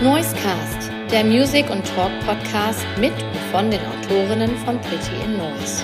Noisecast, 0.00 0.92
der 1.10 1.24
Music- 1.24 1.68
und 1.70 1.84
Talk-Podcast 1.84 2.86
mit 3.00 3.12
und 3.12 3.36
von 3.50 3.68
den 3.68 3.80
Autorinnen 3.80 4.56
von 4.58 4.80
Pretty 4.80 5.24
in 5.24 5.36
Noise. 5.36 5.82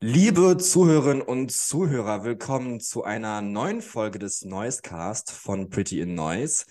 Liebe 0.00 0.56
Zuhörerinnen 0.56 1.20
und 1.20 1.50
Zuhörer, 1.50 2.22
willkommen 2.22 2.78
zu 2.78 3.02
einer 3.02 3.42
neuen 3.42 3.82
Folge 3.82 4.20
des 4.20 4.44
Noisecast 4.44 5.32
von 5.32 5.70
Pretty 5.70 6.00
in 6.00 6.14
Noise. 6.14 6.66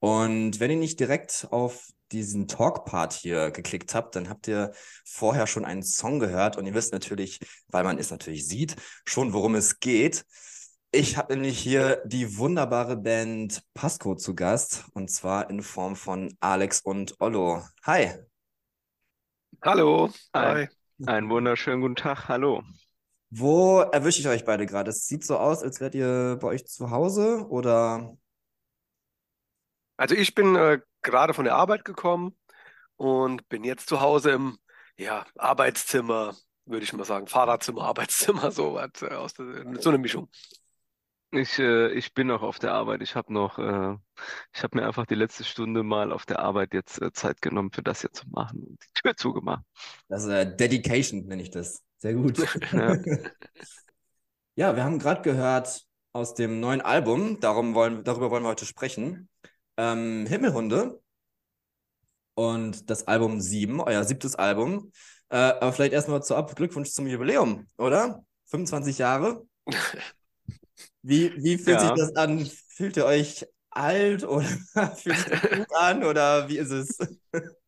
Und 0.00 0.58
wenn 0.58 0.72
ihr 0.72 0.78
nicht 0.78 0.98
direkt 0.98 1.46
auf 1.52 1.93
diesen 2.14 2.48
Talk-Part 2.48 3.12
hier 3.12 3.50
geklickt 3.50 3.94
habt, 3.94 4.16
dann 4.16 4.28
habt 4.28 4.48
ihr 4.48 4.72
vorher 5.04 5.46
schon 5.46 5.64
einen 5.64 5.82
Song 5.82 6.18
gehört 6.20 6.56
und 6.56 6.66
ihr 6.66 6.74
wisst 6.74 6.92
natürlich, 6.92 7.40
weil 7.68 7.84
man 7.84 7.98
es 7.98 8.10
natürlich 8.10 8.46
sieht, 8.46 8.76
schon 9.04 9.32
worum 9.32 9.54
es 9.54 9.80
geht. 9.80 10.24
Ich 10.92 11.16
habe 11.16 11.34
nämlich 11.34 11.58
hier 11.58 12.02
die 12.06 12.38
wunderbare 12.38 12.96
Band 12.96 13.62
Pasco 13.74 14.14
zu 14.14 14.36
Gast 14.36 14.84
und 14.94 15.10
zwar 15.10 15.50
in 15.50 15.62
Form 15.62 15.96
von 15.96 16.32
Alex 16.38 16.80
und 16.80 17.16
Ollo. 17.20 17.64
Hi. 17.82 18.14
Hallo. 19.60 20.10
Hi. 20.34 20.68
Einen 21.04 21.28
wunderschönen 21.28 21.80
guten 21.80 21.96
Tag. 21.96 22.28
Hallo. 22.28 22.62
Wo 23.30 23.80
erwische 23.80 24.20
ich 24.20 24.28
euch 24.28 24.44
beide 24.44 24.66
gerade? 24.66 24.90
Es 24.90 25.08
sieht 25.08 25.24
so 25.24 25.36
aus, 25.36 25.64
als 25.64 25.80
wärt 25.80 25.96
ihr 25.96 26.38
bei 26.40 26.46
euch 26.46 26.64
zu 26.66 26.90
Hause 26.90 27.44
oder? 27.48 28.16
Also 29.96 30.14
ich 30.14 30.34
bin 30.34 30.54
äh, 30.54 30.78
gerade 31.04 31.34
von 31.34 31.44
der 31.44 31.54
Arbeit 31.54 31.84
gekommen 31.84 32.34
und 32.96 33.48
bin 33.48 33.62
jetzt 33.62 33.88
zu 33.88 34.00
Hause 34.00 34.32
im 34.32 34.58
ja, 34.96 35.26
Arbeitszimmer, 35.36 36.34
würde 36.64 36.84
ich 36.84 36.92
mal 36.92 37.04
sagen, 37.04 37.26
Fahrerzimmer, 37.26 37.82
Arbeitszimmer, 37.84 38.50
so 38.50 38.74
was, 38.74 39.02
äh, 39.02 39.14
aus 39.14 39.34
der, 39.34 39.80
so 39.80 39.90
eine 39.90 39.98
Mischung. 39.98 40.28
Ich, 41.30 41.58
äh, 41.58 41.90
ich 41.90 42.14
bin 42.14 42.28
noch 42.28 42.42
auf 42.42 42.60
der 42.60 42.72
Arbeit. 42.72 43.02
Ich 43.02 43.16
habe 43.16 43.32
noch, 43.32 43.58
äh, 43.58 43.96
ich 44.52 44.62
habe 44.62 44.78
mir 44.78 44.86
einfach 44.86 45.04
die 45.04 45.16
letzte 45.16 45.42
Stunde 45.42 45.82
mal 45.82 46.12
auf 46.12 46.26
der 46.26 46.38
Arbeit 46.38 46.72
jetzt 46.74 47.02
äh, 47.02 47.12
Zeit 47.12 47.42
genommen, 47.42 47.72
für 47.72 47.82
das 47.82 48.02
hier 48.02 48.12
zu 48.12 48.28
machen 48.28 48.62
und 48.62 48.82
die 48.84 49.02
Tür 49.02 49.16
zugemacht. 49.16 49.64
Das 50.08 50.22
ist 50.22 50.30
äh, 50.30 50.56
Dedication, 50.56 51.26
nenne 51.26 51.42
ich 51.42 51.50
das. 51.50 51.82
Sehr 51.98 52.14
gut. 52.14 52.38
Ja, 52.72 52.96
ja 54.54 54.76
wir 54.76 54.84
haben 54.84 55.00
gerade 55.00 55.22
gehört 55.22 55.82
aus 56.12 56.34
dem 56.34 56.60
neuen 56.60 56.80
Album, 56.80 57.40
darum 57.40 57.74
wollen, 57.74 58.04
darüber 58.04 58.30
wollen 58.30 58.44
wir 58.44 58.50
heute 58.50 58.66
sprechen. 58.66 59.28
Ähm, 59.76 60.26
Himmelhunde 60.26 61.00
und 62.34 62.90
das 62.90 63.06
Album 63.06 63.40
7, 63.40 63.80
euer 63.80 64.04
siebtes 64.04 64.36
Album. 64.36 64.92
Äh, 65.30 65.36
aber 65.36 65.72
vielleicht 65.72 65.92
erstmal 65.92 66.20
ab 66.20 66.54
Glückwunsch 66.56 66.90
zum 66.90 67.06
Jubiläum, 67.06 67.66
oder? 67.78 68.24
25 68.46 68.98
Jahre. 68.98 69.46
Wie, 71.02 71.32
wie 71.36 71.58
fühlt 71.58 71.80
ja. 71.80 71.88
sich 71.88 71.90
das 71.96 72.16
an? 72.16 72.46
Fühlt 72.68 72.96
ihr 72.96 73.04
euch 73.04 73.46
alt 73.70 74.24
oder 74.24 74.46
fühlt 74.96 75.18
sich 75.18 75.26
das 75.26 75.50
gut 75.50 75.74
an 75.74 76.02
oder 76.02 76.48
wie 76.48 76.58
ist 76.58 76.70
es? 76.70 76.98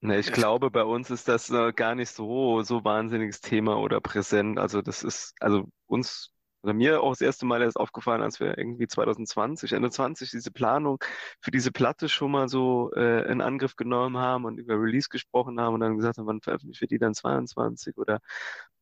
Ne, 0.00 0.18
ich 0.18 0.32
glaube, 0.32 0.70
bei 0.70 0.84
uns 0.84 1.10
ist 1.10 1.28
das 1.28 1.48
äh, 1.48 1.72
gar 1.72 1.94
nicht 1.94 2.10
so, 2.10 2.60
so 2.60 2.84
wahnsinniges 2.84 3.40
Thema 3.40 3.78
oder 3.78 4.02
präsent. 4.02 4.58
Also 4.58 4.82
das 4.82 5.02
ist, 5.02 5.32
also 5.40 5.64
uns 5.86 6.33
oder 6.64 6.72
mir 6.74 7.02
auch 7.02 7.12
das 7.12 7.20
erste 7.20 7.46
Mal 7.46 7.62
erst 7.62 7.76
aufgefallen, 7.76 8.22
als 8.22 8.40
wir 8.40 8.58
irgendwie 8.58 8.86
2020, 8.88 9.72
Ende 9.72 9.90
20 9.90 10.30
diese 10.30 10.50
Planung 10.50 10.98
für 11.40 11.50
diese 11.50 11.70
Platte 11.72 12.08
schon 12.08 12.32
mal 12.32 12.48
so 12.48 12.90
äh, 12.94 13.30
in 13.30 13.40
Angriff 13.40 13.76
genommen 13.76 14.16
haben 14.18 14.44
und 14.46 14.58
über 14.58 14.74
Release 14.74 15.08
gesprochen 15.08 15.60
haben 15.60 15.74
und 15.74 15.80
dann 15.80 15.96
gesagt 15.96 16.18
haben, 16.18 16.26
wann 16.26 16.40
veröffentlichen 16.40 16.80
wir 16.80 16.88
die 16.88 16.98
dann 16.98 17.14
22 17.14 17.96
oder 17.98 18.20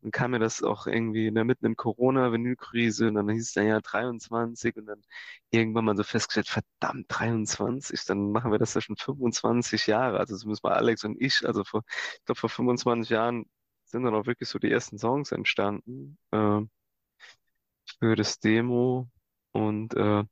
dann 0.00 0.10
kam 0.10 0.32
mir 0.32 0.38
das 0.38 0.62
auch 0.62 0.86
irgendwie 0.86 1.26
in 1.28 1.34
der 1.34 1.44
mitten 1.44 1.66
in 1.66 1.76
Corona-Vinylkrise 1.76 3.08
und 3.08 3.14
dann 3.14 3.28
hieß 3.28 3.48
es 3.48 3.52
dann 3.52 3.66
ja 3.66 3.80
23 3.80 4.76
und 4.76 4.86
dann 4.86 5.02
irgendwann 5.50 5.84
mal 5.84 5.96
so 5.96 6.02
festgestellt, 6.04 6.48
verdammt, 6.48 7.06
23, 7.08 8.04
dann 8.06 8.32
machen 8.32 8.50
wir 8.52 8.58
das 8.58 8.74
ja 8.74 8.80
schon 8.80 8.96
25 8.96 9.86
Jahre. 9.86 10.18
Also 10.18 10.36
zumindest 10.36 10.64
mal 10.64 10.72
Alex 10.74 11.04
und 11.04 11.20
ich, 11.20 11.46
also 11.46 11.64
vor, 11.64 11.82
ich 12.18 12.24
glaube 12.24 12.40
vor 12.40 12.50
25 12.50 13.10
Jahren 13.10 13.44
sind 13.84 14.04
dann 14.04 14.14
auch 14.14 14.26
wirklich 14.26 14.48
so 14.48 14.58
die 14.58 14.70
ersten 14.70 14.98
Songs 14.98 15.32
entstanden. 15.32 16.18
Äh, 16.32 16.62
für 18.02 18.16
das 18.16 18.40
Demo 18.40 19.08
und 19.52 19.94
äh, 19.94 20.24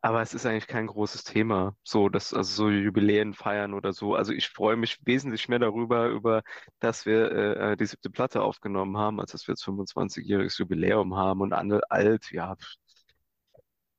aber 0.00 0.22
es 0.22 0.32
ist 0.32 0.46
eigentlich 0.46 0.66
kein 0.66 0.86
großes 0.86 1.24
Thema, 1.24 1.76
so 1.84 2.08
dass 2.08 2.32
also 2.32 2.54
so 2.54 2.70
Jubiläen 2.70 3.34
feiern 3.34 3.74
oder 3.74 3.92
so. 3.92 4.14
Also 4.14 4.32
ich 4.32 4.48
freue 4.48 4.76
mich 4.76 4.98
wesentlich 5.04 5.46
mehr 5.48 5.58
darüber, 5.58 6.08
über 6.08 6.42
dass 6.80 7.04
wir 7.04 7.30
äh, 7.32 7.72
äh 7.72 7.76
die 7.76 7.84
siebte 7.84 8.08
Platte 8.08 8.40
aufgenommen 8.40 8.96
haben, 8.96 9.20
als 9.20 9.32
dass 9.32 9.46
wir 9.46 9.52
jetzt 9.52 9.64
25-jähriges 9.64 10.58
Jubiläum 10.58 11.14
haben 11.14 11.42
und 11.42 11.52
alle 11.52 11.82
alt, 11.90 12.32
ja. 12.32 12.56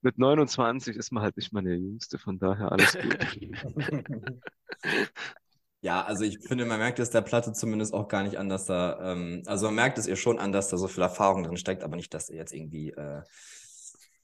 Mit 0.02 0.18
29 0.18 0.98
ist 0.98 1.12
man 1.12 1.24
halt 1.24 1.38
nicht 1.38 1.54
mal 1.54 1.64
der 1.64 1.78
Jüngste, 1.78 2.18
von 2.18 2.40
daher 2.40 2.72
alles 2.72 2.98
gut. 2.98 3.18
Ja, 5.84 6.02
also 6.06 6.24
ich 6.24 6.40
finde, 6.40 6.64
man 6.64 6.80
merkt 6.80 7.00
es 7.00 7.10
der 7.10 7.20
Platte 7.20 7.52
zumindest 7.52 7.94
auch 7.94 8.08
gar 8.08 8.24
nicht 8.24 8.38
an, 8.38 8.48
dass 8.48 8.66
da, 8.66 9.12
ähm, 9.12 9.44
also 9.48 9.66
man 9.66 9.76
merkt 9.76 9.98
es 9.98 10.08
ihr 10.08 10.16
schon 10.16 10.40
an, 10.40 10.54
dass 10.54 10.70
da 10.70 10.78
so 10.78 10.88
viel 10.88 11.04
Erfahrung 11.04 11.44
drin 11.44 11.58
steckt, 11.58 11.84
aber 11.84 11.98
nicht, 11.98 12.14
dass 12.14 12.30
ihr 12.30 12.38
jetzt 12.38 12.54
irgendwie 12.54 12.92
äh, 12.92 13.22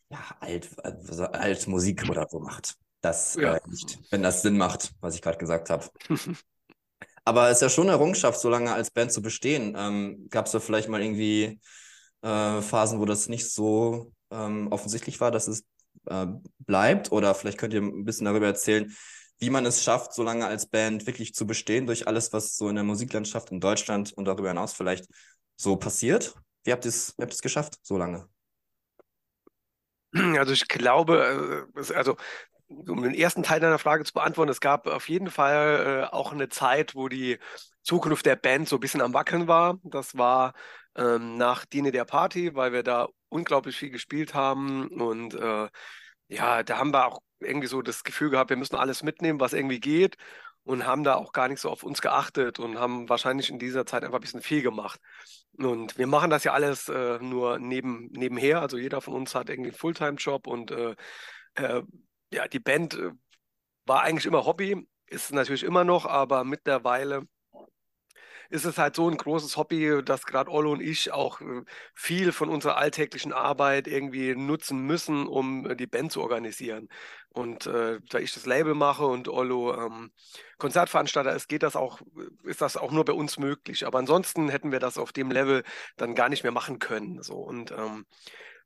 ja, 0.10 0.20
alt, 0.40 0.70
also 0.82 1.26
alt 1.26 1.68
Musik 1.68 2.08
oder 2.10 2.28
so 2.30 2.40
macht. 2.40 2.78
Das 3.02 3.36
ja. 3.36 3.56
äh, 3.56 3.60
nicht, 3.68 4.00
wenn 4.10 4.24
das 4.24 4.42
Sinn 4.42 4.58
macht, 4.58 4.94
was 5.02 5.16
ich 5.16 5.22
gerade 5.22 5.38
gesagt 5.38 5.70
habe. 5.70 5.86
aber 7.26 7.50
es 7.50 7.58
ist 7.58 7.62
ja 7.64 7.70
schon 7.70 7.88
eine 7.88 7.92
Errungenschaft, 7.92 8.40
so 8.40 8.50
lange 8.50 8.72
als 8.72 8.90
Band 8.90 9.12
zu 9.12 9.22
bestehen. 9.22 9.76
Ähm, 9.78 10.28
Gab 10.30 10.46
es 10.46 10.54
da 10.54 10.62
vielleicht 10.62 10.88
mal 10.88 11.02
irgendwie 11.02 11.60
äh, 12.22 12.62
Phasen, 12.62 13.02
wo 13.02 13.06
das 13.06 13.28
nicht 13.28 13.52
so 13.52 14.14
ähm, 14.32 14.70
offensichtlich 14.72 15.20
war, 15.20 15.30
dass 15.30 15.50
es 15.50 15.66
äh, 16.06 16.28
bleibt? 16.60 17.12
Oder 17.12 17.36
vielleicht 17.36 17.58
könnt 17.58 17.74
ihr 17.74 17.82
ein 17.82 18.06
bisschen 18.06 18.24
darüber 18.24 18.48
erzählen, 18.48 18.96
wie 19.40 19.50
man 19.50 19.66
es 19.66 19.84
schafft, 19.84 20.14
so 20.14 20.24
lange 20.24 20.46
als 20.46 20.68
Band 20.68 21.08
wirklich 21.08 21.34
zu 21.34 21.48
bestehen 21.48 21.88
durch 21.88 22.08
alles, 22.08 22.34
was 22.34 22.58
so 22.58 22.70
in 22.70 22.76
der 22.76 22.84
Musiklandschaft 22.84 23.52
in 23.52 23.60
Deutschland 23.60 24.14
und 24.14 24.26
darüber 24.26 24.50
hinaus 24.50 24.74
vielleicht 24.74 25.08
so 25.56 25.78
passiert. 25.78 26.36
Wie 26.64 26.72
habt 26.72 26.86
ihr 26.86 26.90
es, 26.90 27.16
geschafft, 27.42 27.80
so 27.82 27.98
lange? 27.98 28.28
Also 30.12 30.54
ich 30.54 30.68
glaube, 30.68 31.68
äh, 31.76 31.94
also 31.94 32.18
um 32.68 33.02
den 33.02 33.14
ersten 33.14 33.44
Teil 33.44 33.60
deiner 33.60 33.80
Frage 33.80 34.04
zu 34.04 34.14
beantworten, 34.14 34.52
es 34.52 34.60
gab 34.60 34.88
auf 34.88 35.10
jeden 35.10 35.32
Fall 35.32 36.08
äh, 36.12 36.16
auch 36.16 36.32
eine 36.32 36.50
Zeit, 36.50 36.96
wo 36.96 37.08
die 37.08 37.40
Zukunft 37.84 38.26
der 38.26 38.36
Band 38.36 38.68
so 38.68 38.78
ein 38.78 38.80
bisschen 38.80 39.02
am 39.02 39.14
Wackeln 39.14 39.48
war. 39.48 39.80
Das 39.84 40.18
war 40.18 40.54
ähm, 40.96 41.38
nach 41.38 41.66
Diene 41.66 41.92
der 41.92 42.06
Party, 42.06 42.56
weil 42.56 42.74
wir 42.74 42.84
da 42.84 43.08
unglaublich 43.30 43.78
viel 43.78 43.90
gespielt 43.90 44.34
haben 44.34 44.88
und 45.02 45.34
äh, 45.36 45.70
ja, 46.28 46.64
da 46.64 46.78
haben 46.78 46.92
wir 46.92 47.08
auch 47.08 47.22
irgendwie 47.40 47.68
so 47.68 47.82
das 47.82 48.04
Gefühl 48.04 48.30
gehabt, 48.30 48.50
wir 48.50 48.58
müssen 48.58 48.76
alles 48.76 49.04
mitnehmen, 49.04 49.40
was 49.40 49.54
irgendwie 49.54 49.80
geht 49.80 50.18
und 50.64 50.86
haben 50.86 51.04
da 51.04 51.16
auch 51.16 51.32
gar 51.32 51.48
nicht 51.48 51.60
so 51.60 51.70
auf 51.70 51.84
uns 51.84 52.02
geachtet 52.02 52.60
und 52.60 52.80
haben 52.80 53.10
wahrscheinlich 53.10 53.50
in 53.50 53.60
dieser 53.60 53.86
Zeit 53.86 54.04
einfach 54.04 54.20
ein 54.20 54.22
bisschen 54.22 54.42
viel 54.42 54.62
gemacht. 54.62 55.00
Und 55.58 55.98
wir 55.98 56.08
machen 56.08 56.30
das 56.30 56.44
ja 56.44 56.54
alles 56.54 56.90
äh, 56.90 57.20
nur 57.20 57.60
neben, 57.60 58.10
nebenher. 58.12 58.62
Also 58.62 58.78
jeder 58.78 59.02
von 59.02 59.14
uns 59.14 59.36
hat 59.36 59.50
irgendwie 59.50 59.72
einen 59.72 59.78
Fulltime-Job 59.78 60.48
und 60.48 60.72
äh, 60.72 60.96
äh, 61.56 61.82
ja, 62.32 62.48
die 62.48 62.60
Band 62.60 62.94
äh, 62.96 63.12
war 63.86 64.04
eigentlich 64.04 64.26
immer 64.26 64.46
Hobby, 64.46 64.88
ist 65.08 65.34
natürlich 65.34 65.64
immer 65.64 65.84
noch, 65.84 66.06
aber 66.06 66.44
mittlerweile 66.44 67.24
ist 68.50 68.66
es 68.66 68.78
halt 68.78 68.96
so 68.96 69.10
ein 69.10 69.18
großes 69.18 69.58
Hobby, 69.58 70.02
dass 70.04 70.26
gerade 70.26 70.52
Ollo 70.52 70.72
und 70.72 70.82
ich 70.82 71.12
auch 71.12 71.40
äh, 71.42 71.64
viel 71.94 72.32
von 72.32 72.50
unserer 72.50 72.78
alltäglichen 72.78 73.32
Arbeit 73.32 73.88
irgendwie 73.88 74.36
nutzen 74.36 74.80
müssen, 74.86 75.28
um 75.28 75.70
äh, 75.70 75.76
die 75.76 75.88
Band 75.88 76.12
zu 76.12 76.22
organisieren. 76.22 76.90
Und 77.30 77.68
äh, 77.68 78.00
da 78.10 78.20
ich 78.20 78.34
das 78.34 78.46
Label 78.46 78.74
mache 78.74 79.06
und 79.06 79.28
Ollo 79.28 79.76
ähm, 79.76 80.12
Konzertveranstalter 80.58 81.34
ist, 81.36 81.48
geht 81.48 81.64
das 81.64 81.76
auch, 81.76 82.02
ist 82.44 82.62
das 82.62 82.76
auch 82.76 82.92
nur 82.92 83.06
bei 83.06 83.14
uns 83.14 83.38
möglich. 83.38 83.86
Aber 83.86 84.00
ansonsten 84.00 84.50
hätten 84.50 84.72
wir 84.72 84.80
das 84.80 84.98
auf 84.98 85.14
dem 85.14 85.30
Level 85.32 85.64
dann 85.98 86.16
gar 86.16 86.30
nicht 86.30 86.44
mehr 86.44 86.52
machen 86.52 86.80
können. 86.80 87.22
So 87.22 87.36
und 87.36 87.72
ähm, 87.72 88.06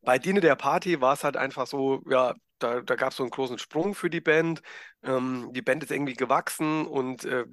bei 0.01 0.19
Diene 0.19 0.41
der 0.41 0.55
Party 0.55 1.01
war 1.01 1.13
es 1.13 1.23
halt 1.23 1.37
einfach 1.37 1.67
so, 1.67 2.01
ja, 2.09 2.35
da, 2.59 2.81
da 2.81 2.95
gab 2.95 3.11
es 3.11 3.17
so 3.17 3.23
einen 3.23 3.31
großen 3.31 3.57
Sprung 3.57 3.95
für 3.95 4.09
die 4.09 4.21
Band. 4.21 4.61
Ähm, 5.03 5.49
die 5.53 5.61
Band 5.61 5.83
ist 5.83 5.91
irgendwie 5.91 6.13
gewachsen 6.13 6.85
und 6.85 7.25
äh, 7.25 7.45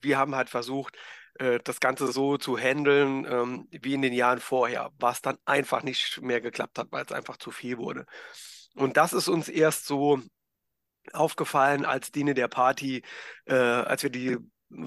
wir 0.00 0.18
haben 0.18 0.34
halt 0.34 0.50
versucht, 0.50 0.96
äh, 1.38 1.60
das 1.62 1.80
Ganze 1.80 2.10
so 2.12 2.38
zu 2.38 2.58
handeln 2.58 3.26
ähm, 3.30 3.68
wie 3.70 3.94
in 3.94 4.02
den 4.02 4.12
Jahren 4.12 4.40
vorher, 4.40 4.92
was 4.98 5.22
dann 5.22 5.38
einfach 5.44 5.82
nicht 5.82 6.20
mehr 6.22 6.40
geklappt 6.40 6.78
hat, 6.78 6.88
weil 6.90 7.04
es 7.04 7.12
einfach 7.12 7.36
zu 7.36 7.50
viel 7.50 7.78
wurde. 7.78 8.06
Und 8.74 8.96
das 8.96 9.12
ist 9.12 9.28
uns 9.28 9.48
erst 9.48 9.86
so 9.86 10.20
aufgefallen 11.12 11.84
als 11.84 12.12
Diene 12.12 12.34
der 12.34 12.48
Party, 12.48 13.02
äh, 13.46 13.54
als 13.54 14.02
wir 14.02 14.10
die 14.10 14.36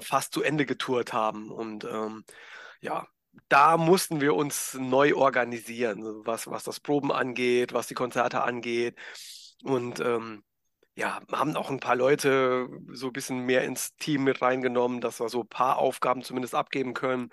fast 0.00 0.32
zu 0.32 0.42
Ende 0.42 0.66
getourt 0.66 1.12
haben. 1.12 1.50
Und 1.50 1.84
ähm, 1.84 2.24
ja, 2.80 3.06
da 3.48 3.76
mussten 3.76 4.20
wir 4.20 4.34
uns 4.34 4.74
neu 4.74 5.14
organisieren, 5.14 6.02
was, 6.26 6.48
was 6.48 6.64
das 6.64 6.80
Proben 6.80 7.12
angeht, 7.12 7.72
was 7.72 7.86
die 7.86 7.94
Konzerte 7.94 8.42
angeht. 8.42 8.96
Und 9.62 10.00
ähm, 10.00 10.44
ja, 10.96 11.20
haben 11.32 11.56
auch 11.56 11.70
ein 11.70 11.80
paar 11.80 11.96
Leute 11.96 12.68
so 12.92 13.06
ein 13.08 13.12
bisschen 13.12 13.40
mehr 13.40 13.64
ins 13.64 13.94
Team 13.96 14.24
mit 14.24 14.42
reingenommen, 14.42 15.00
dass 15.00 15.20
wir 15.20 15.28
so 15.28 15.42
ein 15.42 15.48
paar 15.48 15.78
Aufgaben 15.78 16.22
zumindest 16.22 16.54
abgeben 16.54 16.94
können. 16.94 17.30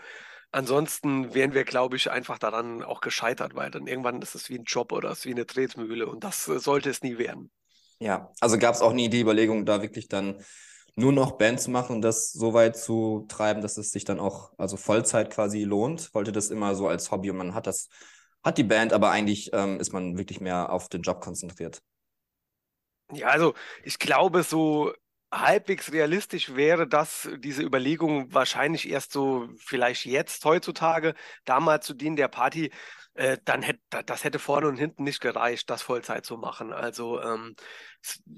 Ansonsten 0.51 1.33
wären 1.33 1.53
wir, 1.53 1.65
glaube 1.65 1.97
ich, 1.97 2.09
einfach 2.09 2.39
daran 2.39 2.83
auch 2.83 3.01
gescheitert, 3.01 3.55
weil 3.55 3.69
dann 3.69 3.87
irgendwann 3.87 4.21
ist 4.21 4.35
es 4.35 4.49
wie 4.49 4.57
ein 4.57 4.63
Job 4.63 4.91
oder 4.91 5.11
es 5.11 5.19
ist 5.19 5.25
wie 5.25 5.31
eine 5.31 5.45
Tretmühle 5.45 6.07
und 6.07 6.23
das 6.23 6.47
äh, 6.47 6.59
sollte 6.59 6.89
es 6.89 7.01
nie 7.01 7.17
werden. 7.17 7.51
Ja, 7.99 8.31
also 8.39 8.57
gab 8.57 8.75
es 8.75 8.81
auch 8.81 8.93
nie 8.93 9.09
die 9.09 9.21
Überlegung, 9.21 9.65
da 9.65 9.81
wirklich 9.81 10.07
dann 10.07 10.39
nur 10.95 11.11
noch 11.11 11.33
Band 11.33 11.59
zu 11.59 11.69
machen 11.69 11.97
und 11.97 12.01
das 12.01 12.31
so 12.31 12.53
weit 12.53 12.77
zu 12.77 13.25
treiben, 13.27 13.61
dass 13.61 13.77
es 13.77 13.91
sich 13.91 14.03
dann 14.03 14.19
auch, 14.19 14.51
also 14.57 14.77
Vollzeit 14.77 15.29
quasi 15.31 15.63
lohnt. 15.63 16.13
Wollte 16.13 16.31
das 16.31 16.49
immer 16.49 16.75
so 16.75 16.87
als 16.87 17.11
Hobby 17.11 17.29
und 17.29 17.37
man 17.37 17.53
hat 17.53 17.67
das, 17.67 17.89
hat 18.43 18.57
die 18.57 18.63
Band, 18.63 18.93
aber 18.93 19.11
eigentlich 19.11 19.51
ähm, 19.53 19.79
ist 19.79 19.93
man 19.93 20.17
wirklich 20.17 20.41
mehr 20.41 20.71
auf 20.71 20.89
den 20.89 21.01
Job 21.01 21.21
konzentriert. 21.21 21.81
Ja, 23.11 23.27
also 23.27 23.53
ich 23.83 23.99
glaube, 23.99 24.43
so 24.43 24.93
halbwegs 25.31 25.91
realistisch 25.91 26.55
wäre 26.55 26.87
das, 26.87 27.29
diese 27.39 27.61
Überlegung 27.63 28.33
wahrscheinlich 28.33 28.87
erst 28.89 29.11
so 29.13 29.47
vielleicht 29.57 30.05
jetzt 30.05 30.43
heutzutage, 30.45 31.13
damals 31.45 31.85
zu 31.85 31.93
Beginn 31.97 32.15
der 32.17 32.27
Party, 32.27 32.71
äh, 33.13 33.37
dann 33.45 33.61
hätte 33.61 33.79
das 34.05 34.23
hätte 34.23 34.39
vorne 34.39 34.67
und 34.67 34.77
hinten 34.77 35.03
nicht 35.03 35.21
gereicht, 35.21 35.69
das 35.69 35.81
Vollzeit 35.81 36.25
zu 36.25 36.37
machen. 36.37 36.71
Also 36.73 37.21
ähm, 37.21 37.55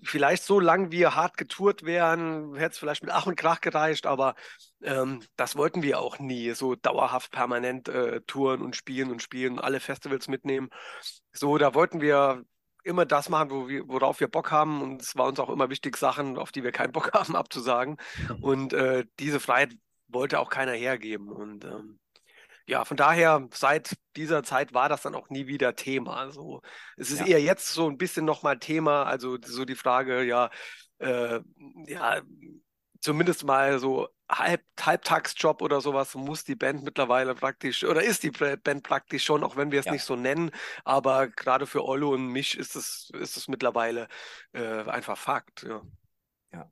vielleicht 0.03 0.43
so 0.43 0.59
lang 0.59 0.91
wir 0.91 1.15
hart 1.15 1.37
getourt 1.37 1.83
wären, 1.83 2.55
hätte 2.55 2.73
es 2.73 2.77
vielleicht 2.79 3.03
mit 3.03 3.11
Ach 3.11 3.25
und 3.27 3.35
Krach 3.35 3.61
gereicht, 3.61 4.05
aber 4.05 4.35
ähm, 4.81 5.21
das 5.35 5.55
wollten 5.55 5.81
wir 5.83 5.99
auch 5.99 6.19
nie, 6.19 6.51
so 6.51 6.75
dauerhaft 6.75 7.31
permanent 7.31 7.87
äh, 7.89 8.21
touren 8.21 8.61
und 8.61 8.75
spielen 8.75 9.11
und 9.11 9.21
spielen, 9.21 9.59
alle 9.59 9.79
Festivals 9.79 10.27
mitnehmen. 10.27 10.69
So, 11.31 11.57
da 11.57 11.73
wollten 11.75 12.01
wir 12.01 12.43
immer 12.83 13.05
das 13.05 13.29
machen, 13.29 13.51
wo 13.51 13.67
wir, 13.67 13.87
worauf 13.87 14.19
wir 14.19 14.27
Bock 14.27 14.51
haben. 14.51 14.81
Und 14.81 15.01
es 15.01 15.15
war 15.15 15.27
uns 15.27 15.39
auch 15.39 15.49
immer 15.49 15.69
wichtig, 15.69 15.97
Sachen, 15.97 16.37
auf 16.37 16.51
die 16.51 16.63
wir 16.63 16.71
keinen 16.71 16.91
Bock 16.91 17.11
haben, 17.13 17.35
abzusagen. 17.35 17.97
Und 18.41 18.73
äh, 18.73 19.05
diese 19.19 19.39
Freiheit 19.39 19.75
wollte 20.07 20.39
auch 20.39 20.49
keiner 20.49 20.73
hergeben. 20.73 21.29
Und 21.29 21.65
ähm, 21.65 21.99
ja, 22.65 22.85
von 22.85 22.97
daher, 22.97 23.47
seit 23.51 23.95
dieser 24.15 24.43
Zeit 24.43 24.73
war 24.73 24.89
das 24.89 25.01
dann 25.01 25.15
auch 25.15 25.29
nie 25.29 25.47
wieder 25.47 25.75
Thema. 25.75 26.17
Also 26.17 26.61
es 26.97 27.09
ist 27.09 27.21
ja. 27.21 27.25
eher 27.25 27.41
jetzt 27.41 27.73
so 27.73 27.89
ein 27.89 27.97
bisschen 27.97 28.25
nochmal 28.25 28.59
Thema, 28.59 29.03
also 29.03 29.37
so 29.43 29.65
die 29.65 29.75
Frage, 29.75 30.23
ja, 30.23 30.51
äh, 30.99 31.39
ja, 31.87 32.21
zumindest 32.99 33.43
mal 33.43 33.79
so 33.79 34.09
Halb, 34.31 34.61
Halbtagsjob 34.79 35.63
oder 35.63 35.81
sowas 35.81 36.13
muss 36.13 36.43
die 36.43 36.55
Band 36.55 36.83
mittlerweile 36.83 37.33
praktisch, 37.33 37.83
oder 37.83 38.03
ist 38.03 38.21
die 38.21 38.29
Band 38.29 38.83
praktisch 38.83 39.23
schon, 39.23 39.43
auch 39.43 39.55
wenn 39.55 39.71
wir 39.71 39.79
es 39.79 39.87
ja. 39.87 39.91
nicht 39.91 40.03
so 40.03 40.15
nennen, 40.15 40.51
aber 40.83 41.27
gerade 41.29 41.65
für 41.65 41.83
Ollo 41.83 42.13
und 42.13 42.27
mich 42.27 42.55
ist 42.55 42.75
es, 42.75 43.09
ist 43.19 43.37
es 43.37 43.47
mittlerweile 43.47 44.07
äh, 44.53 44.83
einfach 44.83 45.17
Fakt. 45.17 45.63
Ja. 45.63 45.81
ja. 46.53 46.71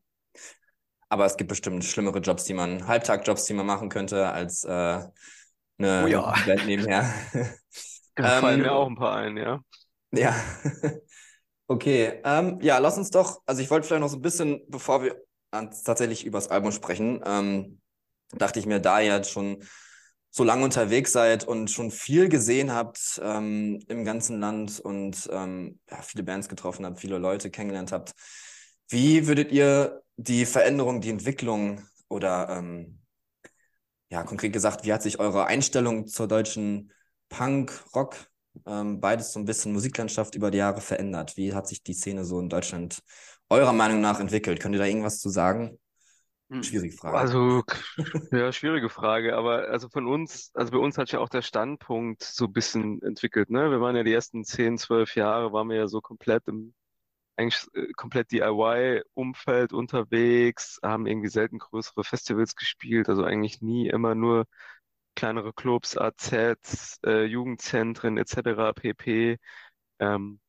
Aber 1.09 1.25
es 1.25 1.35
gibt 1.35 1.49
bestimmt 1.49 1.83
schlimmere 1.83 2.19
Jobs, 2.19 2.43
die 2.43 2.53
man, 2.53 2.87
Halbtagjobs, 2.87 3.45
die 3.45 3.55
man 3.55 3.65
machen 3.65 3.89
könnte, 3.89 4.29
als 4.29 4.63
äh, 4.63 4.69
eine 5.79 6.03
oh 6.03 6.07
ja. 6.07 6.35
Band 6.45 6.65
nebenher. 6.65 7.11
Da 8.17 8.41
fallen 8.41 8.61
mir 8.61 8.67
ähm, 8.69 8.73
auch 8.73 8.87
ein 8.87 8.95
paar 8.95 9.15
ein, 9.17 9.37
ja. 9.37 9.61
Ja. 10.11 10.35
okay. 11.67 12.19
Ähm, 12.23 12.57
ja, 12.61 12.79
lass 12.79 12.97
uns 12.97 13.11
doch, 13.11 13.41
also 13.45 13.61
ich 13.61 13.69
wollte 13.69 13.87
vielleicht 13.87 14.01
noch 14.01 14.09
so 14.09 14.17
ein 14.17 14.23
bisschen, 14.23 14.59
bevor 14.69 15.03
wir 15.03 15.26
tatsächlich 15.51 16.25
über 16.25 16.37
das 16.37 16.49
Album 16.49 16.71
sprechen, 16.71 17.21
ähm, 17.25 17.81
dachte 18.33 18.59
ich 18.59 18.65
mir, 18.65 18.79
da 18.79 18.99
ihr 18.99 19.15
jetzt 19.15 19.31
schon 19.31 19.63
so 20.29 20.43
lange 20.43 20.63
unterwegs 20.63 21.11
seid 21.13 21.47
und 21.47 21.71
schon 21.71 21.89
viel 21.89 22.29
gesehen 22.29 22.71
habt 22.71 23.19
ähm, 23.23 23.79
im 23.87 24.05
ganzen 24.05 24.39
Land 24.39 24.79
und 24.79 25.27
ähm, 25.31 25.79
ja, 25.89 26.01
viele 26.01 26.23
Bands 26.23 26.49
getroffen 26.49 26.85
habt, 26.85 26.99
viele 26.99 27.17
Leute 27.17 27.49
kennengelernt 27.49 27.91
habt, 27.91 28.13
wie 28.89 29.27
würdet 29.27 29.51
ihr 29.51 30.01
die 30.17 30.45
Veränderung, 30.45 31.01
die 31.01 31.09
Entwicklung 31.09 31.81
oder 32.09 32.49
ähm, 32.49 32.99
ja, 34.09 34.23
konkret 34.23 34.53
gesagt, 34.53 34.85
wie 34.85 34.93
hat 34.93 35.03
sich 35.03 35.19
eure 35.19 35.45
Einstellung 35.45 36.07
zur 36.07 36.27
deutschen 36.27 36.91
Punk, 37.29 37.83
Rock, 37.93 38.15
ähm, 38.65 38.99
beides 38.99 39.33
so 39.33 39.39
ein 39.39 39.45
bisschen 39.45 39.73
Musiklandschaft 39.73 40.35
über 40.35 40.51
die 40.51 40.59
Jahre 40.59 40.81
verändert? 40.81 41.35
Wie 41.35 41.53
hat 41.53 41.67
sich 41.67 41.83
die 41.83 41.93
Szene 41.93 42.23
so 42.23 42.39
in 42.39 42.49
Deutschland 42.49 43.01
eurer 43.49 43.73
Meinung 43.73 44.01
nach 44.01 44.19
entwickelt? 44.19 44.59
Könnt 44.59 44.75
ihr 44.75 44.79
da 44.79 44.85
irgendwas 44.85 45.19
zu 45.19 45.29
sagen? 45.29 45.79
Hm. 46.49 46.63
Schwierige 46.63 46.95
Frage. 46.95 47.17
Also, 47.17 47.63
ja, 48.31 48.51
schwierige 48.53 48.89
Frage, 48.89 49.35
aber 49.35 49.67
also 49.67 49.89
von 49.89 50.07
uns, 50.07 50.51
also 50.53 50.71
bei 50.71 50.77
uns 50.77 50.97
hat 50.97 51.07
sich 51.07 51.13
ja 51.13 51.19
auch 51.19 51.29
der 51.29 51.41
Standpunkt 51.41 52.23
so 52.23 52.45
ein 52.45 52.53
bisschen 52.53 53.01
entwickelt, 53.01 53.49
ne? 53.49 53.69
Wir 53.69 53.81
waren 53.81 53.97
ja 53.97 54.03
die 54.03 54.13
ersten 54.13 54.45
10, 54.45 54.77
12 54.77 55.15
Jahre, 55.15 55.51
waren 55.51 55.67
wir 55.67 55.75
ja 55.75 55.87
so 55.87 55.99
komplett 55.99 56.47
im, 56.47 56.73
eigentlich 57.35 57.67
äh, 57.73 57.91
komplett 57.97 58.31
DIY-Umfeld 58.31 59.73
unterwegs, 59.73 60.79
haben 60.83 61.05
irgendwie 61.05 61.29
selten 61.29 61.59
größere 61.59 62.05
Festivals 62.05 62.55
gespielt, 62.55 63.09
also 63.09 63.23
eigentlich 63.23 63.61
nie 63.61 63.89
immer 63.89 64.15
nur 64.15 64.45
kleinere 65.15 65.51
Clubs, 65.53 65.97
AZs, 65.97 66.99
äh, 67.05 67.25
Jugendzentren 67.25 68.17
etc. 68.17 68.73
pp. 68.73 69.37
Ähm, 69.99 70.39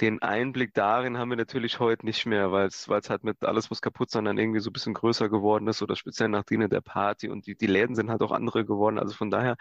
den 0.00 0.20
Einblick 0.22 0.74
darin 0.74 1.16
haben 1.18 1.30
wir 1.30 1.36
natürlich 1.38 1.80
heute 1.80 2.04
nicht 2.04 2.26
mehr, 2.26 2.52
weil 2.52 2.66
es 2.66 2.88
halt 2.88 3.24
mit 3.24 3.42
alles 3.44 3.70
muss 3.70 3.80
kaputt 3.80 4.10
sein 4.10 4.26
dann 4.26 4.38
irgendwie 4.38 4.60
so 4.60 4.70
ein 4.70 4.72
bisschen 4.72 4.94
größer 4.94 5.28
geworden 5.30 5.68
ist 5.68 5.82
oder 5.82 5.96
speziell 5.96 6.28
nach 6.28 6.44
Diene 6.44 6.68
der 6.68 6.82
Party 6.82 7.28
und 7.30 7.46
die, 7.46 7.56
die 7.56 7.66
Läden 7.66 7.94
sind 7.96 8.10
halt 8.10 8.22
auch 8.22 8.32
andere 8.32 8.64
geworden. 8.66 8.98
Also 8.98 9.14
von 9.14 9.30
daher 9.30 9.56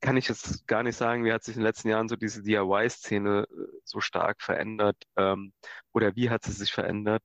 kann 0.00 0.16
ich 0.18 0.28
jetzt 0.28 0.66
gar 0.66 0.82
nicht 0.82 0.96
sagen, 0.96 1.24
wie 1.24 1.32
hat 1.32 1.44
sich 1.44 1.56
in 1.56 1.60
den 1.60 1.66
letzten 1.66 1.88
Jahren 1.88 2.08
so 2.08 2.16
diese 2.16 2.42
DIY-Szene 2.42 3.46
äh, 3.50 3.66
so 3.84 4.00
stark 4.00 4.42
verändert 4.42 4.96
ähm, 5.16 5.52
oder 5.92 6.14
wie 6.16 6.30
hat 6.30 6.44
sie 6.44 6.52
sich 6.52 6.72
verändert. 6.72 7.22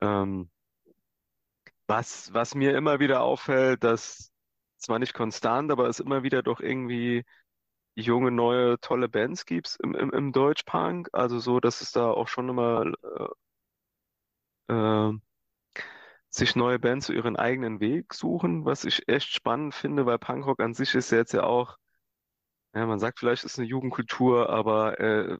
Ähm, 0.00 0.50
was, 1.86 2.32
was 2.32 2.54
mir 2.54 2.76
immer 2.76 3.00
wieder 3.00 3.22
auffällt, 3.22 3.84
dass 3.84 4.32
zwar 4.78 4.98
nicht 4.98 5.14
konstant, 5.14 5.70
aber 5.72 5.88
es 5.88 6.00
immer 6.00 6.22
wieder 6.22 6.42
doch 6.42 6.60
irgendwie 6.60 7.24
junge, 7.96 8.30
neue, 8.30 8.78
tolle 8.80 9.08
Bands 9.08 9.46
gibt 9.46 9.76
im, 9.82 9.94
im, 9.94 10.10
im 10.10 10.32
Deutschpunk. 10.32 11.08
Also 11.12 11.38
so, 11.38 11.60
dass 11.60 11.80
es 11.80 11.92
da 11.92 12.10
auch 12.10 12.28
schon 12.28 12.48
immer 12.48 12.92
äh, 14.68 14.72
äh, 14.74 15.12
sich 16.30 16.56
neue 16.56 16.78
Bands 16.78 17.06
zu 17.06 17.12
ihren 17.12 17.36
eigenen 17.36 17.80
Weg 17.80 18.12
suchen, 18.14 18.64
was 18.64 18.84
ich 18.84 19.08
echt 19.08 19.32
spannend 19.32 19.74
finde, 19.74 20.04
weil 20.06 20.18
Punkrock 20.18 20.60
an 20.60 20.74
sich 20.74 20.94
ist 20.94 21.10
jetzt 21.10 21.32
ja 21.32 21.44
auch, 21.44 21.76
ja, 22.74 22.86
man 22.86 22.98
sagt 22.98 23.18
vielleicht, 23.20 23.44
ist 23.44 23.58
eine 23.58 23.68
Jugendkultur, 23.68 24.50
aber 24.50 25.00
äh, 25.00 25.38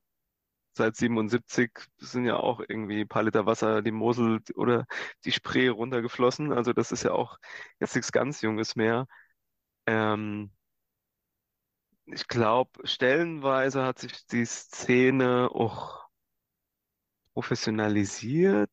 seit 0.75 0.97
77 0.97 1.73
sind 1.99 2.27
ja 2.27 2.37
auch 2.39 2.61
irgendwie 2.61 3.03
ein 3.03 3.09
paar 3.09 3.25
Liter 3.25 3.47
Wasser 3.47 3.83
die 3.83 3.93
Mosel 3.93 4.41
oder 4.57 4.87
die 5.25 5.33
Spree 5.33 5.69
runtergeflossen. 5.69 6.53
Also 6.53 6.73
das 6.73 6.93
ist 6.93 7.05
ja 7.05 7.13
auch 7.13 7.39
jetzt 7.81 7.95
nichts 7.97 8.13
ganz 8.13 8.43
Junges 8.43 8.77
mehr. 8.77 9.07
Ähm, 9.87 10.53
ich 12.07 12.27
glaube, 12.29 12.87
stellenweise 12.87 13.85
hat 13.85 13.99
sich 13.99 14.27
die 14.27 14.45
Szene 14.47 15.51
auch 15.53 16.09
professionalisiert, 17.35 18.71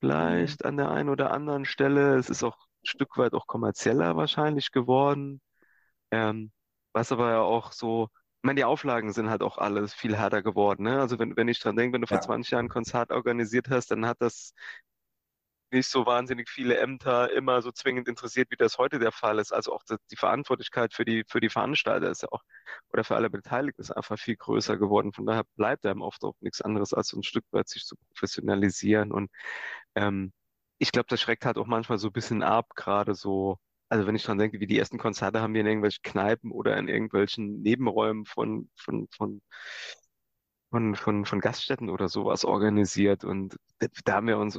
vielleicht 0.00 0.64
an 0.64 0.76
der 0.76 0.90
einen 0.90 1.08
oder 1.08 1.30
anderen 1.32 1.64
Stelle. 1.64 2.16
Es 2.16 2.30
ist 2.30 2.42
auch 2.44 2.56
ein 2.82 2.86
Stück 2.86 3.16
weit 3.16 3.32
auch 3.34 3.46
kommerzieller 3.46 4.16
wahrscheinlich 4.16 4.70
geworden. 4.72 5.40
Ähm, 6.10 6.52
was 6.92 7.12
aber 7.12 7.30
ja 7.30 7.40
auch 7.42 7.72
so, 7.72 8.08
ich 8.14 8.44
meine, 8.44 8.58
die 8.58 8.64
Auflagen 8.64 9.12
sind 9.12 9.30
halt 9.30 9.42
auch 9.42 9.58
alles 9.58 9.94
viel 9.94 10.16
härter 10.16 10.42
geworden. 10.42 10.84
Ne? 10.84 11.00
Also 11.00 11.18
wenn, 11.18 11.36
wenn 11.36 11.48
ich 11.48 11.60
dran 11.60 11.76
denke, 11.76 11.94
wenn 11.94 12.02
du 12.02 12.08
vor 12.08 12.18
Ja. 12.18 12.20
20 12.20 12.52
Jahren 12.52 12.66
ein 12.66 12.70
Konzert 12.70 13.12
organisiert 13.12 13.70
hast, 13.70 13.90
dann 13.92 14.06
hat 14.06 14.18
das 14.20 14.54
nicht 15.76 15.88
so 15.88 16.06
wahnsinnig 16.06 16.48
viele 16.50 16.78
Ämter 16.78 17.32
immer 17.32 17.62
so 17.62 17.70
zwingend 17.70 18.08
interessiert, 18.08 18.50
wie 18.50 18.56
das 18.56 18.78
heute 18.78 18.98
der 18.98 19.12
Fall 19.12 19.38
ist. 19.38 19.52
Also 19.52 19.72
auch 19.72 19.82
die 20.10 20.16
Verantwortlichkeit 20.16 20.94
für 20.94 21.04
die, 21.04 21.24
für 21.28 21.40
die 21.40 21.50
Veranstalter 21.50 22.10
ist 22.10 22.22
ja 22.22 22.28
auch, 22.32 22.42
oder 22.92 23.04
für 23.04 23.16
alle 23.16 23.30
Beteiligten 23.30 23.80
ist 23.82 23.90
einfach 23.90 24.18
viel 24.18 24.36
größer 24.36 24.76
geworden. 24.78 25.12
Von 25.12 25.26
daher 25.26 25.44
bleibt 25.56 25.86
einem 25.86 26.02
oft 26.02 26.24
auch 26.24 26.34
nichts 26.40 26.62
anderes, 26.62 26.94
als 26.94 27.08
so 27.08 27.18
ein 27.18 27.22
Stück 27.22 27.44
weit 27.52 27.68
sich 27.68 27.84
zu 27.84 27.96
professionalisieren. 28.08 29.12
Und 29.12 29.30
ähm, 29.94 30.32
ich 30.78 30.92
glaube, 30.92 31.06
das 31.08 31.20
schreckt 31.20 31.44
halt 31.46 31.58
auch 31.58 31.66
manchmal 31.66 31.98
so 31.98 32.08
ein 32.08 32.12
bisschen 32.12 32.42
ab, 32.42 32.74
gerade 32.74 33.14
so, 33.14 33.58
also 33.88 34.06
wenn 34.06 34.16
ich 34.16 34.24
dran 34.24 34.38
denke, 34.38 34.60
wie 34.60 34.66
die 34.66 34.78
ersten 34.78 34.98
Konzerte 34.98 35.40
haben 35.40 35.54
wir 35.54 35.60
in 35.60 35.66
irgendwelchen 35.66 36.02
Kneipen 36.02 36.50
oder 36.52 36.76
in 36.78 36.88
irgendwelchen 36.88 37.62
Nebenräumen 37.62 38.24
von, 38.26 38.70
von, 38.76 39.08
von 39.16 39.42
von, 40.70 40.94
von, 40.94 41.24
von 41.24 41.40
Gaststätten 41.40 41.90
oder 41.90 42.08
sowas 42.08 42.44
organisiert 42.44 43.24
und 43.24 43.56
da 44.04 44.14
haben 44.14 44.26
wir 44.26 44.38
uns 44.38 44.56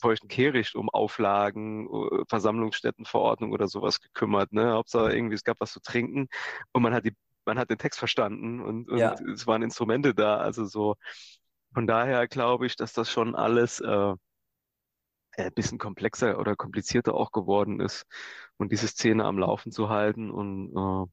feuchten 0.00 0.28
Kehricht 0.28 0.74
um 0.76 0.88
Auflagen, 0.90 1.88
äh, 1.88 2.24
Versammlungsstättenverordnung 2.28 3.52
oder 3.52 3.68
sowas 3.68 4.00
gekümmert. 4.00 4.52
Ne? 4.52 4.72
Hauptsache 4.72 5.12
irgendwie, 5.14 5.34
es 5.36 5.44
gab 5.44 5.60
was 5.60 5.72
zu 5.72 5.80
trinken 5.80 6.28
und 6.72 6.82
man 6.82 6.94
hat 6.94 7.04
die, 7.06 7.14
man 7.44 7.58
hat 7.58 7.70
den 7.70 7.78
Text 7.78 7.98
verstanden 7.98 8.60
und, 8.60 8.90
und 8.90 9.00
Ja. 9.00 9.16
es 9.34 9.46
waren 9.46 9.62
Instrumente 9.62 10.14
da. 10.14 10.38
Also 10.38 10.64
so, 10.66 10.96
von 11.74 11.86
daher 11.86 12.28
glaube 12.28 12.66
ich, 12.66 12.76
dass 12.76 12.92
das 12.92 13.10
schon 13.10 13.34
alles 13.36 13.80
äh, 13.80 14.14
ein 15.36 15.52
bisschen 15.54 15.78
komplexer 15.78 16.38
oder 16.38 16.56
komplizierter 16.56 17.14
auch 17.14 17.32
geworden 17.32 17.80
ist 17.80 18.04
und 18.58 18.72
diese 18.72 18.88
Szene 18.88 19.24
am 19.24 19.38
Laufen 19.38 19.72
zu 19.72 19.88
halten. 19.88 20.30
Und 20.30 21.08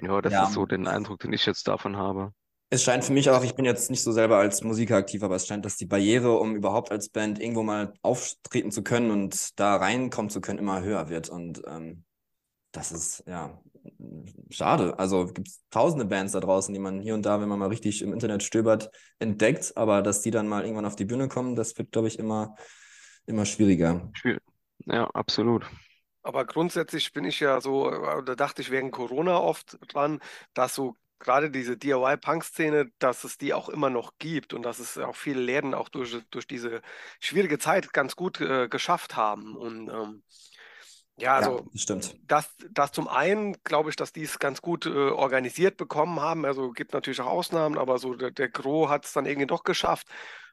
äh, 0.00 0.06
ja, 0.06 0.20
das 0.20 0.34
Ja. 0.34 0.42
ist 0.42 0.52
so 0.52 0.66
den 0.66 0.86
Eindruck, 0.86 1.20
den 1.20 1.32
ich 1.32 1.46
jetzt 1.46 1.66
davon 1.68 1.96
habe. 1.96 2.34
Es 2.72 2.82
scheint 2.82 3.04
für 3.04 3.12
mich 3.12 3.28
auch, 3.28 3.44
ich 3.44 3.54
bin 3.54 3.66
jetzt 3.66 3.90
nicht 3.90 4.02
so 4.02 4.12
selber 4.12 4.38
als 4.38 4.62
Musiker 4.62 4.96
aktiv, 4.96 5.22
aber 5.22 5.36
es 5.36 5.46
scheint, 5.46 5.66
dass 5.66 5.76
die 5.76 5.84
Barriere, 5.84 6.38
um 6.38 6.56
überhaupt 6.56 6.90
als 6.90 7.10
Band 7.10 7.38
irgendwo 7.38 7.62
mal 7.62 7.92
auftreten 8.00 8.70
zu 8.70 8.82
können 8.82 9.10
und 9.10 9.60
da 9.60 9.76
reinkommen 9.76 10.30
zu 10.30 10.40
können, 10.40 10.58
immer 10.58 10.80
höher 10.80 11.10
wird. 11.10 11.28
Und 11.28 11.60
ähm, 11.66 12.04
das 12.70 12.90
ist 12.90 13.24
ja 13.26 13.60
schade. 14.48 14.98
Also 14.98 15.26
gibt 15.26 15.48
es 15.48 15.60
tausende 15.68 16.06
Bands 16.06 16.32
da 16.32 16.40
draußen, 16.40 16.72
die 16.72 16.80
man 16.80 17.02
hier 17.02 17.12
und 17.12 17.26
da, 17.26 17.42
wenn 17.42 17.48
man 17.50 17.58
mal 17.58 17.68
richtig 17.68 18.00
im 18.00 18.14
Internet 18.14 18.42
stöbert, 18.42 18.90
entdeckt, 19.18 19.76
aber 19.76 20.00
dass 20.00 20.22
die 20.22 20.30
dann 20.30 20.48
mal 20.48 20.62
irgendwann 20.62 20.86
auf 20.86 20.96
die 20.96 21.04
Bühne 21.04 21.28
kommen, 21.28 21.56
das 21.56 21.76
wird, 21.76 21.92
glaube 21.92 22.08
ich, 22.08 22.18
immer, 22.18 22.56
immer 23.26 23.44
schwieriger. 23.44 24.10
Ja, 24.86 25.10
absolut. 25.10 25.66
Aber 26.22 26.46
grundsätzlich 26.46 27.12
bin 27.12 27.24
ich 27.24 27.38
ja 27.40 27.60
so, 27.60 27.90
äh, 27.90 28.24
da 28.24 28.34
dachte 28.34 28.62
ich 28.62 28.70
wegen 28.70 28.92
Corona 28.92 29.36
oft 29.38 29.76
dran, 29.92 30.20
dass 30.54 30.74
so 30.74 30.96
gerade 31.22 31.50
diese 31.50 31.76
DIY-Punk-Szene, 31.76 32.90
dass 32.98 33.24
es 33.24 33.38
die 33.38 33.54
auch 33.54 33.68
immer 33.68 33.90
noch 33.90 34.18
gibt 34.18 34.52
und 34.52 34.62
dass 34.62 34.78
es 34.78 34.98
auch 34.98 35.16
viele 35.16 35.40
Läden 35.40 35.72
auch 35.72 35.88
durch, 35.88 36.16
durch 36.30 36.46
diese 36.46 36.82
schwierige 37.20 37.58
Zeit 37.58 37.92
ganz 37.92 38.16
gut 38.16 38.40
äh, 38.40 38.68
geschafft 38.68 39.16
haben. 39.16 39.56
Und 39.56 39.88
ähm, 39.88 40.22
ja, 41.16 41.36
also 41.36 41.58
ja, 41.58 41.64
das 41.72 41.82
stimmt. 41.82 42.16
Das, 42.26 42.54
das 42.70 42.92
zum 42.92 43.08
einen 43.08 43.56
glaube 43.62 43.90
ich, 43.90 43.96
dass 43.96 44.12
die 44.12 44.22
es 44.22 44.38
ganz 44.38 44.60
gut 44.60 44.86
äh, 44.86 44.90
organisiert 44.90 45.76
bekommen 45.76 46.20
haben. 46.20 46.44
Also 46.44 46.70
gibt 46.72 46.92
natürlich 46.92 47.20
auch 47.20 47.26
Ausnahmen, 47.26 47.78
aber 47.78 47.98
so 47.98 48.14
der, 48.14 48.30
der 48.30 48.48
Gros 48.48 48.90
hat 48.90 49.04
es 49.04 49.12
dann 49.12 49.26
irgendwie 49.26 49.46
doch 49.46 49.64
geschafft. 49.64 50.08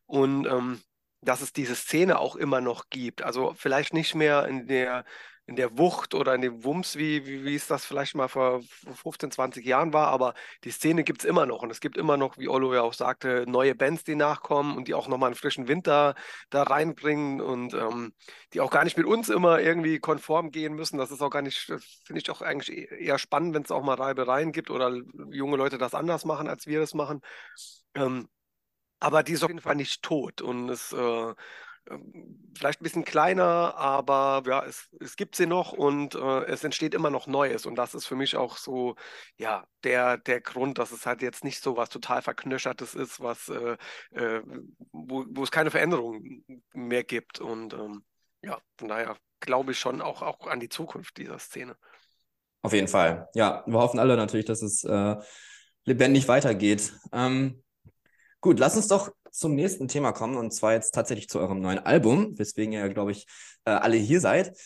Und 0.06 0.46
ähm, 0.46 0.82
dass 1.22 1.42
es 1.42 1.52
diese 1.52 1.76
Szene 1.76 2.20
auch 2.20 2.36
immer 2.36 2.62
noch 2.62 2.90
gibt. 2.90 3.24
Also 3.24 3.54
vielleicht 3.58 3.94
nicht 3.94 4.16
mehr 4.16 4.48
in 4.48 4.68
der 4.68 5.04
in 5.50 5.56
der 5.56 5.78
Wucht 5.80 6.14
oder 6.14 6.36
in 6.36 6.42
dem 6.42 6.64
Wumms, 6.64 6.96
wie, 6.96 7.26
wie, 7.26 7.44
wie 7.44 7.56
es 7.56 7.66
das 7.66 7.84
vielleicht 7.84 8.14
mal 8.14 8.28
vor 8.28 8.62
15, 8.94 9.32
20 9.32 9.66
Jahren 9.66 9.94
war, 9.94 10.10
aber 10.10 10.36
die 10.64 10.70
Szene 10.70 11.04
gibt 11.04 11.22
es 11.22 11.26
immer 11.26 11.48
noch 11.48 11.64
und 11.64 11.72
es 11.72 11.80
gibt 11.80 11.98
immer 11.98 12.18
noch, 12.18 12.38
wie 12.38 12.48
Olo 12.48 12.72
ja 12.74 12.84
auch 12.84 12.94
sagte, 12.94 13.46
neue 13.48 13.74
Bands, 13.74 14.04
die 14.04 14.16
nachkommen 14.16 14.78
und 14.78 14.88
die 14.88 14.94
auch 14.94 15.08
nochmal 15.08 15.30
einen 15.30 15.36
frischen 15.36 15.68
Winter 15.68 16.14
da 16.52 16.64
reinbringen 16.64 17.42
und 17.42 17.74
ähm, 17.74 18.14
die 18.54 18.62
auch 18.62 18.70
gar 18.70 18.84
nicht 18.84 18.96
mit 18.96 19.08
uns 19.08 19.30
immer 19.30 19.60
irgendwie 19.60 20.00
konform 20.00 20.52
gehen 20.52 20.76
müssen. 20.76 21.00
Das 21.00 21.10
ist 21.10 21.22
auch 21.22 21.32
gar 21.32 21.42
nicht, 21.42 21.60
finde 22.06 22.22
ich 22.22 22.30
auch 22.30 22.42
eigentlich 22.44 22.72
e-, 22.78 23.04
eher 23.04 23.18
spannend, 23.18 23.56
wenn 23.56 23.64
es 23.64 23.72
auch 23.72 23.82
mal 23.84 23.96
Reibereien 23.96 24.52
gibt 24.52 24.70
oder 24.70 24.96
junge 25.32 25.58
Leute 25.58 25.80
das 25.80 25.96
anders 25.96 26.26
machen, 26.26 26.48
als 26.48 26.68
wir 26.68 26.80
das 26.80 26.94
machen. 26.94 27.22
Ähm, 27.96 28.28
aber 29.00 29.24
die 29.24 29.34
ist 29.34 29.44
auf 29.44 29.50
jeden 29.50 29.62
Fall 29.62 29.76
nicht 29.76 30.04
tot 30.04 30.42
und 30.42 30.70
es 30.70 30.94
äh, 30.94 31.34
vielleicht 32.56 32.82
ein 32.82 32.84
bisschen 32.84 33.06
kleiner, 33.06 33.76
aber 33.76 34.44
ja, 34.46 34.64
es, 34.66 34.90
es 35.00 35.16
gibt 35.16 35.36
sie 35.36 35.46
noch 35.46 35.72
und 35.72 36.16
äh, 36.16 36.46
es 36.46 36.64
entsteht 36.64 36.94
immer 36.94 37.10
noch 37.10 37.28
Neues. 37.28 37.66
Und 37.66 37.76
das 37.76 37.94
ist 37.94 38.06
für 38.06 38.16
mich 38.16 38.36
auch 38.36 38.58
so, 38.58 38.96
ja, 39.38 39.66
der, 39.84 40.18
der 40.18 40.42
Grund, 40.42 40.78
dass 40.78 40.92
es 40.92 41.06
halt 41.06 41.22
jetzt 41.22 41.44
nicht 41.44 41.62
so 41.62 41.78
was 41.78 41.90
total 41.90 42.22
Verknöchertes 42.22 42.96
ist, 42.96 43.20
was, 43.20 43.50
äh, 43.50 43.78
äh, 44.12 44.42
wo, 44.92 45.26
wo 45.30 45.44
es 45.44 45.52
keine 45.52 45.72
Veränderung 45.72 46.44
mehr 46.74 47.04
gibt. 47.04 47.40
Und 47.40 47.74
ähm, 47.74 48.04
ja, 48.42 48.60
von 48.78 48.88
daher 48.88 49.18
glaube 49.40 49.72
ich 49.72 49.80
schon 49.80 50.02
auch, 50.02 50.22
auch 50.22 50.48
an 50.48 50.60
die 50.60 50.70
Zukunft 50.70 51.18
dieser 51.18 51.40
Szene. 51.40 51.76
Auf 52.62 52.74
jeden 52.74 52.88
Fall. 52.88 53.30
Ja, 53.34 53.64
wir 53.66 53.80
hoffen 53.80 54.00
alle 54.00 54.18
natürlich, 54.18 54.46
dass 54.46 54.62
es 54.62 54.84
äh, 54.84 55.16
lebendig 55.86 56.28
weitergeht. 56.28 56.94
Ähm, 57.14 57.64
gut, 58.42 58.60
lass 58.60 58.76
uns 58.76 58.88
doch 58.88 59.12
zum 59.32 59.56
nächsten 59.56 59.88
Thema 59.88 60.12
kommen 60.12 60.38
und 60.38 60.52
zwar 60.54 60.74
jetzt 60.74 60.94
tatsächlich 60.94 61.30
zu 61.30 61.40
eurem 61.40 61.62
neuen 61.62 61.80
Album, 61.80 62.38
weswegen 62.38 62.74
ihr, 62.74 62.90
glaube 62.90 63.12
ich, 63.12 63.26
äh, 63.66 63.72
alle 63.72 63.98
hier 63.98 64.22
seid. 64.22 64.58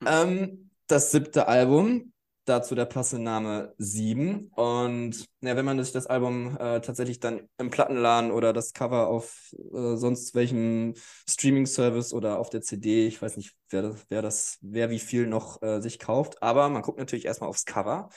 Hm. 0.00 0.08
Ähm, 0.08 0.70
das 0.86 1.10
siebte 1.10 1.48
Album, 1.48 2.12
dazu 2.44 2.74
der 2.74 2.84
passende 2.84 3.24
Name 3.24 3.74
7. 3.78 4.50
Und 4.54 5.24
ja, 5.40 5.56
wenn 5.56 5.64
man 5.64 5.82
sich 5.82 5.92
das 5.92 6.06
Album 6.06 6.56
äh, 6.58 6.80
tatsächlich 6.80 7.20
dann 7.20 7.48
im 7.58 7.70
Plattenladen 7.70 8.30
oder 8.30 8.52
das 8.52 8.72
Cover 8.72 9.08
auf 9.08 9.54
äh, 9.72 9.96
sonst 9.96 10.34
welchem 10.34 10.94
Streaming-Service 11.28 12.12
oder 12.12 12.38
auf 12.38 12.50
der 12.50 12.60
CD, 12.60 13.06
ich 13.06 13.20
weiß 13.20 13.36
nicht, 13.36 13.54
wer 13.70 13.82
das, 13.82 14.04
wer, 14.08 14.22
das, 14.22 14.58
wer 14.60 14.90
wie 14.90 14.98
viel 14.98 15.26
noch 15.26 15.62
äh, 15.62 15.80
sich 15.80 15.98
kauft, 15.98 16.42
aber 16.42 16.68
man 16.68 16.82
guckt 16.82 16.98
natürlich 16.98 17.24
erstmal 17.24 17.50
aufs 17.50 17.64
Cover. 17.64 18.10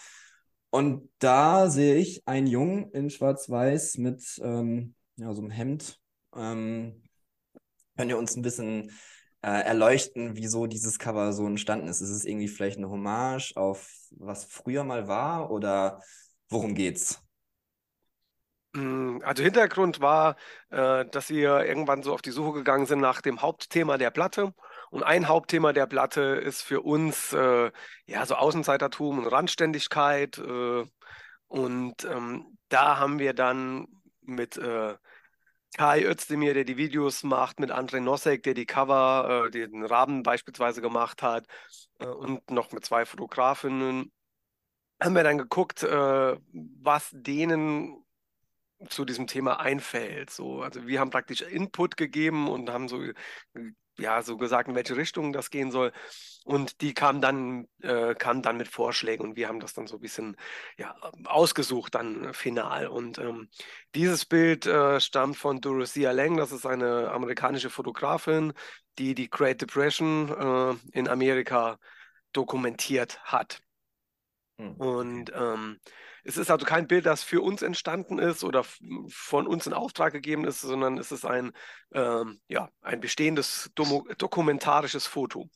Und 0.70 1.10
da 1.20 1.70
sehe 1.70 1.96
ich 1.96 2.28
einen 2.28 2.48
Jungen 2.48 2.92
in 2.92 3.10
Schwarz-Weiß 3.10 3.98
mit 3.98 4.24
ähm, 4.44 4.96
ja, 5.18 5.34
so 5.34 5.42
einem 5.42 5.52
Hemd. 5.52 6.00
Ähm, 6.36 7.04
könnt 7.98 8.10
ihr 8.10 8.18
uns 8.18 8.36
ein 8.36 8.42
bisschen 8.42 8.92
äh, 9.42 9.64
erleuchten, 9.64 10.36
wieso 10.36 10.68
dieses 10.68 11.00
Cover 11.00 11.34
so 11.34 11.46
entstanden 11.46 11.88
ist? 11.88 12.02
Ist 12.02 12.10
es 12.10 12.26
irgendwie 12.26 12.48
vielleicht 12.48 12.78
eine 12.78 12.90
Hommage 12.90 13.54
auf 13.56 13.90
was 14.12 14.46
früher 14.46 14.84
mal 14.84 15.08
war 15.08 15.52
oder 15.52 16.02
worum 16.50 16.76
geht's? 16.76 17.22
Mm, 18.74 19.20
also 19.24 19.44
Hintergrund 19.44 20.02
war, 20.02 20.36
äh, 20.70 21.06
dass 21.06 21.30
wir 21.30 21.66
irgendwann 21.66 22.04
so 22.04 22.14
auf 22.14 22.22
die 22.22 22.32
Suche 22.32 22.54
gegangen 22.54 22.86
sind 22.86 23.00
nach 23.00 23.22
dem 23.22 23.42
Hauptthema 23.42 23.98
der 23.98 24.12
Platte. 24.12 24.54
Und 24.90 25.04
ein 25.04 25.28
Hauptthema 25.28 25.74
der 25.74 25.88
Platte 25.88 26.22
ist 26.22 26.62
für 26.62 26.82
uns 26.82 27.34
äh, 27.34 27.72
ja 28.06 28.26
so 28.26 28.36
Außenseitertum 28.36 29.20
und 29.20 29.28
Randständigkeit. 29.28 30.38
Äh, 30.38 30.86
und 31.48 32.04
ähm, 32.06 32.58
da 32.70 32.98
haben 33.00 33.20
wir 33.20 33.34
dann 33.34 33.88
mit 34.28 34.58
äh, 34.58 34.96
Kai 35.76 36.04
Özdemir, 36.06 36.54
der 36.54 36.64
die 36.64 36.78
Videos 36.78 37.24
macht, 37.24 37.60
mit 37.60 37.72
André 37.72 38.00
Nosek, 38.00 38.44
der 38.44 38.54
die 38.54 38.66
Cover, 38.66 39.48
äh, 39.48 39.52
den 39.52 39.84
Rahmen 39.84 40.24
beispielsweise 40.24 40.82
gemacht 40.82 41.22
hat, 41.22 41.46
äh, 42.00 42.08
und 42.08 42.50
noch 42.52 42.72
mit 42.72 42.86
zwei 42.86 43.06
Fotografinnen, 43.06 44.12
haben 45.02 45.16
wir 45.16 45.24
dann 45.24 45.38
geguckt, 45.38 45.84
äh, 45.84 46.38
was 46.82 47.10
denen 47.14 48.04
zu 48.90 49.06
diesem 49.06 49.28
Thema 49.28 49.60
einfällt. 49.60 50.30
So, 50.30 50.62
also 50.62 50.88
wir 50.88 51.00
haben 51.00 51.10
praktisch 51.10 51.42
Input 51.42 51.98
gegeben 51.98 52.48
und 52.48 52.70
haben 52.70 52.88
so 52.88 53.02
ja, 54.00 54.22
so 54.22 54.38
gesagt, 54.38 54.70
in 54.70 54.76
welche 54.76 54.96
Richtung 54.98 55.34
das 55.34 55.50
gehen 55.50 55.72
soll. 55.72 55.92
Und 56.46 56.82
die 56.82 56.94
kamen 56.94 57.20
dann, 57.22 57.68
äh, 57.82 58.16
kamen 58.16 58.42
dann 58.42 58.58
mit 58.58 58.70
Vorschlägen 58.70 59.24
und 59.24 59.36
wir 59.36 59.50
haben 59.50 59.60
das 59.60 59.74
dann 59.74 59.88
so 59.88 59.98
ein 59.98 60.02
bisschen 60.02 60.38
ja, 60.78 60.96
ausgesucht, 61.26 61.96
dann 61.96 62.34
final. 62.34 62.88
Und 62.88 63.18
ähm, 63.18 63.50
dieses 63.96 64.26
Bild 64.26 64.66
äh, 64.66 65.02
stammt 65.02 65.38
von 65.38 65.60
Dorothea 65.60 66.12
Lang, 66.12 66.38
das 66.38 66.54
ist 66.54 66.66
eine 66.66 67.12
amerikanische 67.12 67.70
Fotografin, 67.70 68.54
die 68.98 69.14
die 69.14 69.30
Great 69.30 69.62
Depression 69.62 70.30
äh, 70.30 70.98
in 70.98 71.10
Amerika 71.10 71.80
dokumentiert 72.32 73.20
hat. 73.24 73.62
Hm, 74.58 74.76
und 74.76 75.32
ähm, 75.36 75.80
es 76.28 76.36
ist 76.36 76.52
also 76.52 76.66
kein 76.66 76.88
Bild, 76.88 77.06
das 77.06 77.24
für 77.24 77.42
uns 77.42 77.62
entstanden 77.62 78.20
ist 78.20 78.44
oder 78.44 78.66
von 79.08 79.48
uns 79.48 79.66
in 79.66 79.74
Auftrag 79.74 80.12
gegeben 80.12 80.44
ist, 80.44 80.60
sondern 80.60 80.98
es 80.98 81.14
ist 81.14 81.24
ein, 81.26 81.54
ähm, 81.94 82.42
ja, 82.50 82.70
ein 82.82 83.00
bestehendes 83.00 83.72
dokumentarisches 83.74 85.08
Foto. 85.08 85.50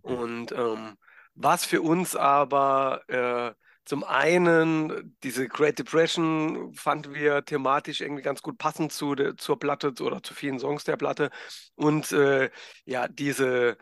Und 0.00 0.52
ähm, 0.52 0.96
was 1.34 1.66
für 1.66 1.82
uns 1.82 2.16
aber 2.16 3.02
äh, 3.08 3.52
zum 3.84 4.02
einen 4.02 5.18
diese 5.22 5.48
Great 5.48 5.78
Depression 5.78 6.72
fanden 6.74 7.12
wir 7.12 7.44
thematisch 7.44 8.00
irgendwie 8.00 8.22
ganz 8.22 8.40
gut 8.40 8.56
passend 8.56 8.92
zu 8.92 9.14
de, 9.14 9.36
zur 9.36 9.58
Platte 9.58 9.92
oder 10.00 10.22
zu 10.22 10.32
vielen 10.32 10.58
Songs 10.58 10.84
der 10.84 10.96
Platte 10.96 11.30
und 11.74 12.10
äh, 12.12 12.50
ja 12.86 13.06
diese 13.06 13.76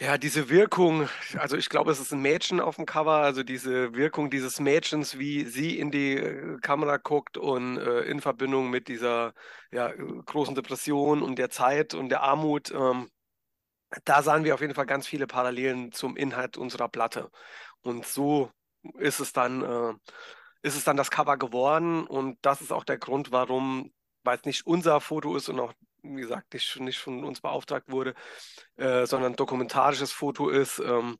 ja, 0.00 0.16
diese 0.16 0.48
Wirkung, 0.48 1.08
also 1.38 1.56
ich 1.56 1.68
glaube, 1.68 1.90
es 1.92 2.00
ist 2.00 2.12
ein 2.12 2.22
Mädchen 2.22 2.60
auf 2.60 2.76
dem 2.76 2.86
Cover, 2.86 3.16
also 3.16 3.42
diese 3.42 3.94
Wirkung 3.94 4.30
dieses 4.30 4.58
Mädchens, 4.58 5.18
wie 5.18 5.44
sie 5.44 5.78
in 5.78 5.90
die 5.90 6.16
äh, 6.16 6.58
Kamera 6.60 6.96
guckt 6.96 7.36
und 7.36 7.76
äh, 7.76 8.00
in 8.02 8.20
Verbindung 8.22 8.70
mit 8.70 8.88
dieser 8.88 9.34
ja, 9.70 9.92
großen 9.92 10.54
Depression 10.54 11.22
und 11.22 11.36
der 11.38 11.50
Zeit 11.50 11.92
und 11.94 12.08
der 12.08 12.22
Armut, 12.22 12.70
ähm, 12.70 13.10
da 14.04 14.22
sahen 14.22 14.44
wir 14.44 14.54
auf 14.54 14.60
jeden 14.62 14.74
Fall 14.74 14.86
ganz 14.86 15.06
viele 15.06 15.26
Parallelen 15.26 15.92
zum 15.92 16.16
Inhalt 16.16 16.56
unserer 16.56 16.88
Platte. 16.88 17.30
Und 17.82 18.06
so 18.06 18.50
ist 18.98 19.20
es 19.20 19.32
dann, 19.32 19.62
äh, 19.62 19.94
ist 20.62 20.76
es 20.76 20.84
dann 20.84 20.96
das 20.96 21.10
Cover 21.10 21.36
geworden 21.38 22.06
und 22.06 22.38
das 22.42 22.62
ist 22.62 22.72
auch 22.72 22.84
der 22.84 22.98
Grund, 22.98 23.32
warum, 23.32 23.92
weil 24.24 24.38
es 24.38 24.44
nicht 24.44 24.66
unser 24.66 25.00
Foto 25.00 25.36
ist 25.36 25.48
und 25.50 25.60
auch 25.60 25.74
wie 26.02 26.20
gesagt, 26.20 26.52
nicht, 26.54 26.80
nicht 26.80 26.98
von 26.98 27.24
uns 27.24 27.40
beauftragt 27.40 27.90
wurde, 27.90 28.14
äh, 28.76 29.06
sondern 29.06 29.36
dokumentarisches 29.36 30.12
Foto 30.12 30.48
ist. 30.48 30.78
Ähm, 30.80 31.18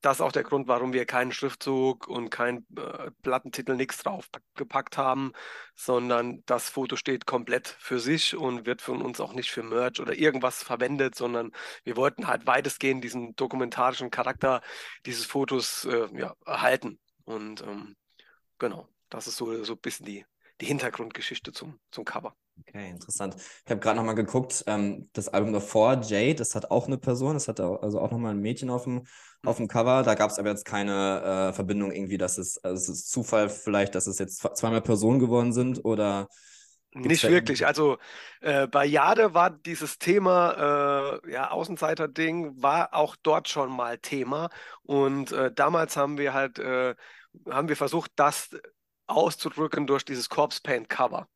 das 0.00 0.18
ist 0.18 0.20
auch 0.20 0.32
der 0.32 0.44
Grund, 0.44 0.68
warum 0.68 0.92
wir 0.92 1.06
keinen 1.06 1.32
Schriftzug 1.32 2.06
und 2.06 2.30
keinen 2.30 2.66
äh, 2.76 3.10
Plattentitel, 3.22 3.74
nichts 3.74 3.98
drauf 3.98 4.28
gepackt 4.54 4.96
haben, 4.96 5.32
sondern 5.74 6.42
das 6.46 6.68
Foto 6.68 6.94
steht 6.94 7.26
komplett 7.26 7.76
für 7.80 7.98
sich 7.98 8.36
und 8.36 8.64
wird 8.64 8.80
von 8.80 9.02
uns 9.02 9.20
auch 9.20 9.32
nicht 9.32 9.50
für 9.50 9.64
Merch 9.64 10.00
oder 10.00 10.16
irgendwas 10.16 10.62
verwendet, 10.62 11.16
sondern 11.16 11.50
wir 11.82 11.96
wollten 11.96 12.28
halt 12.28 12.46
weitestgehend 12.46 13.02
diesen 13.02 13.34
dokumentarischen 13.34 14.10
Charakter 14.10 14.62
dieses 15.04 15.26
Fotos 15.26 15.84
äh, 15.84 16.08
ja, 16.16 16.34
erhalten. 16.46 17.00
Und 17.24 17.62
ähm, 17.62 17.96
genau, 18.58 18.88
das 19.10 19.26
ist 19.26 19.36
so, 19.36 19.64
so 19.64 19.72
ein 19.72 19.80
bisschen 19.80 20.06
die, 20.06 20.24
die 20.60 20.66
Hintergrundgeschichte 20.66 21.52
zum, 21.52 21.80
zum 21.90 22.04
Cover. 22.04 22.36
Okay, 22.60 22.90
interessant. 22.90 23.36
Ich 23.36 23.70
habe 23.70 23.80
gerade 23.80 23.96
nochmal 23.96 24.14
geguckt, 24.14 24.64
ähm, 24.66 25.08
das 25.12 25.28
Album 25.28 25.52
davor, 25.52 26.00
Jade, 26.02 26.34
das 26.34 26.54
hat 26.54 26.70
auch 26.70 26.86
eine 26.86 26.98
Person, 26.98 27.34
das 27.34 27.48
hat 27.48 27.60
also 27.60 28.00
auch 28.00 28.10
nochmal 28.10 28.32
ein 28.34 28.40
Mädchen 28.40 28.70
auf 28.70 28.84
dem, 28.84 29.06
auf 29.44 29.56
dem 29.56 29.68
Cover. 29.68 30.02
Da 30.02 30.14
gab 30.14 30.30
es 30.30 30.38
aber 30.38 30.50
jetzt 30.50 30.64
keine 30.64 31.50
äh, 31.50 31.52
Verbindung 31.52 31.92
irgendwie, 31.92 32.18
dass 32.18 32.38
es, 32.38 32.58
also 32.58 32.92
es 32.92 33.00
ist 33.00 33.10
Zufall 33.10 33.48
vielleicht, 33.48 33.94
dass 33.94 34.06
es 34.06 34.18
jetzt 34.18 34.40
zweimal 34.56 34.82
Personen 34.82 35.18
geworden 35.18 35.52
sind 35.52 35.84
oder 35.84 36.28
nicht 36.94 37.28
wirklich. 37.28 37.66
Also 37.66 37.98
äh, 38.40 38.66
bei 38.66 38.84
Jade 38.84 39.34
war 39.34 39.50
dieses 39.50 39.98
Thema, 39.98 41.20
äh, 41.24 41.32
ja, 41.32 41.50
Außenseiter-Ding, 41.50 42.62
war 42.62 42.94
auch 42.94 43.16
dort 43.22 43.48
schon 43.48 43.70
mal 43.70 43.98
Thema. 43.98 44.48
Und 44.82 45.32
äh, 45.32 45.52
damals 45.52 45.96
haben 45.96 46.18
wir 46.18 46.34
halt, 46.34 46.58
äh, 46.58 46.94
haben 47.48 47.68
wir 47.68 47.76
versucht, 47.76 48.12
das 48.16 48.50
auszudrücken 49.06 49.86
durch 49.86 50.04
dieses 50.04 50.28
Corpse 50.28 50.60
Paint 50.62 50.88
Cover. 50.88 51.28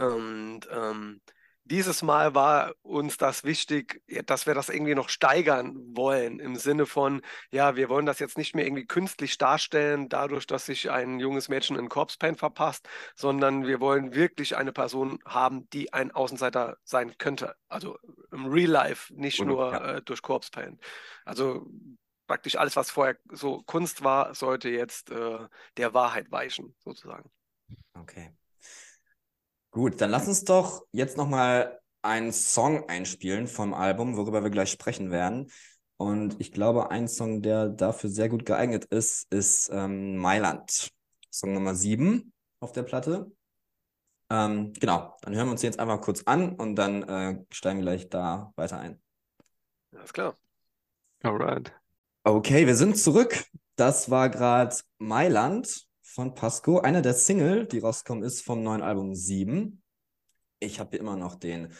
Und 0.00 0.60
ähm, 0.72 1.20
dieses 1.64 2.02
Mal 2.02 2.34
war 2.34 2.72
uns 2.82 3.18
das 3.18 3.44
wichtig, 3.44 4.02
dass 4.26 4.46
wir 4.46 4.54
das 4.54 4.70
irgendwie 4.70 4.94
noch 4.94 5.08
steigern 5.10 5.76
wollen, 5.94 6.40
im 6.40 6.56
Sinne 6.56 6.86
von, 6.86 7.20
ja, 7.52 7.76
wir 7.76 7.88
wollen 7.88 8.06
das 8.06 8.18
jetzt 8.18 8.38
nicht 8.38 8.54
mehr 8.54 8.64
irgendwie 8.64 8.86
künstlich 8.86 9.36
darstellen, 9.36 10.08
dadurch, 10.08 10.46
dass 10.46 10.66
sich 10.66 10.90
ein 10.90 11.20
junges 11.20 11.48
Mädchen 11.48 11.76
in 11.76 11.88
Corpse 11.90 12.16
verpasst, 12.34 12.88
sondern 13.14 13.66
wir 13.66 13.78
wollen 13.78 14.14
wirklich 14.14 14.56
eine 14.56 14.72
Person 14.72 15.18
haben, 15.26 15.68
die 15.70 15.92
ein 15.92 16.10
Außenseiter 16.10 16.78
sein 16.82 17.16
könnte. 17.18 17.54
Also 17.68 17.98
im 18.32 18.46
Real 18.46 18.70
Life, 18.70 19.14
nicht 19.14 19.40
Und, 19.40 19.48
nur 19.48 19.72
ja. 19.72 19.96
äh, 19.96 20.02
durch 20.02 20.22
Corpse 20.22 20.50
Also 21.24 21.70
praktisch 22.26 22.56
alles, 22.56 22.74
was 22.74 22.90
vorher 22.90 23.18
so 23.30 23.62
Kunst 23.62 24.02
war, 24.02 24.34
sollte 24.34 24.70
jetzt 24.70 25.10
äh, 25.10 25.38
der 25.76 25.94
Wahrheit 25.94 26.32
weichen, 26.32 26.74
sozusagen. 26.78 27.30
Okay. 27.94 28.32
Gut, 29.70 30.00
dann 30.00 30.10
lass 30.10 30.26
uns 30.26 30.44
doch 30.44 30.84
jetzt 30.90 31.16
nochmal 31.16 31.80
einen 32.02 32.32
Song 32.32 32.88
einspielen 32.88 33.46
vom 33.46 33.72
Album, 33.72 34.16
worüber 34.16 34.42
wir 34.42 34.50
gleich 34.50 34.70
sprechen 34.70 35.10
werden. 35.10 35.50
Und 35.96 36.40
ich 36.40 36.50
glaube, 36.50 36.90
ein 36.90 37.08
Song, 37.08 37.42
der 37.42 37.68
dafür 37.68 38.10
sehr 38.10 38.28
gut 38.28 38.46
geeignet 38.46 38.86
ist, 38.86 39.30
ist 39.32 39.70
ähm, 39.72 40.16
Mailand. 40.16 40.90
Song 41.30 41.52
Nummer 41.54 41.74
7 41.74 42.32
auf 42.58 42.72
der 42.72 42.82
Platte. 42.82 43.30
Ähm, 44.30 44.72
genau, 44.72 45.16
dann 45.22 45.34
hören 45.34 45.46
wir 45.48 45.52
uns 45.52 45.62
jetzt 45.62 45.78
einfach 45.78 46.00
kurz 46.00 46.22
an 46.24 46.54
und 46.54 46.76
dann 46.76 47.02
äh, 47.02 47.44
steigen 47.50 47.80
wir 47.80 47.84
gleich 47.84 48.08
da 48.08 48.52
weiter 48.56 48.78
ein. 48.78 49.00
Alles 49.94 50.12
klar. 50.12 50.36
Alright. 51.22 51.72
Okay, 52.24 52.66
wir 52.66 52.76
sind 52.76 52.96
zurück. 52.96 53.44
Das 53.76 54.10
war 54.10 54.30
gerade 54.30 54.76
Mailand 54.98 55.86
von 56.10 56.34
Pasco. 56.34 56.80
Eine 56.80 57.02
der 57.02 57.14
Single, 57.14 57.66
die 57.66 57.78
rausgekommen 57.78 58.24
ist 58.24 58.42
vom 58.42 58.62
neuen 58.62 58.82
Album 58.82 59.14
7. 59.14 59.80
Ich 60.58 60.80
habe 60.80 60.90
hier 60.90 61.00
immer 61.00 61.16
noch 61.16 61.36
den 61.36 61.72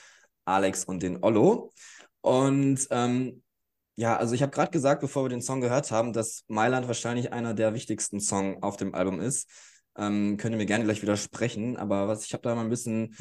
Alex 0.44 0.84
und 0.84 1.02
den 1.02 1.22
Ollo. 1.22 1.72
Und 2.20 2.86
ähm, 2.90 3.42
ja, 3.96 4.16
also 4.16 4.34
ich 4.34 4.42
habe 4.42 4.52
gerade 4.52 4.70
gesagt, 4.70 5.00
bevor 5.00 5.24
wir 5.24 5.30
den 5.30 5.42
Song 5.42 5.60
gehört 5.60 5.90
haben, 5.90 6.12
dass 6.12 6.44
Mailand 6.46 6.86
wahrscheinlich 6.86 7.32
einer 7.32 7.54
der 7.54 7.74
wichtigsten 7.74 8.20
Songs 8.20 8.62
auf 8.62 8.76
dem 8.76 8.94
Album 8.94 9.20
ist. 9.20 9.50
Ähm, 9.98 10.36
könnt 10.36 10.54
ihr 10.54 10.58
mir 10.58 10.66
gerne 10.66 10.84
gleich 10.84 11.02
widersprechen, 11.02 11.76
aber 11.76 12.06
was 12.06 12.24
ich 12.24 12.32
habe 12.32 12.42
da 12.42 12.54
mal 12.54 12.62
ein 12.62 12.70
bisschen 12.70 13.16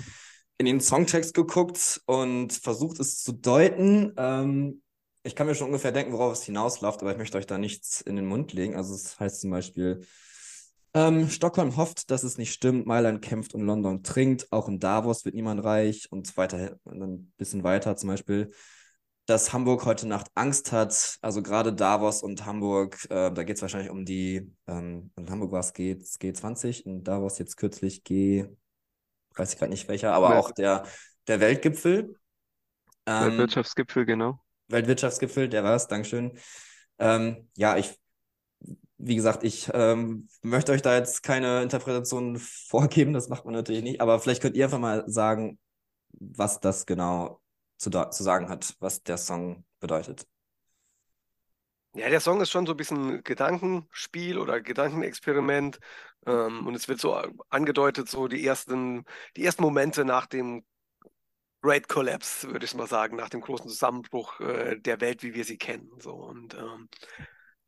in 0.59 0.67
den 0.67 0.79
Songtext 0.79 1.33
geguckt 1.33 2.01
und 2.05 2.53
versucht 2.53 2.99
es 2.99 3.23
zu 3.23 3.31
deuten. 3.31 4.13
Ähm, 4.15 4.83
ich 5.23 5.35
kann 5.35 5.47
mir 5.47 5.55
schon 5.55 5.67
ungefähr 5.67 5.91
denken, 5.91 6.13
worauf 6.13 6.33
es 6.33 6.43
hinausläuft, 6.43 7.01
aber 7.01 7.11
ich 7.11 7.17
möchte 7.17 7.37
euch 7.37 7.47
da 7.47 7.57
nichts 7.57 8.01
in 8.01 8.15
den 8.15 8.27
Mund 8.27 8.53
legen. 8.53 8.75
Also 8.75 8.93
es 8.93 9.19
heißt 9.19 9.41
zum 9.41 9.49
Beispiel, 9.49 10.05
ähm, 10.93 11.29
Stockholm 11.29 11.77
hofft, 11.77 12.09
dass 12.09 12.23
es 12.23 12.37
nicht 12.37 12.51
stimmt. 12.51 12.87
Mailand 12.87 13.21
kämpft 13.21 13.53
und 13.53 13.65
London 13.65 14.03
trinkt. 14.03 14.51
Auch 14.51 14.67
in 14.67 14.79
Davos 14.79 15.25
wird 15.25 15.35
niemand 15.35 15.63
reich. 15.63 16.07
Und 16.11 16.35
weiter, 16.37 16.79
ein 16.85 17.31
bisschen 17.37 17.63
weiter 17.63 17.95
zum 17.95 18.09
Beispiel, 18.09 18.51
dass 19.27 19.53
Hamburg 19.53 19.85
heute 19.85 20.07
Nacht 20.07 20.27
Angst 20.33 20.71
hat. 20.71 21.17
Also 21.21 21.43
gerade 21.43 21.73
Davos 21.73 22.23
und 22.23 22.45
Hamburg, 22.45 23.05
äh, 23.11 23.31
da 23.31 23.43
geht 23.43 23.57
es 23.57 23.61
wahrscheinlich 23.61 23.91
um 23.91 24.03
die, 24.03 24.51
ähm, 24.67 25.11
in 25.15 25.29
Hamburg 25.29 25.51
war 25.51 25.59
es 25.59 25.73
G, 25.73 25.93
G20, 25.93 26.85
in 26.85 27.03
Davos 27.03 27.37
jetzt 27.37 27.55
kürzlich 27.55 28.03
G, 28.03 28.47
weiß 29.35 29.53
ich 29.53 29.59
gerade 29.59 29.71
nicht 29.71 29.87
welcher, 29.87 30.13
aber 30.13 30.31
ja. 30.31 30.39
auch 30.39 30.51
der, 30.51 30.83
der 31.27 31.39
Weltgipfel. 31.39 32.15
Ähm, 33.05 33.23
Weltwirtschaftsgipfel, 33.25 34.05
genau. 34.05 34.39
Weltwirtschaftsgipfel, 34.69 35.47
der 35.47 35.63
war 35.63 35.75
es, 35.75 35.87
Dankeschön. 35.87 36.37
Ähm, 36.97 37.47
ja, 37.55 37.77
ich 37.77 37.95
wie 38.99 39.15
gesagt, 39.15 39.43
ich 39.43 39.69
ähm, 39.73 40.27
möchte 40.41 40.73
euch 40.73 40.81
da 40.81 40.95
jetzt 40.95 41.23
keine 41.23 41.63
Interpretation 41.63 42.37
vorgeben, 42.67 43.13
das 43.13 43.29
macht 43.29 43.45
man 43.45 43.53
natürlich 43.53 43.83
nicht, 43.83 44.01
aber 44.01 44.19
vielleicht 44.19 44.41
könnt 44.41 44.55
ihr 44.55 44.65
einfach 44.65 44.79
mal 44.79 45.03
sagen, 45.07 45.57
was 46.11 46.59
das 46.59 46.85
genau 46.85 47.41
zu, 47.77 47.89
zu 47.89 48.23
sagen 48.23 48.49
hat, 48.49 48.75
was 48.79 49.03
der 49.03 49.17
Song 49.17 49.63
bedeutet. 49.79 50.27
Ja, 51.95 52.09
der 52.09 52.19
Song 52.19 52.39
ist 52.41 52.51
schon 52.51 52.67
so 52.67 52.73
ein 52.73 52.77
bisschen 52.77 53.23
Gedankenspiel 53.23 54.37
oder 54.37 54.61
Gedankenexperiment. 54.61 55.79
Ähm, 56.27 56.67
und 56.67 56.75
es 56.75 56.87
wird 56.87 56.99
so 56.99 57.19
angedeutet, 57.49 58.09
so 58.09 58.27
die 58.27 58.45
ersten, 58.45 59.05
die 59.35 59.43
ersten 59.43 59.63
Momente 59.63 60.05
nach 60.05 60.27
dem 60.27 60.63
Great 61.61 61.89
Collapse, 61.89 62.49
würde 62.51 62.65
ich 62.65 62.75
mal 62.75 62.87
sagen, 62.87 63.17
nach 63.17 63.29
dem 63.29 63.41
großen 63.41 63.67
Zusammenbruch 63.67 64.39
äh, 64.39 64.79
der 64.79 65.01
Welt, 65.01 65.23
wie 65.23 65.33
wir 65.33 65.43
sie 65.43 65.57
kennen. 65.57 65.89
So. 65.99 66.13
Und 66.13 66.53
ähm, 66.53 66.89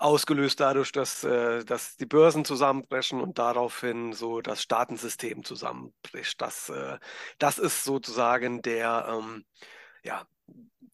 ausgelöst 0.01 0.59
dadurch, 0.59 0.91
dass, 0.91 1.23
äh, 1.23 1.63
dass 1.65 1.95
die 1.97 2.05
Börsen 2.05 2.45
zusammenbrechen 2.45 3.21
und 3.21 3.39
daraufhin 3.39 4.13
so 4.13 4.41
das 4.41 4.61
Staatensystem 4.61 5.43
zusammenbricht. 5.43 6.41
Das, 6.41 6.69
äh, 6.69 6.97
das 7.37 7.59
ist 7.59 7.83
sozusagen 7.83 8.61
der, 8.61 9.07
ähm, 9.09 9.45
ja, 10.03 10.25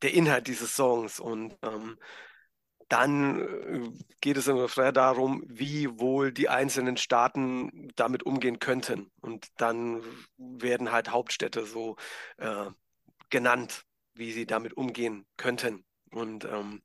der 0.02 0.14
Inhalt 0.14 0.48
dieses 0.48 0.76
Songs. 0.76 1.20
Und 1.20 1.58
ähm, 1.64 1.98
dann 2.90 3.42
äh, 3.42 3.90
geht 4.22 4.38
es 4.38 4.48
im 4.48 4.58
Refrain 4.58 4.94
darum, 4.94 5.44
wie 5.48 6.00
wohl 6.00 6.32
die 6.32 6.50
einzelnen 6.50 6.98
Staaten 6.98 7.92
damit 7.96 8.24
umgehen 8.24 8.60
könnten. 8.60 9.12
Und 9.22 9.48
dann 9.58 10.04
werden 10.38 10.92
halt 10.92 11.12
Hauptstädte 11.12 11.66
so 11.66 11.96
äh, 12.38 12.66
genannt, 13.30 13.84
wie 14.14 14.32
sie 14.32 14.46
damit 14.46 14.74
umgehen 14.76 15.26
könnten. 15.38 15.86
Und 16.12 16.46
ähm, 16.46 16.82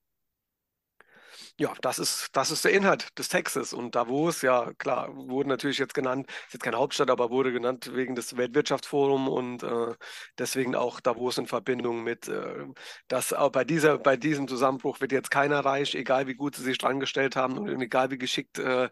ja, 1.59 1.73
das 1.83 1.99
ist, 1.99 2.29
das 2.33 2.51
ist 2.51 2.65
der 2.65 2.73
Inhalt 2.73 3.17
des 3.19 3.29
Textes. 3.29 3.73
Und 3.73 3.95
Davos, 3.95 4.43
ja 4.43 4.73
klar, 4.79 5.15
wurde 5.15 5.49
natürlich 5.49 5.79
jetzt 5.79 5.95
genannt, 5.95 6.29
ist 6.47 6.55
jetzt 6.55 6.63
keine 6.63 6.79
Hauptstadt, 6.79 7.11
aber 7.11 7.31
wurde 7.31 7.53
genannt 7.53 7.91
wegen 7.95 8.15
des 8.15 8.37
Weltwirtschaftsforums 8.37 9.29
und 9.29 9.63
äh, 9.63 9.95
deswegen 10.39 10.75
auch 10.75 11.01
Davos 11.01 11.39
in 11.39 11.47
Verbindung 11.47 12.03
mit, 12.03 12.29
äh, 12.29 12.65
dass 13.09 13.33
auch 13.33 13.51
bei, 13.51 13.65
dieser, 13.65 13.99
bei 13.99 14.17
diesem 14.17 14.49
Zusammenbruch 14.49 15.01
wird 15.01 15.13
jetzt 15.13 15.31
keiner 15.31 15.61
reich, 15.61 15.95
egal 15.95 16.27
wie 16.27 16.35
gut 16.35 16.57
sie 16.57 16.63
sich 16.65 16.79
dran 16.79 17.01
gestellt 17.01 17.37
haben 17.37 17.59
und 17.59 17.81
egal 17.81 18.11
wie 18.11 18.19
geschickt, 18.19 18.59
äh, 18.59 18.89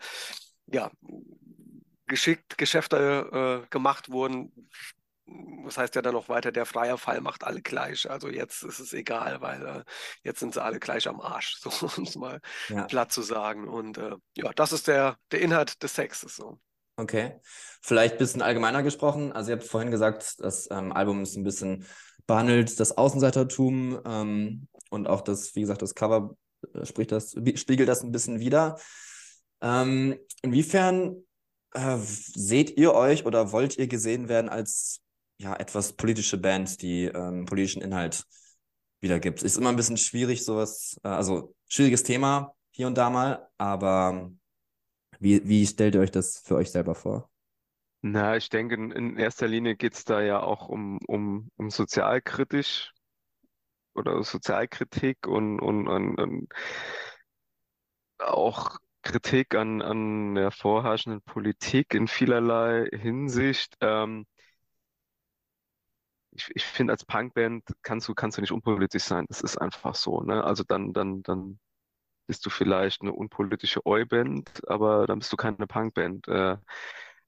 ja, 0.66 0.90
geschickt 2.06 2.58
Geschäfte 2.58 3.62
äh, 3.64 3.68
gemacht 3.70 4.10
wurden, 4.10 4.52
das 5.64 5.78
heißt 5.78 5.94
ja 5.94 6.02
dann 6.02 6.14
noch 6.14 6.28
weiter, 6.28 6.52
der 6.52 6.66
freie 6.66 6.98
Fall 6.98 7.20
macht 7.20 7.44
alle 7.44 7.62
gleich. 7.62 8.10
Also 8.10 8.28
jetzt 8.28 8.62
ist 8.62 8.80
es 8.80 8.92
egal, 8.92 9.40
weil 9.40 9.64
äh, 9.64 9.84
jetzt 10.22 10.40
sind 10.40 10.54
sie 10.54 10.62
alle 10.62 10.80
gleich 10.80 11.08
am 11.08 11.20
Arsch, 11.20 11.56
so 11.60 11.70
um 11.96 12.04
es 12.04 12.16
mal 12.16 12.40
ja. 12.68 12.84
platt 12.84 13.12
zu 13.12 13.22
sagen. 13.22 13.68
Und 13.68 13.98
äh, 13.98 14.16
ja, 14.36 14.52
das 14.54 14.72
ist 14.72 14.88
der, 14.88 15.16
der 15.30 15.40
Inhalt 15.40 15.82
des 15.82 15.94
Textes. 15.94 16.36
So. 16.36 16.58
Okay. 16.96 17.40
Vielleicht 17.82 18.14
ein 18.14 18.18
bisschen 18.18 18.42
allgemeiner 18.42 18.82
gesprochen. 18.82 19.32
Also 19.32 19.50
ihr 19.50 19.56
habt 19.56 19.66
vorhin 19.66 19.90
gesagt, 19.90 20.34
das 20.38 20.68
ähm, 20.70 20.92
Album 20.92 21.22
ist 21.22 21.36
ein 21.36 21.44
bisschen 21.44 21.86
behandelt 22.26 22.78
das 22.78 22.96
Außenseitertum 22.96 24.00
ähm, 24.04 24.68
und 24.90 25.08
auch 25.08 25.20
das, 25.20 25.56
wie 25.56 25.62
gesagt, 25.62 25.82
das 25.82 25.96
Cover 25.96 26.36
äh, 26.74 26.84
spricht 26.84 27.10
das, 27.10 27.34
spiegelt 27.54 27.88
das 27.88 28.04
ein 28.04 28.12
bisschen 28.12 28.38
wider. 28.38 28.78
Ähm, 29.60 30.16
inwiefern 30.42 31.24
äh, 31.74 31.96
seht 31.98 32.76
ihr 32.76 32.94
euch 32.94 33.26
oder 33.26 33.52
wollt 33.52 33.78
ihr 33.78 33.88
gesehen 33.88 34.28
werden 34.28 34.48
als 34.48 35.00
ja, 35.40 35.56
etwas 35.56 35.94
politische 35.94 36.36
Band, 36.36 36.82
die 36.82 37.06
ähm, 37.06 37.46
politischen 37.46 37.80
Inhalt 37.80 38.26
wiedergibt. 39.00 39.42
Ist 39.42 39.56
immer 39.56 39.70
ein 39.70 39.76
bisschen 39.76 39.96
schwierig, 39.96 40.44
sowas, 40.44 41.00
äh, 41.02 41.08
also 41.08 41.54
schwieriges 41.66 42.02
Thema 42.02 42.54
hier 42.70 42.86
und 42.86 42.98
da 42.98 43.08
mal, 43.08 43.48
aber 43.56 44.30
wie, 45.18 45.46
wie 45.48 45.66
stellt 45.66 45.94
ihr 45.94 46.02
euch 46.02 46.10
das 46.10 46.42
für 46.44 46.56
euch 46.56 46.70
selber 46.70 46.94
vor? 46.94 47.30
Na, 48.02 48.36
ich 48.36 48.50
denke, 48.50 48.74
in 48.74 49.16
erster 49.16 49.48
Linie 49.48 49.76
geht 49.76 49.94
es 49.94 50.04
da 50.04 50.20
ja 50.20 50.42
auch 50.42 50.68
um, 50.68 50.98
um, 51.06 51.50
um 51.56 51.70
sozialkritisch 51.70 52.92
oder 53.94 54.22
Sozialkritik 54.22 55.26
und, 55.26 55.58
und, 55.60 55.88
und, 55.88 56.18
und 56.18 56.48
auch 58.18 58.78
Kritik 59.02 59.54
an, 59.54 59.80
an 59.80 60.34
der 60.34 60.50
vorherrschenden 60.50 61.22
Politik 61.22 61.94
in 61.94 62.08
vielerlei 62.08 62.88
Hinsicht. 62.92 63.76
Ähm, 63.80 64.26
ich, 66.40 66.50
ich 66.54 66.64
finde, 66.64 66.92
als 66.92 67.04
Punkband 67.04 67.64
kannst 67.82 68.08
du, 68.08 68.14
kannst 68.14 68.38
du 68.38 68.40
nicht 68.42 68.52
unpolitisch 68.52 69.04
sein. 69.04 69.26
Das 69.28 69.40
ist 69.40 69.56
einfach 69.58 69.94
so. 69.94 70.20
Ne? 70.22 70.42
Also 70.44 70.64
dann, 70.64 70.92
dann, 70.92 71.22
dann 71.22 71.58
bist 72.26 72.46
du 72.46 72.50
vielleicht 72.50 73.02
eine 73.02 73.12
unpolitische 73.12 73.84
Oi-Band, 73.86 74.68
aber 74.68 75.06
dann 75.06 75.18
bist 75.18 75.32
du 75.32 75.36
keine 75.36 75.66
Punkband. 75.66 76.28
Äh, 76.28 76.56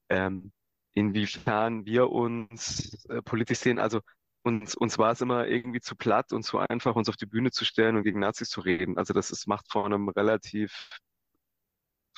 ähm, 0.08 0.52
inwiefern 0.94 1.86
wir 1.86 2.10
uns 2.10 3.04
äh, 3.06 3.22
politisch 3.22 3.58
sehen. 3.58 3.78
Also 3.78 4.00
uns, 4.42 4.74
uns 4.74 4.98
war 4.98 5.12
es 5.12 5.20
immer 5.20 5.46
irgendwie 5.46 5.80
zu 5.80 5.96
platt 5.96 6.32
und 6.32 6.42
zu 6.42 6.58
einfach, 6.58 6.96
uns 6.96 7.08
auf 7.08 7.16
die 7.16 7.26
Bühne 7.26 7.50
zu 7.50 7.64
stellen 7.64 7.96
und 7.96 8.04
gegen 8.04 8.20
Nazis 8.20 8.50
zu 8.50 8.60
reden. 8.60 8.98
Also 8.98 9.14
das 9.14 9.30
ist, 9.30 9.46
macht 9.46 9.70
vor 9.70 9.86
einem 9.86 10.08
relativ, 10.08 10.90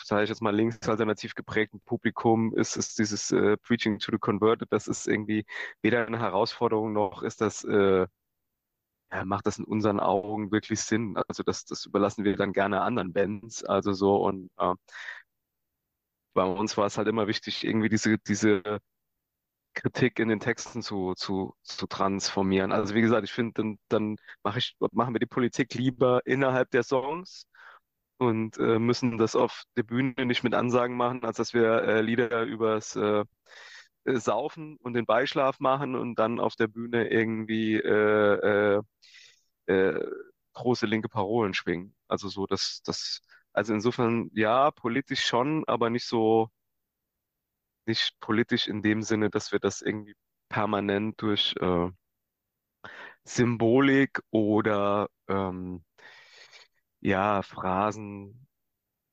sage 0.06 0.24
ich 0.24 0.28
jetzt 0.28 0.42
mal, 0.42 0.54
linksalternativ 0.54 1.34
geprägten 1.34 1.80
Publikum, 1.80 2.54
ist, 2.54 2.76
ist 2.76 2.98
dieses 2.98 3.30
äh, 3.32 3.56
Preaching 3.58 3.98
to 3.98 4.12
the 4.12 4.18
Converted, 4.18 4.70
das 4.72 4.88
ist 4.88 5.06
irgendwie 5.08 5.46
weder 5.82 6.06
eine 6.06 6.18
Herausforderung 6.18 6.92
noch 6.92 7.22
ist 7.22 7.40
das, 7.40 7.64
äh, 7.64 8.06
ja, 9.12 9.24
macht 9.24 9.46
das 9.46 9.58
in 9.58 9.64
unseren 9.64 10.00
Augen 10.00 10.50
wirklich 10.52 10.80
Sinn. 10.80 11.16
Also 11.28 11.42
das, 11.42 11.64
das 11.64 11.86
überlassen 11.86 12.24
wir 12.24 12.36
dann 12.36 12.52
gerne 12.52 12.82
anderen 12.82 13.12
Bands. 13.12 13.64
Also 13.64 13.92
so 13.92 14.16
und 14.24 14.50
äh, 14.58 14.74
bei 16.34 16.44
uns 16.44 16.76
war 16.76 16.86
es 16.86 16.98
halt 16.98 17.08
immer 17.08 17.26
wichtig, 17.28 17.64
irgendwie 17.64 17.88
diese, 17.88 18.18
diese 18.18 18.80
Kritik 19.74 20.18
in 20.18 20.28
den 20.28 20.40
Texten 20.40 20.82
zu, 20.82 21.14
zu, 21.14 21.54
zu 21.62 21.86
transformieren. 21.86 22.72
Also 22.72 22.94
wie 22.94 23.00
gesagt, 23.02 23.24
ich 23.24 23.32
finde, 23.32 23.52
dann, 23.54 23.78
dann 23.88 24.16
mache 24.42 24.58
ich, 24.58 24.76
machen 24.92 25.14
wir 25.14 25.20
die 25.20 25.26
Politik 25.26 25.74
lieber 25.74 26.20
innerhalb 26.26 26.70
der 26.70 26.82
Songs 26.82 27.46
und 28.24 28.58
äh, 28.58 28.78
müssen 28.78 29.18
das 29.18 29.36
auf 29.36 29.64
der 29.76 29.82
Bühne 29.84 30.26
nicht 30.26 30.44
mit 30.44 30.54
Ansagen 30.54 30.96
machen, 30.96 31.24
als 31.24 31.36
dass 31.38 31.54
wir 31.54 31.82
äh, 31.82 32.00
Lieder 32.02 32.42
übers 32.44 32.96
äh, 32.96 33.24
äh 34.04 34.16
Saufen 34.18 34.76
und 34.78 34.94
den 34.94 35.06
Beischlaf 35.06 35.60
machen 35.60 35.94
und 35.96 36.18
dann 36.18 36.40
auf 36.40 36.56
der 36.56 36.68
Bühne 36.68 37.08
irgendwie 37.08 37.76
äh, 37.76 38.82
äh, 39.66 40.00
große 40.54 40.86
linke 40.86 41.08
Parolen 41.08 41.54
schwingen. 41.54 41.94
Also 42.08 42.28
so, 42.28 42.46
dass 42.46 42.82
das, 42.84 43.22
also 43.52 43.74
insofern 43.74 44.30
ja, 44.34 44.70
politisch 44.70 45.24
schon, 45.26 45.64
aber 45.66 45.90
nicht 45.90 46.06
so 46.06 46.48
nicht 47.86 48.18
politisch 48.20 48.66
in 48.68 48.82
dem 48.82 49.02
Sinne, 49.02 49.30
dass 49.30 49.52
wir 49.52 49.58
das 49.58 49.82
irgendwie 49.82 50.14
permanent 50.48 51.20
durch 51.20 51.54
Symbolik 53.24 54.20
oder 54.30 55.08
ähm, 55.28 55.84
ja, 57.04 57.42
Phrasen 57.42 58.46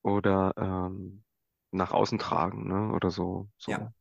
oder 0.02 0.54
ähm, 0.58 1.24
nach 1.72 1.92
außen 1.92 2.18
tragen, 2.18 2.68
ne? 2.68 2.94
Oder 2.94 3.12
so. 3.12 3.50
so. 3.58 3.72
Ja. 3.72 3.94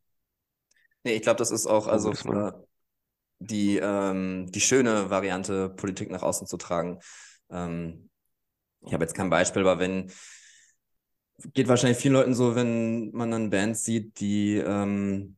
Nee, 1.03 1.15
ich 1.15 1.23
glaube, 1.23 1.39
das 1.39 1.51
ist 1.51 1.67
auch 1.67 1.87
also 1.87 2.13
man... 2.25 2.55
die, 3.41 3.79
ähm, 3.79 4.47
die 4.51 4.61
schöne 4.61 5.11
Variante, 5.11 5.71
Politik 5.71 6.11
nach 6.11 6.23
außen 6.23 6.47
zu 6.47 6.57
tragen. 6.57 7.01
Ähm, 7.51 8.11
ich 8.83 8.93
habe 8.93 9.05
jetzt 9.05 9.15
kein 9.15 9.29
Beispiel, 9.29 9.63
aber 9.63 9.79
wenn 9.79 10.11
geht 11.53 11.69
wahrscheinlich 11.69 11.99
vielen 11.99 12.15
Leuten 12.15 12.35
so, 12.35 12.55
wenn 12.55 13.11
man 13.13 13.31
dann 13.31 13.51
Bands 13.51 13.85
sieht, 13.85 14.21
die 14.21 14.57
ähm, 14.57 15.37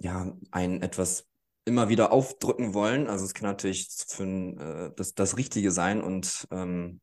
ja 0.00 0.34
einen 0.50 0.82
etwas 0.82 1.28
immer 1.64 1.88
wieder 1.88 2.12
aufdrücken 2.12 2.74
wollen. 2.74 3.06
Also 3.06 3.24
es 3.24 3.34
kann 3.34 3.48
natürlich 3.48 3.88
für 4.08 4.24
äh, 4.24 4.92
das, 4.96 5.14
das 5.14 5.36
Richtige 5.36 5.70
sein 5.70 6.00
und 6.00 6.48
ähm, 6.50 7.00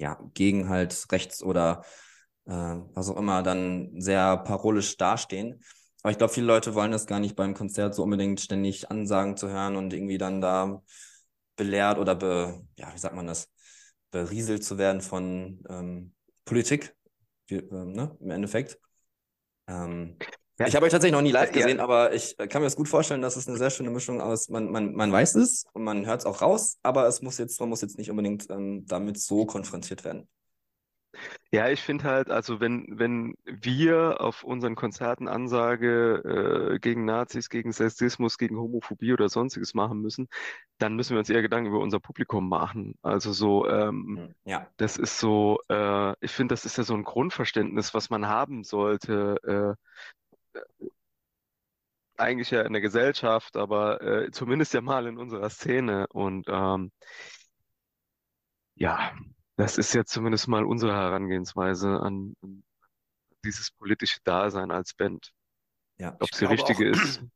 ja, 0.00 0.18
gegen 0.34 0.68
halt 0.68 1.06
rechts 1.12 1.42
oder 1.42 1.84
äh, 2.46 2.52
was 2.52 3.08
auch 3.10 3.16
immer 3.16 3.42
dann 3.42 4.00
sehr 4.00 4.38
parolisch 4.38 4.96
dastehen. 4.96 5.62
Aber 6.02 6.10
ich 6.10 6.18
glaube, 6.18 6.32
viele 6.32 6.46
Leute 6.46 6.74
wollen 6.74 6.92
das 6.92 7.06
gar 7.06 7.20
nicht 7.20 7.36
beim 7.36 7.54
Konzert 7.54 7.94
so 7.94 8.02
unbedingt 8.02 8.40
ständig 8.40 8.90
Ansagen 8.90 9.36
zu 9.36 9.48
hören 9.48 9.76
und 9.76 9.92
irgendwie 9.92 10.18
dann 10.18 10.40
da 10.40 10.82
belehrt 11.56 11.98
oder 11.98 12.14
be, 12.14 12.66
ja, 12.76 12.92
wie 12.94 12.98
sagt 12.98 13.14
man 13.14 13.26
das, 13.26 13.50
berieselt 14.10 14.64
zu 14.64 14.78
werden 14.78 15.02
von 15.02 15.62
ähm, 15.68 16.14
Politik, 16.46 16.96
wie, 17.46 17.56
ähm, 17.56 17.92
ne, 17.92 18.16
im 18.20 18.30
Endeffekt. 18.30 18.78
Ähm, 19.68 20.16
ja. 20.60 20.66
Ich 20.66 20.76
habe 20.76 20.86
euch 20.86 20.92
tatsächlich 20.92 21.16
noch 21.16 21.22
nie 21.22 21.32
live 21.32 21.52
gesehen, 21.52 21.78
ja. 21.78 21.82
aber 21.82 22.12
ich 22.12 22.38
äh, 22.38 22.46
kann 22.46 22.60
mir 22.60 22.66
das 22.66 22.76
gut 22.76 22.88
vorstellen, 22.88 23.22
dass 23.22 23.36
es 23.36 23.48
eine 23.48 23.56
sehr 23.56 23.70
schöne 23.70 23.90
Mischung 23.90 24.20
aus, 24.20 24.48
man, 24.48 24.70
man, 24.70 24.94
man 24.94 25.10
weiß 25.10 25.34
es 25.36 25.64
und 25.72 25.84
man 25.84 26.06
hört 26.06 26.20
es 26.20 26.26
auch 26.26 26.42
raus, 26.42 26.78
aber 26.82 27.06
es 27.06 27.22
muss 27.22 27.38
jetzt, 27.38 27.58
man 27.60 27.70
muss 27.70 27.80
jetzt 27.80 27.98
nicht 27.98 28.10
unbedingt 28.10 28.48
ähm, 28.50 28.84
damit 28.86 29.18
so 29.18 29.46
konfrontiert 29.46 30.04
werden. 30.04 30.28
Ja, 31.52 31.68
ich 31.68 31.80
finde 31.80 32.04
halt, 32.04 32.30
also 32.30 32.60
wenn, 32.60 32.86
wenn 32.90 33.34
wir 33.44 34.20
auf 34.20 34.44
unseren 34.44 34.76
Konzerten 34.76 35.26
Ansage 35.26 36.74
äh, 36.74 36.78
gegen 36.78 37.04
Nazis, 37.04 37.48
gegen 37.48 37.72
Sexismus, 37.72 38.38
gegen 38.38 38.56
Homophobie 38.56 39.12
oder 39.12 39.28
sonstiges 39.28 39.74
machen 39.74 40.00
müssen, 40.00 40.28
dann 40.78 40.94
müssen 40.94 41.14
wir 41.14 41.18
uns 41.18 41.30
eher 41.30 41.42
Gedanken 41.42 41.70
über 41.70 41.80
unser 41.80 41.98
Publikum 41.98 42.48
machen. 42.48 42.94
Also 43.02 43.32
so, 43.32 43.68
ähm, 43.68 44.18
hm, 44.18 44.34
ja. 44.44 44.68
das 44.76 44.96
ist 44.96 45.18
so, 45.18 45.58
äh, 45.68 46.14
ich 46.20 46.30
finde, 46.30 46.52
das 46.52 46.64
ist 46.64 46.78
ja 46.78 46.84
so 46.84 46.94
ein 46.94 47.04
Grundverständnis, 47.04 47.94
was 47.94 48.10
man 48.10 48.28
haben 48.28 48.62
sollte. 48.62 49.76
Äh, 49.76 49.84
eigentlich 52.16 52.50
ja 52.50 52.62
in 52.62 52.72
der 52.72 52.82
Gesellschaft, 52.82 53.56
aber 53.56 54.00
äh, 54.02 54.30
zumindest 54.30 54.74
ja 54.74 54.80
mal 54.80 55.06
in 55.06 55.18
unserer 55.18 55.50
Szene. 55.50 56.06
Und 56.08 56.46
ähm, 56.48 56.92
ja, 58.74 59.12
das 59.56 59.78
ist 59.78 59.94
ja 59.94 60.04
zumindest 60.04 60.48
mal 60.48 60.64
unsere 60.64 60.92
Herangehensweise 60.92 61.88
an, 61.88 62.34
an 62.42 62.62
dieses 63.44 63.70
politische 63.72 64.20
Dasein 64.24 64.70
als 64.70 64.94
Band. 64.94 65.32
Ja, 65.98 66.16
Ob 66.20 66.28
es 66.30 66.38
die 66.38 66.44
richtige 66.44 66.90
auch, 66.90 66.94
ist. 66.94 67.22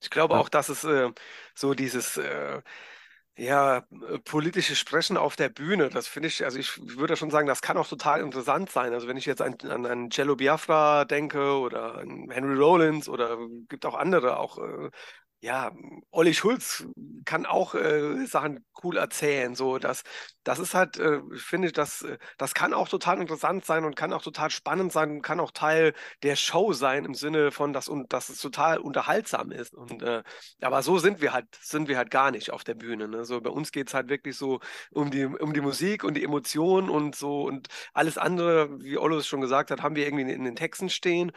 Ich 0.00 0.10
glaube 0.10 0.34
ja. 0.34 0.40
auch, 0.40 0.48
dass 0.48 0.68
es 0.68 0.84
äh, 0.84 1.10
so 1.56 1.74
dieses 1.74 2.16
äh, 2.18 2.62
ja, 3.38 3.82
politische 4.24 4.74
Sprechen 4.74 5.16
auf 5.16 5.36
der 5.36 5.48
Bühne, 5.48 5.90
das 5.90 6.08
finde 6.08 6.28
ich, 6.28 6.44
also 6.44 6.58
ich 6.58 6.76
würde 6.98 7.16
schon 7.16 7.30
sagen, 7.30 7.46
das 7.46 7.62
kann 7.62 7.76
auch 7.78 7.86
total 7.86 8.20
interessant 8.20 8.68
sein. 8.70 8.92
Also 8.92 9.06
wenn 9.06 9.16
ich 9.16 9.26
jetzt 9.26 9.40
an, 9.42 9.56
an, 9.70 9.86
an 9.86 10.10
Cello 10.10 10.34
Biafra 10.36 11.04
denke 11.04 11.58
oder 11.60 11.98
an 11.98 12.28
Henry 12.30 12.56
Rollins 12.56 13.08
oder 13.08 13.38
gibt 13.68 13.86
auch 13.86 13.94
andere, 13.94 14.38
auch 14.38 14.58
äh, 14.58 14.90
ja, 15.40 15.70
Olli 16.10 16.34
Schulz 16.34 16.84
kann 17.24 17.46
auch 17.46 17.74
äh, 17.74 18.26
Sachen 18.26 18.64
cool 18.82 18.96
erzählen. 18.96 19.54
So, 19.54 19.78
dass 19.78 20.02
das 20.42 20.58
ist 20.58 20.74
halt, 20.74 20.98
äh, 20.98 21.20
ich 21.34 21.42
finde, 21.42 21.70
das, 21.70 22.02
äh, 22.02 22.18
das 22.38 22.54
kann 22.54 22.74
auch 22.74 22.88
total 22.88 23.20
interessant 23.20 23.64
sein 23.64 23.84
und 23.84 23.94
kann 23.94 24.12
auch 24.12 24.22
total 24.22 24.50
spannend 24.50 24.92
sein 24.92 25.10
und 25.12 25.22
kann 25.22 25.38
auch 25.38 25.52
Teil 25.52 25.94
der 26.24 26.34
Show 26.36 26.72
sein 26.72 27.04
im 27.04 27.14
Sinne 27.14 27.52
von, 27.52 27.72
dass, 27.72 27.88
und, 27.88 28.12
dass 28.12 28.30
es 28.30 28.40
total 28.40 28.78
unterhaltsam 28.78 29.52
ist. 29.52 29.74
Und 29.74 30.02
äh, 30.02 30.22
aber 30.60 30.82
so 30.82 30.98
sind 30.98 31.20
wir 31.20 31.32
halt, 31.32 31.46
sind 31.60 31.88
wir 31.88 31.96
halt 31.98 32.10
gar 32.10 32.30
nicht 32.32 32.50
auf 32.50 32.64
der 32.64 32.74
Bühne. 32.74 33.06
Ne? 33.08 33.24
So, 33.24 33.40
bei 33.40 33.50
uns 33.50 33.70
geht 33.72 33.88
es 33.88 33.94
halt 33.94 34.08
wirklich 34.08 34.36
so 34.36 34.60
um 34.90 35.10
die, 35.10 35.24
um 35.26 35.52
die 35.52 35.60
Musik 35.60 36.02
und 36.04 36.14
die 36.14 36.24
Emotionen 36.24 36.88
und 36.90 37.14
so 37.14 37.42
und 37.42 37.68
alles 37.94 38.18
andere, 38.18 38.80
wie 38.80 38.98
Ollo 38.98 39.18
es 39.18 39.26
schon 39.28 39.40
gesagt 39.40 39.70
hat, 39.70 39.82
haben 39.82 39.94
wir 39.96 40.04
irgendwie 40.06 40.22
in, 40.22 40.28
in 40.30 40.44
den 40.44 40.56
Texten 40.56 40.90
stehen. 40.90 41.30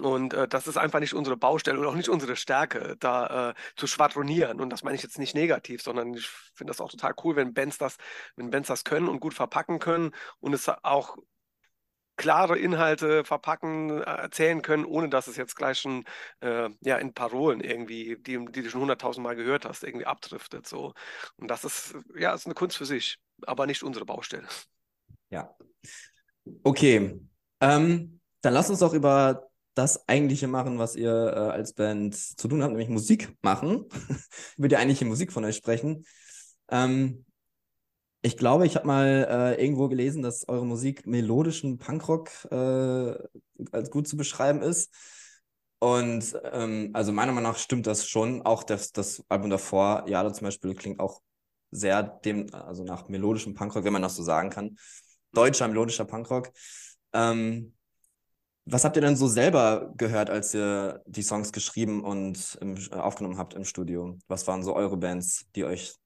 Und 0.00 0.34
äh, 0.34 0.48
das 0.48 0.66
ist 0.66 0.76
einfach 0.76 0.98
nicht 0.98 1.14
unsere 1.14 1.36
Baustelle 1.36 1.78
und 1.78 1.86
auch 1.86 1.94
nicht 1.94 2.08
unsere 2.08 2.34
Stärke, 2.34 2.96
da 2.98 3.50
äh, 3.50 3.54
zu 3.76 3.86
schwadronieren. 3.86 4.60
Und 4.60 4.70
das 4.70 4.82
meine 4.82 4.96
ich 4.96 5.02
jetzt 5.02 5.18
nicht 5.18 5.34
negativ, 5.34 5.82
sondern 5.82 6.14
ich 6.14 6.26
finde 6.54 6.72
das 6.72 6.80
auch 6.80 6.90
total 6.90 7.14
cool, 7.22 7.36
wenn 7.36 7.54
Bands 7.54 7.78
das, 7.78 7.96
wenn 8.34 8.50
Bands 8.50 8.68
das 8.68 8.84
können 8.84 9.08
und 9.08 9.20
gut 9.20 9.34
verpacken 9.34 9.78
können 9.78 10.10
und 10.40 10.52
es 10.52 10.68
auch 10.68 11.16
klare 12.16 12.58
Inhalte 12.58 13.24
verpacken, 13.24 13.90
äh, 13.90 14.04
erzählen 14.04 14.62
können, 14.62 14.84
ohne 14.84 15.08
dass 15.08 15.28
es 15.28 15.36
jetzt 15.36 15.56
gleich 15.56 15.80
schon 15.80 16.04
äh, 16.40 16.70
ja, 16.80 16.96
in 16.96 17.12
Parolen 17.14 17.60
irgendwie, 17.60 18.16
die, 18.18 18.44
die 18.46 18.62
du 18.62 18.70
schon 18.70 18.82
hunderttausendmal 18.82 19.36
gehört 19.36 19.64
hast, 19.64 19.84
irgendwie 19.84 20.06
abdriftet. 20.06 20.66
So. 20.66 20.94
Und 21.36 21.48
das 21.48 21.64
ist, 21.64 21.94
ja, 22.16 22.34
ist 22.34 22.46
eine 22.46 22.54
Kunst 22.54 22.76
für 22.76 22.86
sich, 22.86 23.18
aber 23.46 23.66
nicht 23.66 23.82
unsere 23.82 24.04
Baustelle. 24.04 24.48
Ja. 25.30 25.54
Okay. 26.62 27.20
Ähm, 27.60 28.20
dann 28.40 28.54
lass 28.54 28.70
uns 28.70 28.80
doch 28.80 28.92
über 28.92 29.50
das 29.74 30.08
eigentliche 30.08 30.46
machen, 30.46 30.78
was 30.78 30.96
ihr 30.96 31.10
äh, 31.10 31.50
als 31.50 31.72
Band 31.72 32.14
zu 32.14 32.48
tun 32.48 32.62
habt, 32.62 32.72
nämlich 32.72 32.88
Musik 32.88 33.36
machen. 33.42 33.86
Über 34.56 34.68
die 34.68 34.76
eigentliche 34.76 35.04
Musik 35.04 35.32
von 35.32 35.44
euch 35.44 35.56
sprechen. 35.56 36.04
Ähm, 36.70 37.24
ich 38.22 38.36
glaube, 38.36 38.66
ich 38.66 38.76
habe 38.76 38.86
mal 38.86 39.26
äh, 39.28 39.62
irgendwo 39.62 39.88
gelesen, 39.88 40.22
dass 40.22 40.48
eure 40.48 40.64
Musik 40.64 41.06
melodischen 41.06 41.78
Punkrock 41.78 42.30
äh, 42.50 43.14
als 43.72 43.90
gut 43.90 44.08
zu 44.08 44.16
beschreiben 44.16 44.62
ist. 44.62 44.94
Und 45.78 46.34
ähm, 46.52 46.90
also 46.94 47.12
meiner 47.12 47.32
Meinung 47.32 47.50
nach 47.50 47.58
stimmt 47.58 47.86
das 47.86 48.08
schon. 48.08 48.40
Auch 48.42 48.62
das, 48.62 48.92
das 48.92 49.22
Album 49.28 49.50
davor, 49.50 50.04
Jada 50.08 50.32
zum 50.32 50.46
Beispiel, 50.46 50.74
klingt 50.74 51.00
auch 51.00 51.20
sehr 51.70 52.02
dem, 52.02 52.46
also 52.54 52.84
nach 52.84 53.08
melodischem 53.08 53.52
Punkrock, 53.54 53.84
wenn 53.84 53.92
man 53.92 54.00
das 54.00 54.16
so 54.16 54.22
sagen 54.22 54.48
kann. 54.48 54.78
Deutscher 55.32 55.68
melodischer 55.68 56.06
Punkrock. 56.06 56.50
Ähm, 57.12 57.74
was 58.66 58.84
habt 58.84 58.96
ihr 58.96 59.02
denn 59.02 59.16
so 59.16 59.26
selber 59.28 59.92
gehört, 59.96 60.30
als 60.30 60.54
ihr 60.54 61.02
die 61.06 61.22
Songs 61.22 61.52
geschrieben 61.52 62.02
und 62.02 62.56
im, 62.60 62.76
äh, 62.76 62.94
aufgenommen 62.94 63.38
habt 63.38 63.54
im 63.54 63.64
Studio? 63.64 64.18
Was 64.26 64.46
waren 64.46 64.62
so 64.62 64.74
eure 64.74 64.96
Bands, 64.96 65.46
die 65.54 65.64
euch 65.64 65.96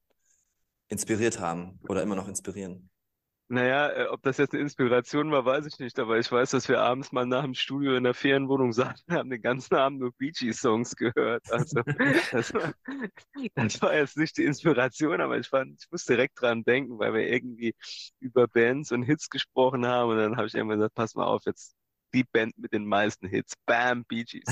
inspiriert 0.89 1.39
haben 1.39 1.79
oder 1.87 2.01
immer 2.03 2.15
noch 2.15 2.27
inspirieren? 2.27 2.89
Naja, 3.51 3.89
äh, 3.89 4.05
ob 4.07 4.21
das 4.21 4.37
jetzt 4.37 4.53
eine 4.53 4.61
Inspiration 4.61 5.31
war, 5.31 5.43
weiß 5.43 5.65
ich 5.65 5.79
nicht, 5.79 5.97
aber 5.97 6.19
ich 6.19 6.31
weiß, 6.31 6.51
dass 6.51 6.69
wir 6.69 6.81
abends 6.81 7.11
mal 7.11 7.25
nach 7.25 7.43
dem 7.43 7.55
Studio 7.55 7.95
in 7.95 8.03
der 8.03 8.13
Ferienwohnung 8.13 8.73
saßen 8.73 9.05
und 9.07 9.15
haben 9.15 9.29
den 9.31 9.41
ganzen 9.41 9.73
Abend 9.75 9.99
nur 10.01 10.11
Gees 10.19 10.59
Songs 10.59 10.95
gehört. 10.95 11.51
Also 11.51 11.81
das 12.31 12.53
war, 12.53 12.73
das 13.55 13.81
war 13.81 13.95
jetzt 13.95 14.17
nicht 14.17 14.37
die 14.37 14.43
Inspiration, 14.45 15.19
aber 15.19 15.39
ich, 15.39 15.47
fand, 15.47 15.81
ich 15.81 15.89
muss 15.89 16.05
direkt 16.05 16.39
dran 16.39 16.63
denken, 16.63 16.99
weil 16.99 17.13
wir 17.13 17.27
irgendwie 17.27 17.73
über 18.19 18.47
Bands 18.47 18.91
und 18.91 19.01
Hits 19.01 19.29
gesprochen 19.29 19.87
haben 19.87 20.11
und 20.11 20.17
dann 20.17 20.37
habe 20.37 20.45
ich 20.45 20.53
irgendwann 20.53 20.77
gesagt, 20.77 20.95
pass 20.95 21.15
mal 21.15 21.25
auf, 21.25 21.41
jetzt 21.45 21.78
die 22.13 22.23
Band 22.23 22.57
mit 22.57 22.73
den 22.73 22.85
meisten 22.85 23.27
Hits. 23.27 23.53
Bam, 23.65 24.05
Bee 24.05 24.23
Gees. 24.23 24.45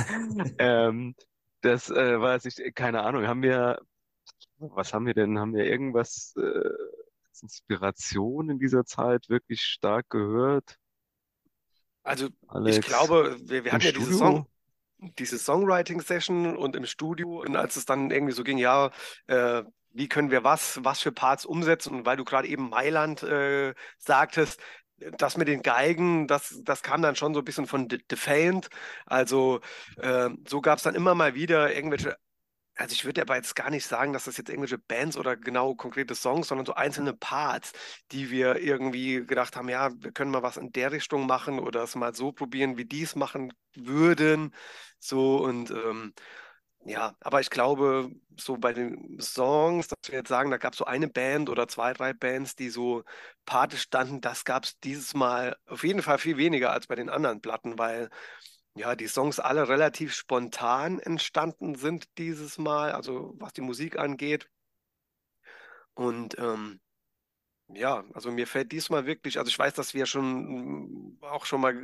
ähm, 0.60 1.15
das 1.62 1.89
äh, 1.89 2.20
weiß 2.20 2.46
ich, 2.46 2.76
keine 2.76 3.04
Ahnung. 3.04 3.28
Haben 3.28 3.41
wir, 3.41 3.80
was 4.60 4.93
haben 4.93 5.06
wir 5.06 5.13
denn? 5.13 5.39
Haben 5.39 5.54
wir 5.54 5.65
irgendwas 5.65 6.34
äh, 6.38 6.70
als 7.30 7.41
Inspiration 7.41 8.50
in 8.50 8.60
dieser 8.60 8.86
Zeit 8.86 9.30
wirklich 9.30 9.62
stark 9.62 10.10
gehört? 10.10 10.78
Also 12.04 12.30
Alex, 12.48 12.78
ich 12.78 12.86
glaube, 12.86 13.38
wir, 13.41 13.65
wir 13.65 13.72
hatten 13.74 13.86
ja 13.86 13.91
diese? 13.91 14.13
Song, 14.13 14.48
diese 15.20 15.38
Songwriting-Session 15.38 16.56
und 16.56 16.76
im 16.76 16.86
Studio, 16.86 17.41
und 17.41 17.56
als 17.56 17.76
es 17.76 17.86
dann 17.86 18.12
irgendwie 18.12 18.34
so 18.34 18.43
ging, 18.43 18.58
ja, 18.58 18.91
äh, 19.28 19.63
wie 19.91 20.08
können 20.08 20.32
wir 20.32 20.43
was, 20.43 20.80
was 20.84 21.02
für 21.02 21.12
Parts 21.12 21.46
umsetzen? 21.46 21.96
Und 21.96 22.06
weil 22.06 22.17
du 22.17 22.24
gerade 22.24 22.48
eben 22.48 22.70
Mailand 22.70 23.24
äh, 23.24 23.74
sagtest, 23.98 24.62
das 25.18 25.38
mit 25.38 25.48
den 25.48 25.62
Geigen, 25.62 26.28
das, 26.28 26.60
das 26.64 26.84
kam 26.84 27.02
dann 27.02 27.16
schon 27.16 27.34
so 27.34 27.42
ein 27.42 27.46
bisschen 27.46 27.68
von 27.68 27.88
De- 27.88 28.00
Defiant. 28.10 28.70
Also 29.06 29.60
äh, 29.98 30.30
so 30.48 30.62
gab 30.62 30.78
es 30.78 30.84
dann 30.84 30.96
immer 30.96 31.16
mal 31.16 31.36
wieder 31.36 31.74
irgendwelche, 31.76 32.18
also 32.76 32.94
ich 32.94 33.06
würde 33.06 33.22
aber 33.22 33.36
jetzt 33.36 33.56
gar 33.56 33.72
nicht 33.72 33.86
sagen, 33.88 34.14
dass 34.14 34.26
das 34.26 34.38
jetzt 34.38 34.50
irgendwelche 34.50 34.78
Bands 34.78 35.18
oder 35.18 35.36
genau 35.36 35.76
konkrete 35.76 36.14
Songs, 36.16 36.48
sondern 36.50 36.66
so 36.66 36.76
einzelne 36.76 37.14
Parts, 37.14 37.74
die 38.12 38.30
wir 38.32 38.58
irgendwie 38.58 39.26
gedacht 39.26 39.56
haben, 39.56 39.70
ja, 39.70 39.92
wir 40.02 40.12
können 40.12 40.32
mal 40.32 40.44
was 40.44 40.58
in 40.58 40.72
der 40.72 40.92
Richtung 40.92 41.26
machen 41.28 41.60
oder 41.60 41.84
es 41.84 41.96
mal 41.96 42.14
so 42.16 42.32
probieren, 42.32 42.78
wie 42.78 42.86
die 42.86 43.04
es 43.04 43.16
machen 43.16 43.54
würden. 43.76 44.54
So 45.00 45.38
und 45.44 45.72
ähm, 45.72 46.14
ja, 46.88 47.15
aber 47.19 47.41
ich 47.41 47.50
glaube, 47.50 48.10
so 48.38 48.58
bei 48.58 48.71
den 48.71 49.19
Songs, 49.19 49.88
dass 49.89 49.97
wir 50.10 50.19
jetzt 50.19 50.30
sagen, 50.30 50.52
da 50.52 50.58
gab 50.58 50.71
es 50.73 50.80
so 50.80 50.86
eine 50.86 51.10
Band 51.10 51.50
oder 51.50 51.67
zwei, 51.67 51.91
drei 51.93 52.13
Bands, 52.13 52.56
die 52.56 52.69
so 52.69 53.04
Pate 53.45 53.76
standen, 53.78 54.21
das 54.21 54.45
gab 54.45 54.63
es 54.63 54.80
dieses 54.80 55.13
Mal 55.13 55.58
auf 55.65 55.84
jeden 55.84 56.02
Fall 56.02 56.17
viel 56.17 56.38
weniger 56.38 56.71
als 56.71 56.88
bei 56.88 56.95
den 56.95 57.10
anderen 57.10 57.41
Platten, 57.41 57.78
weil 57.78 58.10
ja, 58.76 58.95
die 58.95 59.08
Songs 59.08 59.39
alle 59.39 59.67
relativ 59.69 60.13
spontan 60.15 61.00
entstanden 61.00 61.76
sind 61.76 62.08
dieses 62.17 62.58
Mal, 62.58 62.91
also 62.93 63.34
was 63.38 63.54
die 63.54 63.62
Musik 63.62 64.00
angeht. 64.00 64.50
Und 65.95 66.38
ähm, 66.39 66.80
ja, 67.69 68.03
also 68.13 68.32
mir 68.32 68.47
fällt 68.47 68.71
diesmal 68.71 69.06
wirklich, 69.06 69.38
also 69.39 69.49
ich 69.49 69.60
weiß, 69.60 69.73
dass 69.73 69.93
wir 69.93 70.06
schon 70.06 71.17
mm, 71.17 71.23
auch 71.23 71.45
schon 71.45 71.62
mal 71.62 71.75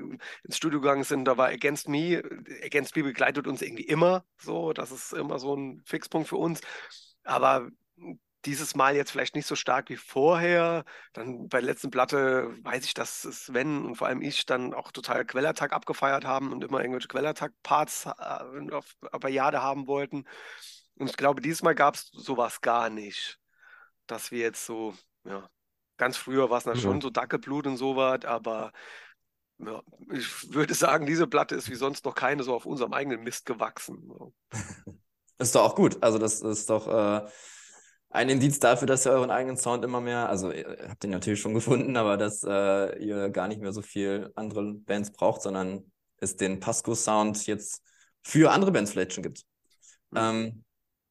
ins 0.43 0.57
Studio 0.57 0.79
gegangen 0.81 1.03
sind, 1.03 1.25
da 1.25 1.37
war 1.37 1.47
Against 1.49 1.89
Me. 1.89 2.23
Against 2.63 2.95
Me 2.95 3.03
begleitet 3.03 3.47
uns 3.47 3.61
irgendwie 3.61 3.83
immer 3.83 4.25
so, 4.37 4.73
das 4.73 4.91
ist 4.91 5.13
immer 5.13 5.39
so 5.39 5.55
ein 5.55 5.81
Fixpunkt 5.85 6.29
für 6.29 6.37
uns. 6.37 6.61
Aber 7.23 7.69
dieses 8.45 8.75
Mal 8.75 8.95
jetzt 8.95 9.11
vielleicht 9.11 9.35
nicht 9.35 9.47
so 9.47 9.55
stark 9.55 9.89
wie 9.89 9.95
vorher. 9.97 10.85
Dann 11.13 11.47
bei 11.47 11.59
der 11.59 11.67
letzten 11.69 11.91
Platte 11.91 12.53
weiß 12.63 12.85
ich, 12.85 12.93
dass 12.93 13.21
Sven 13.21 13.85
und 13.85 13.95
vor 13.95 14.07
allem 14.07 14.21
ich 14.21 14.45
dann 14.45 14.73
auch 14.73 14.91
total 14.91 15.25
Quellertag 15.25 15.73
abgefeiert 15.73 16.25
haben 16.25 16.51
und 16.51 16.63
immer 16.63 16.79
irgendwelche 16.81 17.07
Quellertag-Parts 17.07 18.05
äh, 18.05 18.71
auf, 18.73 18.95
auf 19.11 19.29
Jade 19.29 19.61
haben 19.61 19.87
wollten. 19.87 20.25
Und 20.95 21.09
ich 21.09 21.17
glaube, 21.17 21.41
dieses 21.41 21.63
Mal 21.63 21.75
gab 21.75 21.95
es 21.95 22.09
sowas 22.11 22.61
gar 22.61 22.89
nicht, 22.89 23.39
dass 24.07 24.31
wir 24.31 24.39
jetzt 24.39 24.65
so, 24.65 24.93
ja, 25.25 25.49
ganz 26.03 26.17
früher 26.17 26.49
war 26.49 26.57
es 26.57 26.65
na 26.65 26.73
Ja. 26.73 26.79
schon 26.81 26.99
so 27.01 27.09
Dackelblut 27.09 27.65
und 27.65 27.77
sowas, 27.77 28.25
aber 28.25 28.73
ja, 29.59 29.81
ich 30.11 30.53
würde 30.53 30.73
sagen, 30.73 31.05
diese 31.05 31.27
Platte 31.27 31.55
ist 31.55 31.69
wie 31.69 31.75
sonst 31.75 32.03
noch 32.03 32.15
keine 32.15 32.43
so 32.43 32.53
auf 32.53 32.65
unserem 32.65 32.93
eigenen 32.93 33.23
Mist 33.23 33.45
gewachsen. 33.45 34.11
Ist 35.39 35.55
doch 35.55 35.63
auch 35.63 35.75
gut. 35.75 36.01
Also, 36.01 36.19
das 36.19 36.41
ist 36.41 36.69
doch 36.69 36.87
äh, 36.87 37.27
ein 38.09 38.29
Indiz 38.29 38.59
dafür, 38.59 38.85
dass 38.85 39.05
ihr 39.05 39.11
euren 39.11 39.31
eigenen 39.31 39.57
Sound 39.57 39.83
immer 39.83 39.99
mehr, 39.99 40.29
also 40.29 40.51
ihr 40.51 40.85
habt 40.87 41.03
den 41.03 41.09
natürlich 41.09 41.41
schon 41.41 41.53
gefunden, 41.55 41.97
aber 41.97 42.17
dass 42.17 42.43
äh, 42.43 42.97
ihr 43.03 43.29
gar 43.29 43.47
nicht 43.47 43.59
mehr 43.59 43.73
so 43.73 43.81
viel 43.81 44.31
andere 44.35 44.73
Bands 44.73 45.11
braucht, 45.11 45.41
sondern 45.41 45.91
es 46.17 46.35
den 46.35 46.59
Pasco-Sound 46.59 47.47
jetzt 47.47 47.81
für 48.21 48.51
andere 48.51 48.71
Bands 48.71 48.91
vielleicht 48.91 49.13
schon 49.13 49.23
gibt. 49.23 49.43
Ähm, 50.15 50.63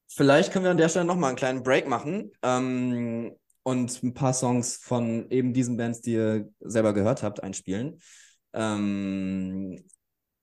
vielleicht 0.08 0.52
können 0.52 0.64
wir 0.64 0.70
an 0.70 0.76
der 0.76 0.88
Stelle 0.88 1.04
nochmal 1.04 1.30
einen 1.30 1.36
kleinen 1.36 1.62
Break 1.62 1.88
machen 1.88 2.30
ähm, 2.42 3.34
und 3.62 4.02
ein 4.02 4.14
paar 4.14 4.34
Songs 4.34 4.76
von 4.76 5.30
eben 5.30 5.52
diesen 5.52 5.76
Bands, 5.76 6.00
die 6.00 6.12
ihr 6.14 6.48
selber 6.60 6.92
gehört 6.92 7.22
habt, 7.22 7.42
einspielen. 7.42 8.00
Ähm, 8.52 9.84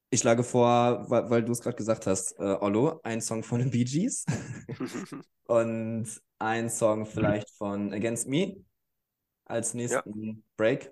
ich 0.10 0.22
schlage 0.22 0.44
vor, 0.44 1.06
weil, 1.10 1.30
weil 1.30 1.44
du 1.44 1.52
es 1.52 1.62
gerade 1.62 1.76
gesagt 1.76 2.08
hast, 2.08 2.32
äh, 2.40 2.58
Ollo, 2.60 3.00
ein 3.04 3.22
Song 3.22 3.44
von 3.44 3.60
den 3.60 3.70
Bee 3.70 3.84
Gees 3.84 4.26
und 5.46 6.08
ein 6.40 6.70
Song 6.70 7.06
vielleicht 7.06 7.50
von 7.52 7.94
Against 7.94 8.28
Me 8.28 8.56
als 9.46 9.74
nächsten 9.74 10.44
Break. 10.58 10.92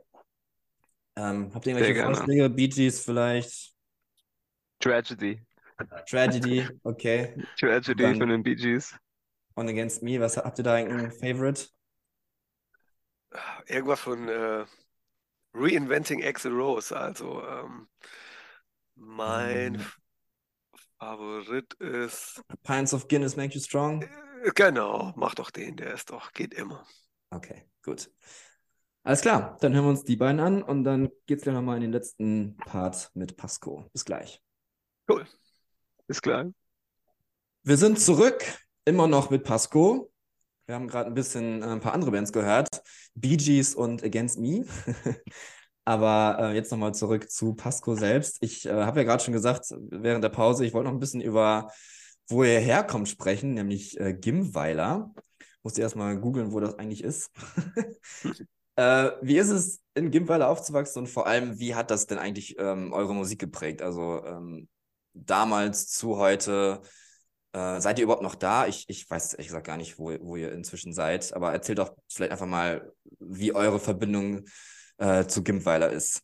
Ähm, 1.16 1.52
habt 1.54 1.66
ihr 1.66 1.78
irgendwelche. 1.78 2.04
Vorschläge? 2.04 2.50
Bee 2.50 2.68
Gees 2.68 3.00
vielleicht? 3.00 3.74
Tragedy. 4.80 5.42
Tragedy, 6.08 6.68
okay. 6.84 7.34
Tragedy 7.60 8.04
Dann- 8.04 8.18
von 8.18 8.30
den 8.30 8.44
Bee 8.44 8.56
Gees. 8.56 8.96
Und 9.56 9.70
Against 9.70 10.04
Me, 10.04 10.20
was 10.20 10.38
habt 10.38 10.60
ihr 10.60 10.64
da 10.64 10.78
irgendein 10.78 11.12
Favorite? 11.12 11.68
Irgendwas 13.68 14.00
von 14.00 14.28
äh, 14.30 14.66
Reinventing 15.54 16.24
Axl 16.24 16.52
Rose. 16.54 16.98
Also 16.98 17.44
ähm, 17.46 17.90
mein 18.96 19.78
Mhm. 19.78 19.92
Favorit 21.00 21.74
ist, 21.76 22.42
Pints 22.64 22.94
of 22.94 23.08
Guinness 23.08 23.36
Make 23.36 23.54
You 23.56 23.60
Strong? 23.62 24.04
äh, 24.44 24.52
genau, 24.56 25.14
mach 25.16 25.36
doch 25.36 25.52
den, 25.52 25.76
der 25.78 25.94
ist 25.94 26.10
doch, 26.12 26.34
geht 26.34 26.54
immer. 26.54 26.86
Okay, 27.30 27.66
gut. 27.84 28.10
Alles 29.04 29.22
klar, 29.22 29.58
dann 29.62 29.74
hören 29.74 29.86
wir 29.86 29.90
uns 29.90 30.04
die 30.04 30.18
beiden 30.18 30.40
an 30.40 30.62
und 30.62 30.84
dann 30.84 31.10
geht's 31.26 31.44
gleich 31.44 31.56
nochmal 31.56 31.78
in 31.78 31.84
den 31.84 31.92
letzten 31.92 32.58
Part 32.58 33.12
mit 33.14 33.38
Pasco. 33.38 33.90
Bis 33.94 34.04
gleich. 34.06 34.42
Ist 36.08 36.22
klar. 36.22 36.52
Wir 37.64 37.78
sind 37.78 38.00
zurück, 38.00 38.44
immer 38.86 39.08
noch 39.08 39.30
mit 39.30 39.44
Pasco. 39.44 40.12
Wir 40.68 40.76
haben 40.76 40.88
gerade 40.88 41.08
ein 41.08 41.14
bisschen 41.14 41.64
äh, 41.64 41.66
ein 41.66 41.80
paar 41.80 41.94
andere 41.94 42.12
Bands 42.12 42.34
gehört, 42.34 42.68
Bee 43.16 43.38
Gees 43.38 43.74
und 43.74 44.04
Against 44.04 44.38
Me. 44.38 44.66
Aber 45.86 46.38
äh, 46.42 46.56
jetzt 46.56 46.72
nochmal 46.72 46.94
zurück 46.94 47.32
zu 47.32 47.54
Pasco 47.54 47.96
selbst. 47.96 48.38
Ich 48.42 48.66
äh, 48.66 48.74
habe 48.74 49.00
ja 49.00 49.06
gerade 49.06 49.24
schon 49.24 49.34
gesagt, 49.34 49.68
während 49.90 50.26
der 50.26 50.30
Pause, 50.30 50.66
ich 50.66 50.74
wollte 50.74 50.90
noch 50.90 50.94
ein 50.94 51.00
bisschen 51.00 51.22
über, 51.22 51.72
wo 52.28 52.44
ihr 52.44 52.60
herkommt, 52.60 53.08
sprechen, 53.08 53.54
nämlich 53.54 53.98
äh, 53.98 54.14
Gimbweiler. 54.14 55.14
Musste 55.64 55.82
erstmal 55.82 56.20
googeln, 56.20 56.52
wo 56.52 56.60
das 56.60 56.78
eigentlich 56.78 57.02
ist. 57.02 57.32
äh, 58.76 59.12
wie 59.22 59.38
ist 59.38 59.50
es, 59.50 59.80
in 59.94 60.12
Gimbweiler 60.12 60.50
aufzuwachsen 60.50 61.04
und 61.04 61.08
vor 61.08 61.28
allem, 61.28 61.60
wie 61.60 61.76
hat 61.76 61.92
das 61.92 62.08
denn 62.08 62.18
eigentlich 62.18 62.58
ähm, 62.60 62.92
eure 62.92 63.16
Musik 63.16 63.40
geprägt? 63.40 63.82
Also 63.82 64.22
ähm, 64.26 64.68
damals 65.14 65.88
zu 65.88 66.18
heute. 66.18 66.82
Äh, 67.54 67.80
seid 67.82 68.00
ihr 68.00 68.04
überhaupt 68.04 68.24
noch 68.24 68.36
da? 68.36 68.68
Ich, 68.68 68.86
ich 68.88 69.10
weiß 69.10 69.34
ehrlich 69.34 69.48
gesagt 69.48 69.68
gar 69.68 69.78
nicht, 69.78 70.00
wo, 70.00 70.12
wo 70.22 70.36
ihr 70.36 70.52
inzwischen 70.52 70.94
seid, 70.94 71.34
aber 71.34 71.52
erzählt 71.54 71.80
doch 71.80 71.96
vielleicht 72.12 72.32
einfach 72.32 72.46
mal, 72.46 72.92
wie 73.20 73.54
eure 73.54 73.80
Verbindung 73.80 74.46
äh, 74.98 75.26
zu 75.26 75.44
Gimpweiler 75.44 75.92
ist. 75.92 76.22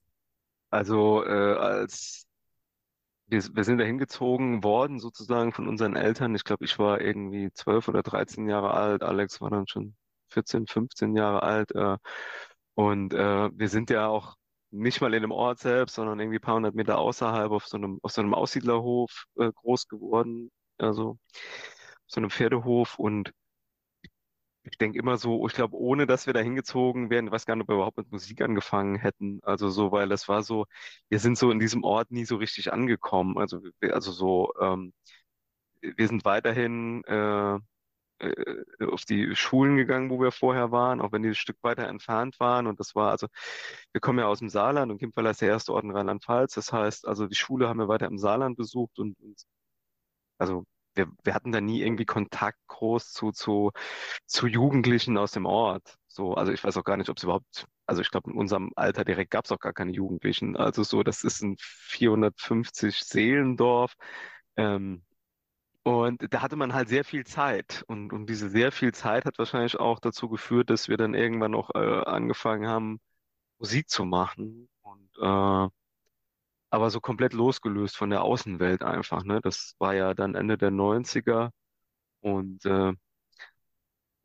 Also 0.70 1.24
äh, 1.26 1.30
als 1.56 2.26
wir, 3.28 3.44
wir 3.56 3.64
sind 3.64 3.80
da 3.80 3.84
hingezogen 3.86 4.64
worden 4.64 5.00
sozusagen 5.00 5.54
von 5.54 5.68
unseren 5.68 5.96
Eltern. 5.96 6.36
Ich 6.36 6.44
glaube, 6.44 6.66
ich 6.66 6.78
war 6.80 7.02
irgendwie 7.02 7.52
12 7.54 7.88
oder 7.88 8.04
13 8.04 8.48
Jahre 8.50 8.72
alt. 8.74 9.04
Alex 9.04 9.42
war 9.42 9.50
dann 9.50 9.68
schon 9.68 9.96
14, 10.30 10.68
15 10.68 11.16
Jahre 11.16 11.44
alt. 11.44 11.72
Äh, 11.76 11.98
und 12.76 13.14
äh, 13.14 13.50
wir 13.54 13.70
sind 13.70 13.90
ja 13.90 14.08
auch 14.08 14.36
nicht 14.72 15.02
mal 15.02 15.14
in 15.14 15.22
dem 15.22 15.32
Ort 15.32 15.60
selbst, 15.60 15.96
sondern 15.96 16.20
irgendwie 16.20 16.40
ein 16.40 16.42
paar 16.42 16.56
hundert 16.56 16.76
Meter 16.76 16.98
außerhalb 16.98 17.52
auf 17.52 17.68
so 17.68 17.78
einem, 17.78 18.00
auf 18.02 18.12
so 18.12 18.22
einem 18.22 18.34
Aussiedlerhof 18.34 19.26
äh, 19.38 19.52
groß 19.52 19.88
geworden. 19.88 20.52
Also 20.78 21.18
so 22.08 22.20
einem 22.22 22.30
Pferdehof 22.30 23.00
und 23.00 23.34
ich 24.64 24.78
denke 24.78 24.98
immer 25.00 25.18
so, 25.18 25.46
ich 25.48 25.54
glaube, 25.54 25.76
ohne 25.78 26.08
dass 26.08 26.26
wir 26.26 26.34
da 26.34 26.40
hingezogen 26.40 27.10
wären, 27.10 27.26
ich 27.28 27.32
weiß 27.32 27.46
gar 27.46 27.56
nicht, 27.56 27.64
ob 27.64 27.70
wir 27.70 27.76
überhaupt 27.76 27.98
mit 27.98 28.12
Musik 28.12 28.42
angefangen 28.42 28.96
hätten. 28.96 29.40
Also 29.44 29.70
so, 29.70 29.92
weil 29.92 30.08
das 30.10 30.30
war 30.30 30.42
so, 30.44 30.66
wir 31.10 31.20
sind 31.20 31.38
so 31.38 31.52
in 31.52 31.60
diesem 31.60 31.84
Ort 31.84 32.12
nie 32.12 32.26
so 32.26 32.38
richtig 32.38 32.72
angekommen. 32.72 33.38
Also, 33.38 33.60
also 33.82 34.12
so, 34.12 34.54
ähm, 34.62 34.94
wir 35.82 36.08
sind 36.08 36.26
weiterhin 36.26 37.04
äh, 37.06 37.60
äh, 38.20 38.64
auf 38.92 39.06
die 39.06 39.36
Schulen 39.36 39.78
gegangen, 39.78 40.10
wo 40.10 40.22
wir 40.22 40.32
vorher 40.32 40.72
waren, 40.72 41.02
auch 41.02 41.12
wenn 41.12 41.24
die 41.24 41.30
ein 41.30 41.36
Stück 41.36 41.58
weiter 41.62 41.88
entfernt 41.88 42.40
waren. 42.40 42.68
Und 42.68 42.80
das 42.80 42.96
war, 42.96 43.12
also, 43.12 43.28
wir 43.92 44.02
kommen 44.02 44.20
ja 44.20 44.28
aus 44.28 44.40
dem 44.40 44.50
Saarland 44.50 44.92
und 44.92 45.00
Kimpweiler 45.00 45.32
ist 45.32 45.42
der 45.42 45.50
erste 45.50 45.74
Ort 45.74 45.84
in 45.86 45.92
Rheinland-Pfalz. 45.92 46.54
Das 46.56 46.72
heißt, 46.74 47.08
also 47.08 47.28
die 47.28 47.36
Schule 47.36 47.68
haben 47.70 47.80
wir 47.80 47.88
weiter 47.90 48.08
im 48.08 48.18
Saarland 48.18 48.58
besucht 48.58 49.00
und, 49.00 49.20
und 49.20 49.44
also 50.38 50.66
wir, 50.96 51.08
wir 51.24 51.34
hatten 51.34 51.52
da 51.52 51.62
nie 51.62 51.82
irgendwie 51.82 52.06
Kontakt 52.06 52.60
groß 52.68 53.12
zu, 53.14 53.32
zu, 53.32 53.72
zu 54.26 54.48
Jugendlichen 54.48 55.18
aus 55.18 55.32
dem 55.32 55.46
Ort. 55.46 55.98
So, 56.08 56.36
also 56.36 56.52
ich 56.52 56.64
weiß 56.64 56.78
auch 56.78 56.84
gar 56.84 56.98
nicht, 56.98 57.10
ob 57.10 57.18
es 57.18 57.24
überhaupt, 57.24 57.66
also 57.88 58.02
ich 58.02 58.12
glaube, 58.12 58.32
in 58.32 58.38
unserem 58.38 58.72
Alter 58.76 59.04
direkt 59.06 59.32
gab 59.32 59.46
es 59.46 59.52
auch 59.52 59.60
gar 59.60 59.74
keine 59.74 59.92
Jugendlichen. 59.92 60.56
Also 60.56 60.84
so, 60.84 61.04
das 61.04 61.24
ist 61.24 61.42
ein 61.42 61.56
450 61.60 63.00
Seelendorf. 63.04 63.94
Ähm, 64.58 65.04
und 65.84 66.34
da 66.34 66.42
hatte 66.42 66.56
man 66.56 66.74
halt 66.74 66.90
sehr 66.90 67.04
viel 67.04 67.26
Zeit. 67.26 67.84
Und, 67.88 68.14
und 68.14 68.28
diese 68.30 68.50
sehr 68.50 68.72
viel 68.72 68.94
Zeit 68.94 69.26
hat 69.26 69.38
wahrscheinlich 69.40 69.80
auch 69.80 70.00
dazu 70.00 70.30
geführt, 70.30 70.70
dass 70.70 70.88
wir 70.90 70.98
dann 70.98 71.14
irgendwann 71.14 71.52
noch 71.52 71.72
äh, 71.76 71.80
angefangen 71.80 72.68
haben, 72.68 73.02
Musik 73.60 73.90
zu 73.90 74.06
machen. 74.06 74.70
Und 74.82 75.10
äh, 75.22 75.70
aber 76.74 76.90
so 76.90 77.00
komplett 77.00 77.34
losgelöst 77.34 77.96
von 77.98 78.10
der 78.10 78.24
Außenwelt 78.24 78.82
einfach, 78.84 79.24
ne? 79.24 79.40
Das 79.44 79.76
war 79.78 79.94
ja 79.94 80.16
dann 80.16 80.34
Ende 80.34 80.58
der 80.58 80.72
90er 80.72 81.52
und 82.22 82.66
äh, 82.66 82.94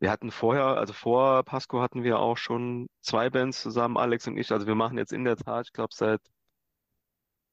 wir 0.00 0.10
hatten 0.10 0.30
vorher, 0.30 0.64
also 0.78 0.92
vor 0.92 1.42
Pasco 1.44 1.80
hatten 1.82 2.02
wir 2.04 2.18
auch 2.20 2.36
schon 2.38 2.88
zwei 3.02 3.30
Bands 3.30 3.60
zusammen, 3.62 3.96
Alex 3.98 4.26
und 4.28 4.36
ich. 4.38 4.50
Also 4.52 4.66
wir 4.66 4.74
machen 4.74 4.96
jetzt 4.98 5.12
in 5.12 5.24
der 5.24 5.36
Tat, 5.36 5.66
ich 5.66 5.72
glaube, 5.72 5.92
seit 5.94 6.20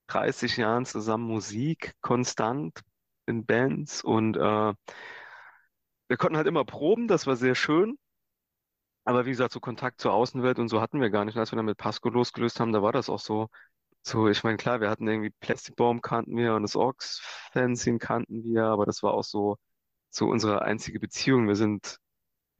30 0.08 0.58
Jahren 0.58 0.86
zusammen 0.86 1.26
Musik, 1.26 1.94
konstant 2.02 2.82
in 3.28 3.46
Bands 3.46 4.04
und 4.04 4.38
äh, 4.38 4.74
wir 6.08 6.18
konnten 6.18 6.38
halt 6.38 6.48
immer 6.48 6.66
proben, 6.66 7.08
das 7.08 7.28
war 7.28 7.36
sehr 7.36 7.54
schön. 7.56 7.98
Aber 9.04 9.26
wie 9.26 9.30
gesagt, 9.32 9.54
so 9.54 9.60
Kontakt 9.60 10.02
zur 10.02 10.14
Außenwelt 10.14 10.60
und 10.60 10.68
so 10.70 10.82
hatten 10.82 11.00
wir 11.02 11.10
gar 11.10 11.26
nicht. 11.26 11.38
Als 11.38 11.52
wir 11.52 11.58
dann 11.58 11.66
mit 11.66 11.78
Pasco 11.78 12.10
losgelöst 12.10 12.60
haben, 12.60 12.72
da 12.74 12.82
war 12.82 12.92
das 12.92 13.10
auch 13.10 13.20
so, 13.20 13.50
so, 14.06 14.28
ich 14.30 14.44
meine, 14.44 14.58
klar, 14.58 14.82
wir 14.82 14.90
hatten 14.90 15.08
irgendwie 15.08 15.32
Plastic 15.40 15.76
Bomb 15.76 16.02
kannten 16.04 16.38
wir 16.38 16.54
und 16.56 16.64
das 16.64 16.76
Orks 16.76 17.20
Fanzine 17.54 17.98
kannten 18.00 18.44
wir, 18.44 18.66
aber 18.66 18.86
das 18.86 19.02
war 19.04 19.14
auch 19.14 19.24
so, 19.24 19.58
so 20.10 20.28
unsere 20.28 20.62
einzige 20.64 21.00
Beziehung. 21.00 21.48
Wir 21.48 21.56
sind 21.56 22.00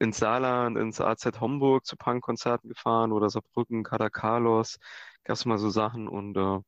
ins 0.00 0.18
Saarland, 0.18 0.78
ins 0.78 1.00
AZ 1.00 1.40
Homburg 1.40 1.86
zu 1.86 1.96
Punkkonzerten 1.96 2.70
gefahren 2.70 3.12
oder 3.12 3.30
Saarbrücken, 3.30 3.84
Kader 3.84 4.10
Carlos, 4.10 4.78
gab's 5.24 5.46
mal 5.46 5.58
so 5.58 5.70
Sachen 5.70 6.08
und 6.08 6.36
äh, 6.38 6.60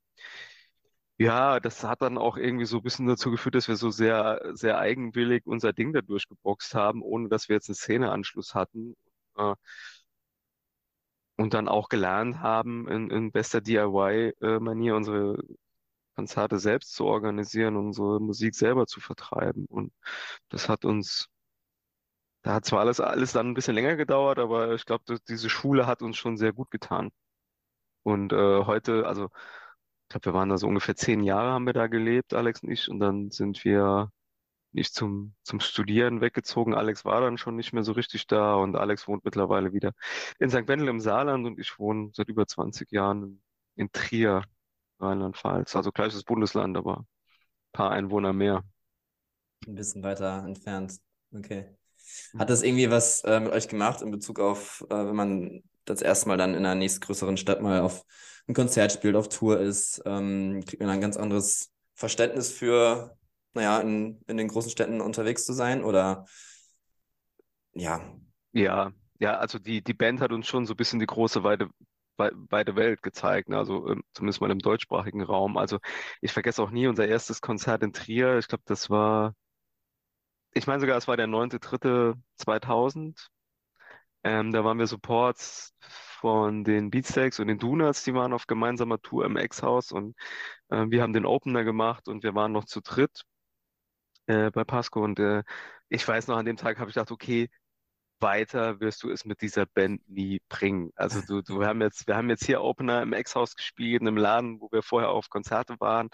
ja, 1.19 1.59
das 1.61 1.83
hat 1.85 2.03
dann 2.03 2.17
auch 2.19 2.37
irgendwie 2.37 2.65
so 2.67 2.77
ein 2.79 2.83
bisschen 2.83 3.07
dazu 3.07 3.31
geführt, 3.31 3.55
dass 3.57 3.69
wir 3.69 3.77
so 3.77 3.91
sehr, 3.91 4.41
sehr 4.55 4.79
eigenwillig 4.79 5.47
unser 5.47 5.73
Ding 5.73 5.93
da 5.93 6.01
durchgeboxt 6.01 6.75
haben, 6.75 7.03
ohne 7.03 7.29
dass 7.29 7.49
wir 7.49 7.57
jetzt 7.57 7.69
einen 7.69 7.75
Szeneanschluss 7.77 8.55
hatten. 8.55 8.95
Äh, 9.37 9.55
und 11.39 11.55
dann 11.55 11.69
auch 11.69 11.89
gelernt 11.89 12.41
haben, 12.41 12.89
in, 12.89 13.11
in 13.11 13.33
bester 13.33 13.61
DIY-Manier 13.61 14.97
unsere 14.97 15.39
Konzerte 16.17 16.59
selbst 16.59 16.95
zu 16.95 17.07
organisieren, 17.07 17.77
unsere 17.77 18.21
Musik 18.21 18.55
selber 18.57 18.87
zu 18.87 19.01
vertreiben. 19.01 19.67
Und 19.67 19.93
das 20.51 20.69
hat 20.69 20.85
uns, 20.85 21.29
da 22.43 22.55
hat 22.55 22.65
zwar 22.65 22.81
alles, 22.81 23.01
alles 23.01 23.33
dann 23.33 23.49
ein 23.49 23.55
bisschen 23.55 23.75
länger 23.75 23.97
gedauert, 23.97 24.39
aber 24.39 24.75
ich 24.75 24.85
glaube, 24.85 25.19
diese 25.29 25.51
Schule 25.51 25.87
hat 25.87 26.03
uns 26.03 26.17
schon 26.17 26.37
sehr 26.37 26.53
gut 26.53 26.71
getan. 26.71 27.11
Und 28.03 28.33
äh, 28.33 28.65
heute, 28.65 29.07
also 29.07 29.27
ich 30.05 30.09
glaube, 30.11 30.27
wir 30.27 30.35
waren 30.35 30.49
da 30.51 30.59
so 30.59 30.67
ungefähr 30.69 30.97
zehn 30.97 31.23
Jahre 31.23 31.53
haben 31.53 31.67
wir 31.67 31.75
da 31.75 31.87
gelebt, 31.89 32.35
Alex 32.35 32.63
und 32.63 32.71
ich, 32.71 32.89
und 32.89 33.01
dann 33.01 33.31
sind 33.31 33.65
wir 33.65 34.11
nicht 34.73 34.95
zum, 34.95 35.35
zum 35.43 35.61
Studieren 35.61 36.21
weggezogen. 36.21 36.75
Alex 36.75 37.05
war 37.05 37.21
dann 37.21 37.39
schon 37.39 37.57
nicht 37.57 37.73
mehr 37.73 37.83
so 37.83 37.93
richtig 37.93 38.27
da 38.27 38.55
und 38.55 38.77
Alex 38.77 39.09
wohnt 39.09 39.25
mittlerweile 39.25 39.73
wieder 39.73 39.93
in 40.39 40.51
St. 40.51 40.69
Wendel 40.69 40.89
im 40.89 41.01
Saarland 41.01 41.47
und 41.47 41.59
ich 41.59 41.79
wohne 41.79 42.11
seit 42.13 42.29
über 42.29 42.47
20 42.47 42.91
Jahren 42.91 43.43
in 43.77 43.91
Trier, 43.93 44.43
Rheinland-Pfalz. 45.01 45.75
Also 45.77 45.93
gleiches 45.93 46.25
Bundesland, 46.25 46.77
aber 46.77 46.99
ein 46.99 47.07
paar 47.73 47.91
Einwohner 47.91 48.33
mehr. 48.33 48.65
Ein 49.67 49.75
bisschen 49.75 50.03
weiter 50.03 50.45
entfernt. 50.45 50.99
Okay. 51.33 51.75
Hat 52.39 52.51
das 52.51 52.63
irgendwie 52.63 52.91
was 52.91 53.23
äh, 53.25 53.41
mit 53.41 53.53
euch 53.53 53.69
gemacht 53.69 54.03
in 54.03 54.11
Bezug 54.11 54.41
auf, 54.41 54.85
äh, 54.89 54.95
wenn 54.95 55.17
man 55.17 55.63
das 55.85 56.03
erste 56.03 56.29
Mal 56.29 56.37
dann 56.37 56.55
in 56.55 56.65
einer 56.65 56.75
nächstgrößeren 56.75 57.37
Stadt 57.37 57.61
mal 57.61 57.81
auf 57.81 58.05
ein 58.47 58.55
Konzert 58.55 58.93
spielt, 58.93 59.17
auf 59.17 59.29
Tour 59.29 59.61
ist, 59.61 60.03
ähm, 60.07 60.63
kriegt 60.67 60.81
man 60.81 60.91
ein 60.91 61.01
ganz 61.01 61.17
anderes 61.17 61.71
Verständnis 61.95 62.51
für, 62.51 63.18
naja, 63.55 63.81
in, 63.81 64.21
in 64.27 64.37
den 64.37 64.49
großen 64.49 64.71
Städten 64.71 65.01
unterwegs 65.01 65.45
zu 65.45 65.53
sein 65.53 65.85
oder 65.85 66.27
ja. 67.75 68.01
Ja, 68.53 68.93
ja, 69.21 69.39
also 69.39 69.59
die, 69.59 69.83
die 69.83 69.95
Band 69.95 70.21
hat 70.21 70.33
uns 70.33 70.47
schon 70.47 70.67
so 70.67 70.75
ein 70.75 70.77
bisschen 70.77 71.01
die 71.01 71.07
große 71.07 71.43
weite, 71.45 71.69
weite 72.17 72.77
Welt 72.77 73.03
gezeigt, 73.03 73.49
ne? 73.49 73.59
also 73.59 73.89
ähm, 73.89 74.03
zumindest 74.13 74.41
mal 74.41 74.51
im 74.51 74.59
deutschsprachigen 74.59 75.23
Raum. 75.23 75.57
Also 75.57 75.79
ich 76.21 76.33
vergesse 76.33 76.63
auch 76.63 76.71
nie 76.71 76.87
unser 76.87 77.07
erstes 77.07 77.41
Konzert 77.41 77.83
in 77.83 77.93
Trier. 77.93 78.39
Ich 78.39 78.49
glaube, 78.49 78.65
das 78.67 78.91
war, 78.91 79.35
ich 80.53 80.67
meine 80.67 80.81
sogar, 80.81 80.97
es 80.97 81.09
war 81.09 81.17
der 81.17 81.27
9.3.2000. 81.27 83.29
Ähm, 84.25 84.53
da 84.53 84.65
waren 84.65 84.79
wir 84.79 84.87
Supports 84.87 85.73
von 86.21 86.65
den 86.65 86.91
Beatsteaks 86.91 87.39
und 87.39 87.49
den 87.49 87.59
Donuts, 87.59 88.05
die 88.05 88.15
waren 88.15 88.33
auf 88.33 88.47
gemeinsamer 88.47 89.01
Tour 89.01 89.25
im 89.25 89.37
Ex-Haus 89.37 89.93
und 89.93 90.17
äh, 90.71 90.87
wir 90.89 91.03
haben 91.03 91.13
den 91.13 91.27
Opener 91.27 91.65
gemacht 91.65 92.09
und 92.09 92.25
wir 92.25 92.35
waren 92.35 92.53
noch 92.53 92.65
zu 92.65 92.81
dritt 92.81 93.25
äh, 94.29 94.51
bei 94.51 94.65
Pasco 94.65 95.03
und 95.05 95.19
äh, 95.19 95.43
ich 95.89 96.07
weiß 96.07 96.29
noch, 96.29 96.37
an 96.37 96.47
dem 96.47 96.57
Tag 96.57 96.79
habe 96.79 96.91
ich 96.91 96.95
gedacht, 96.95 97.11
okay, 97.11 97.49
weiter 98.21 98.81
wirst 98.81 99.03
du 99.03 99.11
es 99.11 99.25
mit 99.25 99.41
dieser 99.43 99.67
Band 99.67 100.09
nie 100.09 100.41
bringen. 100.49 100.91
Also 100.97 101.21
du, 101.21 101.43
du, 101.43 101.61
wir 101.61 101.67
haben 101.69 101.81
jetzt, 101.81 102.07
wir 102.07 102.17
haben 102.17 102.31
jetzt 102.31 102.45
hier 102.45 102.63
Opener 102.63 103.03
im 103.03 103.13
Ex-Haus 103.13 103.55
gespielt, 103.57 104.03
in 104.03 104.09
einem 104.09 104.17
Laden, 104.17 104.61
wo 104.61 104.69
wir 104.73 104.83
vorher 104.83 105.11
auf 105.11 105.29
Konzerte 105.31 105.77
waren. 105.81 106.09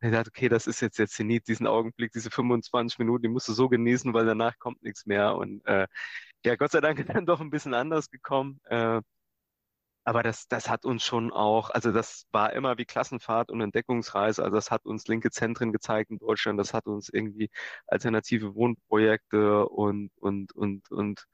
Und 0.00 0.08
ich 0.08 0.12
dachte, 0.12 0.30
okay, 0.30 0.48
das 0.48 0.66
ist 0.66 0.80
jetzt 0.80 0.98
der 0.98 1.08
Zenit, 1.08 1.48
diesen 1.48 1.66
Augenblick, 1.66 2.12
diese 2.12 2.30
25 2.30 2.98
Minuten, 2.98 3.22
die 3.22 3.28
musst 3.28 3.48
du 3.48 3.52
so 3.52 3.68
genießen, 3.68 4.14
weil 4.14 4.26
danach 4.26 4.58
kommt 4.58 4.82
nichts 4.82 5.06
mehr. 5.06 5.36
Und 5.36 5.64
äh, 5.66 5.86
ja, 6.44 6.56
Gott 6.56 6.72
sei 6.72 6.80
Dank 6.80 7.06
dann 7.14 7.26
doch 7.26 7.40
ein 7.40 7.50
bisschen 7.50 7.74
anders 7.74 8.10
gekommen. 8.10 8.60
Äh, 8.64 9.02
aber 10.04 10.22
das, 10.22 10.48
das 10.48 10.68
hat 10.68 10.84
uns 10.84 11.04
schon 11.04 11.30
auch, 11.32 11.70
also 11.70 11.92
das 11.92 12.26
war 12.32 12.52
immer 12.52 12.78
wie 12.78 12.84
Klassenfahrt 12.84 13.50
und 13.50 13.60
Entdeckungsreise. 13.60 14.42
Also 14.42 14.54
das 14.56 14.70
hat 14.70 14.86
uns 14.86 15.06
linke 15.06 15.30
Zentren 15.30 15.72
gezeigt 15.72 16.10
in 16.10 16.18
Deutschland. 16.18 16.58
Das 16.58 16.72
hat 16.74 16.86
uns 16.86 17.08
irgendwie 17.10 17.50
alternative 17.86 18.54
Wohnprojekte 18.54 19.68
und, 19.68 20.10
und, 20.16 20.52
und, 20.52 20.90
und 20.90 21.26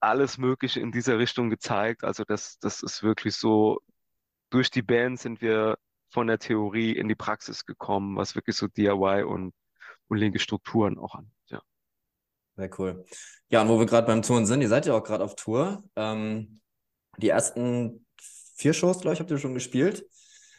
alles 0.00 0.38
Mögliche 0.38 0.80
in 0.80 0.90
dieser 0.90 1.18
Richtung 1.18 1.50
gezeigt. 1.50 2.02
Also 2.04 2.24
das, 2.24 2.58
das 2.58 2.82
ist 2.82 3.02
wirklich 3.02 3.36
so, 3.36 3.80
durch 4.50 4.70
die 4.70 4.82
Band 4.82 5.20
sind 5.20 5.40
wir 5.40 5.78
von 6.10 6.26
der 6.26 6.38
Theorie 6.38 6.92
in 6.92 7.08
die 7.08 7.14
Praxis 7.14 7.66
gekommen, 7.66 8.16
was 8.16 8.34
wirklich 8.34 8.56
so 8.56 8.68
DIY 8.68 9.24
und, 9.24 9.54
und 10.08 10.16
linke 10.16 10.38
Strukturen 10.38 10.98
auch 10.98 11.14
an. 11.14 11.30
Ja. 11.48 11.62
Sehr 12.56 12.70
cool. 12.78 13.04
Ja, 13.48 13.62
und 13.62 13.68
wo 13.68 13.78
wir 13.78 13.86
gerade 13.86 14.06
beim 14.06 14.22
Touren 14.22 14.46
sind, 14.46 14.62
ihr 14.62 14.68
seid 14.68 14.86
ja 14.86 14.94
auch 14.94 15.04
gerade 15.04 15.24
auf 15.24 15.36
Tour. 15.36 15.84
Ähm, 15.96 16.61
die 17.18 17.28
ersten 17.28 18.06
vier 18.56 18.72
Shows, 18.72 19.00
glaube 19.00 19.14
ich, 19.14 19.20
habt 19.20 19.30
ihr 19.30 19.38
schon 19.38 19.54
gespielt. 19.54 20.06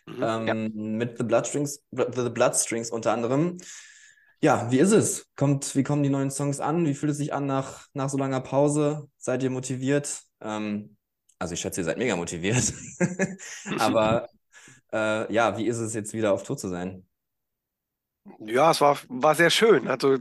Mhm, 0.06 0.24
ähm, 0.24 0.48
ja. 0.48 0.54
Mit 0.54 1.18
The 1.18 1.24
Bloodstrings, 1.24 1.84
The 1.92 2.30
Bloodstrings 2.30 2.90
unter 2.90 3.14
anderem. 3.14 3.58
Ja, 4.42 4.70
wie 4.72 4.80
ist 4.80 4.92
es? 4.92 5.28
Kommt, 5.38 5.76
wie 5.76 5.84
kommen 5.84 6.04
die 6.04 6.10
neuen 6.10 6.30
Songs 6.30 6.60
an? 6.60 6.86
Wie 6.86 6.94
fühlt 6.94 7.14
es 7.14 7.18
sich 7.18 7.34
an 7.34 7.46
nach, 7.46 7.88
nach 7.94 8.10
so 8.10 8.18
langer 8.18 8.42
Pause? 8.42 9.10
Seid 9.18 9.42
ihr 9.42 9.50
motiviert? 9.50 10.22
Ähm, 10.42 10.98
also 11.40 11.54
ich 11.54 11.62
schätze, 11.62 11.82
ihr 11.82 11.86
seid 11.86 11.98
mega 11.98 12.16
motiviert. 12.18 12.74
Aber 13.80 14.28
äh, 14.92 15.34
ja, 15.34 15.58
wie 15.58 15.66
ist 15.66 15.78
es 15.78 15.94
jetzt 15.94 16.14
wieder 16.14 16.34
auf 16.34 16.44
Tour 16.44 16.58
zu 16.58 16.68
sein? 16.68 17.06
Ja, 18.40 18.72
es 18.72 18.80
war, 18.80 18.98
war 19.10 19.36
sehr 19.36 19.50
schön. 19.50 19.88
Also 19.90 20.18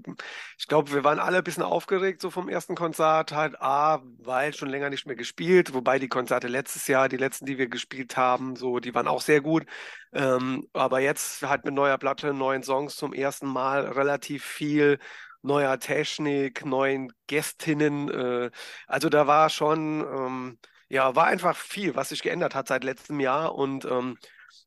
ich 0.59 0.67
glaube, 0.67 0.93
wir 0.93 1.05
waren 1.05 1.21
alle 1.21 1.39
ein 1.39 1.45
bisschen 1.45 1.63
aufgeregt 1.63 2.21
so 2.21 2.31
vom 2.31 2.49
ersten 2.49 2.75
Konzert. 2.75 3.31
Halt 3.33 3.61
A, 3.63 4.03
weil 4.19 4.53
schon 4.55 4.69
länger 4.71 4.91
nicht 4.91 5.07
mehr 5.07 5.15
gespielt, 5.15 5.73
wobei 5.73 5.99
die 6.01 6.09
Konzerte 6.09 6.49
letztes 6.49 6.89
Jahr, 6.89 7.09
die 7.09 7.17
letzten, 7.17 7.47
die 7.47 7.59
wir 7.59 7.69
gespielt 7.69 8.17
haben, 8.17 8.57
so, 8.57 8.81
die 8.81 8.93
waren 8.95 9.07
auch 9.07 9.21
sehr 9.21 9.41
gut. 9.41 9.67
Ähm, 10.13 10.67
aber 10.73 10.99
jetzt 11.01 11.43
halt 11.43 11.65
mit 11.65 11.75
neuer 11.75 11.97
Platte, 11.97 12.35
neuen 12.35 12.65
Songs 12.65 12.97
zum 12.97 13.13
ersten 13.13 13.47
Mal 13.47 13.87
relativ 13.87 14.45
viel 14.45 14.99
neuer 15.43 15.79
Technik, 15.79 16.65
neuen 16.67 17.13
Gästinnen. 17.29 18.09
Äh, 18.11 18.51
also 18.89 19.09
da 19.11 19.27
war 19.29 19.49
schon, 19.49 20.01
ähm, 20.01 20.59
ja, 20.89 21.15
war 21.15 21.27
einfach 21.27 21.57
viel, 21.57 21.95
was 21.95 22.09
sich 22.11 22.23
geändert 22.23 22.55
hat 22.57 22.67
seit 22.69 22.83
letztem 22.85 23.21
Jahr. 23.21 23.55
Und 23.55 23.85
ähm, 23.85 24.19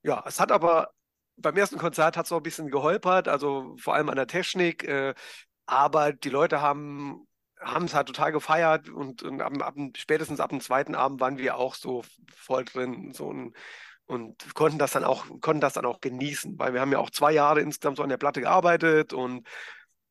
ja, 0.04 0.24
es 0.26 0.40
hat 0.40 0.52
aber 0.52 0.90
beim 1.38 1.58
ersten 1.58 1.78
Konzert 1.78 2.18
hat 2.18 2.26
es 2.26 2.32
noch 2.32 2.40
ein 2.40 2.44
bisschen 2.44 2.70
geholpert, 2.70 3.28
also 3.28 3.76
vor 3.78 3.96
allem 3.96 4.10
an 4.10 4.16
der 4.16 4.28
Technik, 4.28 4.84
äh, 4.84 5.14
aber 5.66 6.14
die 6.14 6.30
Leute 6.30 6.62
haben 6.62 7.28
haben 7.62 7.86
es 7.86 7.94
halt 7.96 8.08
total 8.08 8.32
gefeiert 8.32 8.90
und, 8.90 9.24
und 9.24 9.42
ab, 9.42 9.54
ab, 9.62 9.76
spätestens 9.96 10.40
ab 10.40 10.50
dem 10.50 10.62
zweiten 10.62 10.94
Abend 10.94 11.20
waren 11.22 11.38
wir 11.38 11.58
auch 11.58 11.74
so 11.74 12.04
voll 12.36 12.66
drin 12.66 13.12
so 13.14 13.32
ein, 13.32 13.54
und 14.06 14.54
konnten 14.54 14.78
das 14.78 14.92
dann 14.92 15.04
auch 15.04 15.26
konnten 15.42 15.62
das 15.62 15.74
dann 15.74 15.86
auch 15.86 16.00
genießen, 16.00 16.60
weil 16.60 16.74
wir 16.74 16.82
haben 16.82 16.92
ja 16.92 17.00
auch 17.00 17.10
zwei 17.10 17.32
Jahre 17.32 17.62
insgesamt 17.62 17.98
so 17.98 18.04
an 18.04 18.10
der 18.10 18.18
Platte 18.18 18.42
gearbeitet 18.42 19.14
und 19.14 19.48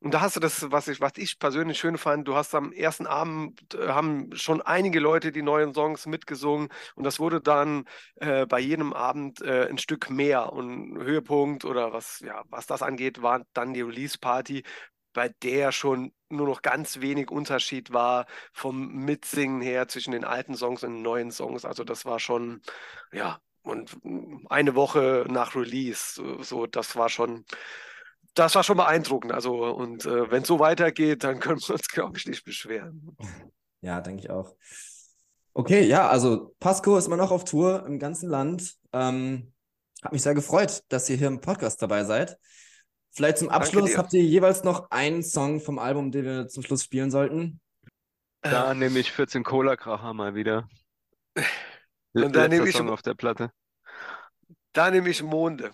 und 0.04 0.12
da 0.12 0.20
hast 0.20 0.36
du 0.36 0.40
das, 0.40 0.70
was 0.70 0.86
ich, 0.88 1.00
was 1.00 1.12
ich 1.16 1.38
persönlich 1.38 1.78
schön 1.78 1.96
fand, 1.96 2.28
du 2.28 2.34
hast 2.36 2.54
am 2.54 2.72
ersten 2.72 3.06
Abend, 3.06 3.74
äh, 3.74 3.88
haben 3.88 4.28
schon 4.36 4.60
einige 4.60 5.00
Leute 5.00 5.32
die 5.32 5.40
neuen 5.40 5.72
Songs 5.72 6.04
mitgesungen 6.04 6.68
und 6.94 7.04
das 7.04 7.18
wurde 7.20 7.40
dann 7.40 7.86
äh, 8.16 8.44
bei 8.44 8.60
jedem 8.60 8.92
Abend 8.92 9.40
äh, 9.40 9.66
ein 9.66 9.78
Stück 9.78 10.10
mehr 10.10 10.52
und 10.52 10.98
Höhepunkt 10.98 11.64
oder 11.64 11.94
was, 11.94 12.20
ja, 12.20 12.42
was 12.50 12.66
das 12.66 12.82
angeht, 12.82 13.22
war 13.22 13.46
dann 13.54 13.72
die 13.72 13.80
Release-Party, 13.80 14.64
bei 15.14 15.30
der 15.42 15.72
schon 15.72 16.12
nur 16.28 16.48
noch 16.48 16.60
ganz 16.60 17.00
wenig 17.00 17.30
Unterschied 17.30 17.90
war 17.92 18.26
vom 18.52 18.88
Mitsingen 19.06 19.62
her 19.62 19.88
zwischen 19.88 20.12
den 20.12 20.24
alten 20.24 20.54
Songs 20.54 20.84
und 20.84 20.92
den 20.92 21.02
neuen 21.02 21.30
Songs. 21.30 21.64
Also 21.64 21.82
das 21.82 22.04
war 22.04 22.18
schon, 22.20 22.60
ja, 23.10 23.40
und 23.62 23.96
eine 24.50 24.74
Woche 24.74 25.24
nach 25.30 25.54
Release, 25.56 26.14
so, 26.14 26.42
so 26.42 26.66
das 26.66 26.94
war 26.96 27.08
schon 27.08 27.46
das 28.34 28.54
war 28.54 28.62
schon 28.64 28.76
beeindruckend. 28.76 29.32
Also, 29.32 29.64
und 29.74 30.04
äh, 30.06 30.30
wenn 30.30 30.42
es 30.42 30.48
so 30.48 30.58
weitergeht, 30.58 31.24
dann 31.24 31.40
können 31.40 31.60
wir 31.60 31.74
uns, 31.74 31.88
glaube 31.88 32.18
ich, 32.18 32.26
nicht 32.26 32.44
beschweren. 32.44 33.16
Ja, 33.80 34.00
denke 34.00 34.22
ich 34.22 34.30
auch. 34.30 34.54
Okay, 35.52 35.84
ja, 35.84 36.08
also 36.08 36.54
Pasco 36.58 36.96
ist 36.96 37.06
immer 37.06 37.16
noch 37.16 37.30
auf 37.30 37.44
Tour 37.44 37.86
im 37.86 37.98
ganzen 37.98 38.28
Land. 38.28 38.74
Ähm, 38.92 39.52
Hat 40.02 40.12
mich 40.12 40.22
sehr 40.22 40.34
gefreut, 40.34 40.82
dass 40.88 41.08
ihr 41.08 41.16
hier 41.16 41.28
im 41.28 41.40
Podcast 41.40 41.80
dabei 41.80 42.04
seid. 42.04 42.36
Vielleicht 43.12 43.38
zum 43.38 43.48
Abschluss 43.48 43.96
habt 43.96 44.12
ihr 44.12 44.24
jeweils 44.24 44.64
noch 44.64 44.90
einen 44.90 45.22
Song 45.22 45.60
vom 45.60 45.78
Album, 45.78 46.10
den 46.10 46.24
wir 46.24 46.48
zum 46.48 46.64
Schluss 46.64 46.82
spielen 46.82 47.12
sollten. 47.12 47.60
Da 48.40 48.74
nehme 48.74 48.98
ich 48.98 49.12
14 49.12 49.44
Cola-Kracher 49.44 50.12
mal 50.12 50.34
wieder. 50.34 50.68
Und 52.12 52.34
da 52.34 52.48
nehme 52.48 52.68
ich- 52.68 52.76
Song 52.76 52.90
auf 52.90 53.02
der 53.02 53.14
Platte. 53.14 53.50
Da 54.72 54.90
nehme 54.90 55.08
ich 55.08 55.22
Monde. 55.22 55.70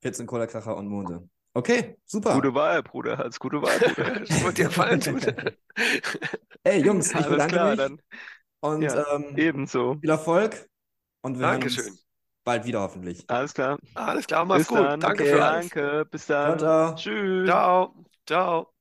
14 0.00 0.26
Cola 0.26 0.46
Kracher 0.46 0.76
und 0.76 0.88
Monde. 0.88 1.28
Okay, 1.54 1.96
super. 2.06 2.30
Gute 2.32 2.54
Wahl, 2.54 2.82
Bruder. 2.82 3.18
Als 3.20 3.38
gute 3.38 3.62
Wahl, 3.62 3.80
Bruder. 3.80 4.12
Das 4.20 4.40
wird 4.42 4.58
dir 4.58 4.64
gefallen 4.66 5.00
tun. 5.00 5.20
Ey, 6.64 6.80
Jungs, 6.82 7.12
ich 7.14 7.28
Alles 7.28 7.28
bedanke 7.28 7.58
klar, 7.58 7.76
mich 7.76 7.76
dann 7.76 8.00
und 8.60 8.94
Ja, 8.94 9.04
ähm, 9.12 9.46
ebenso. 9.46 10.02
viel 10.02 10.10
Erfolg 10.10 10.70
und 11.22 11.38
wir 11.38 11.48
hören 11.48 11.62
Dankeschön. 11.62 11.64
uns 11.64 12.06
bald 12.44 12.66
wieder 12.66 12.80
hoffentlich. 12.82 13.28
Alles 13.28 13.54
klar. 13.54 13.78
Alles 13.94 14.26
klar, 14.26 14.44
mach's 14.44 14.66
Bis 14.66 14.68
gut. 14.68 14.96
dann. 14.96 15.04
Danke 15.04 15.24
Okay, 15.24 15.26
für 15.26 15.42
alles. 15.42 15.74
Danke. 15.74 16.06
Bis 16.10 16.26
Ciao, 16.44 16.56
dann. 16.56 16.58
ciao. 16.58 16.96
Tschüss. 16.96 17.44
Ciao. 17.44 18.06
Ciao. 18.26 18.73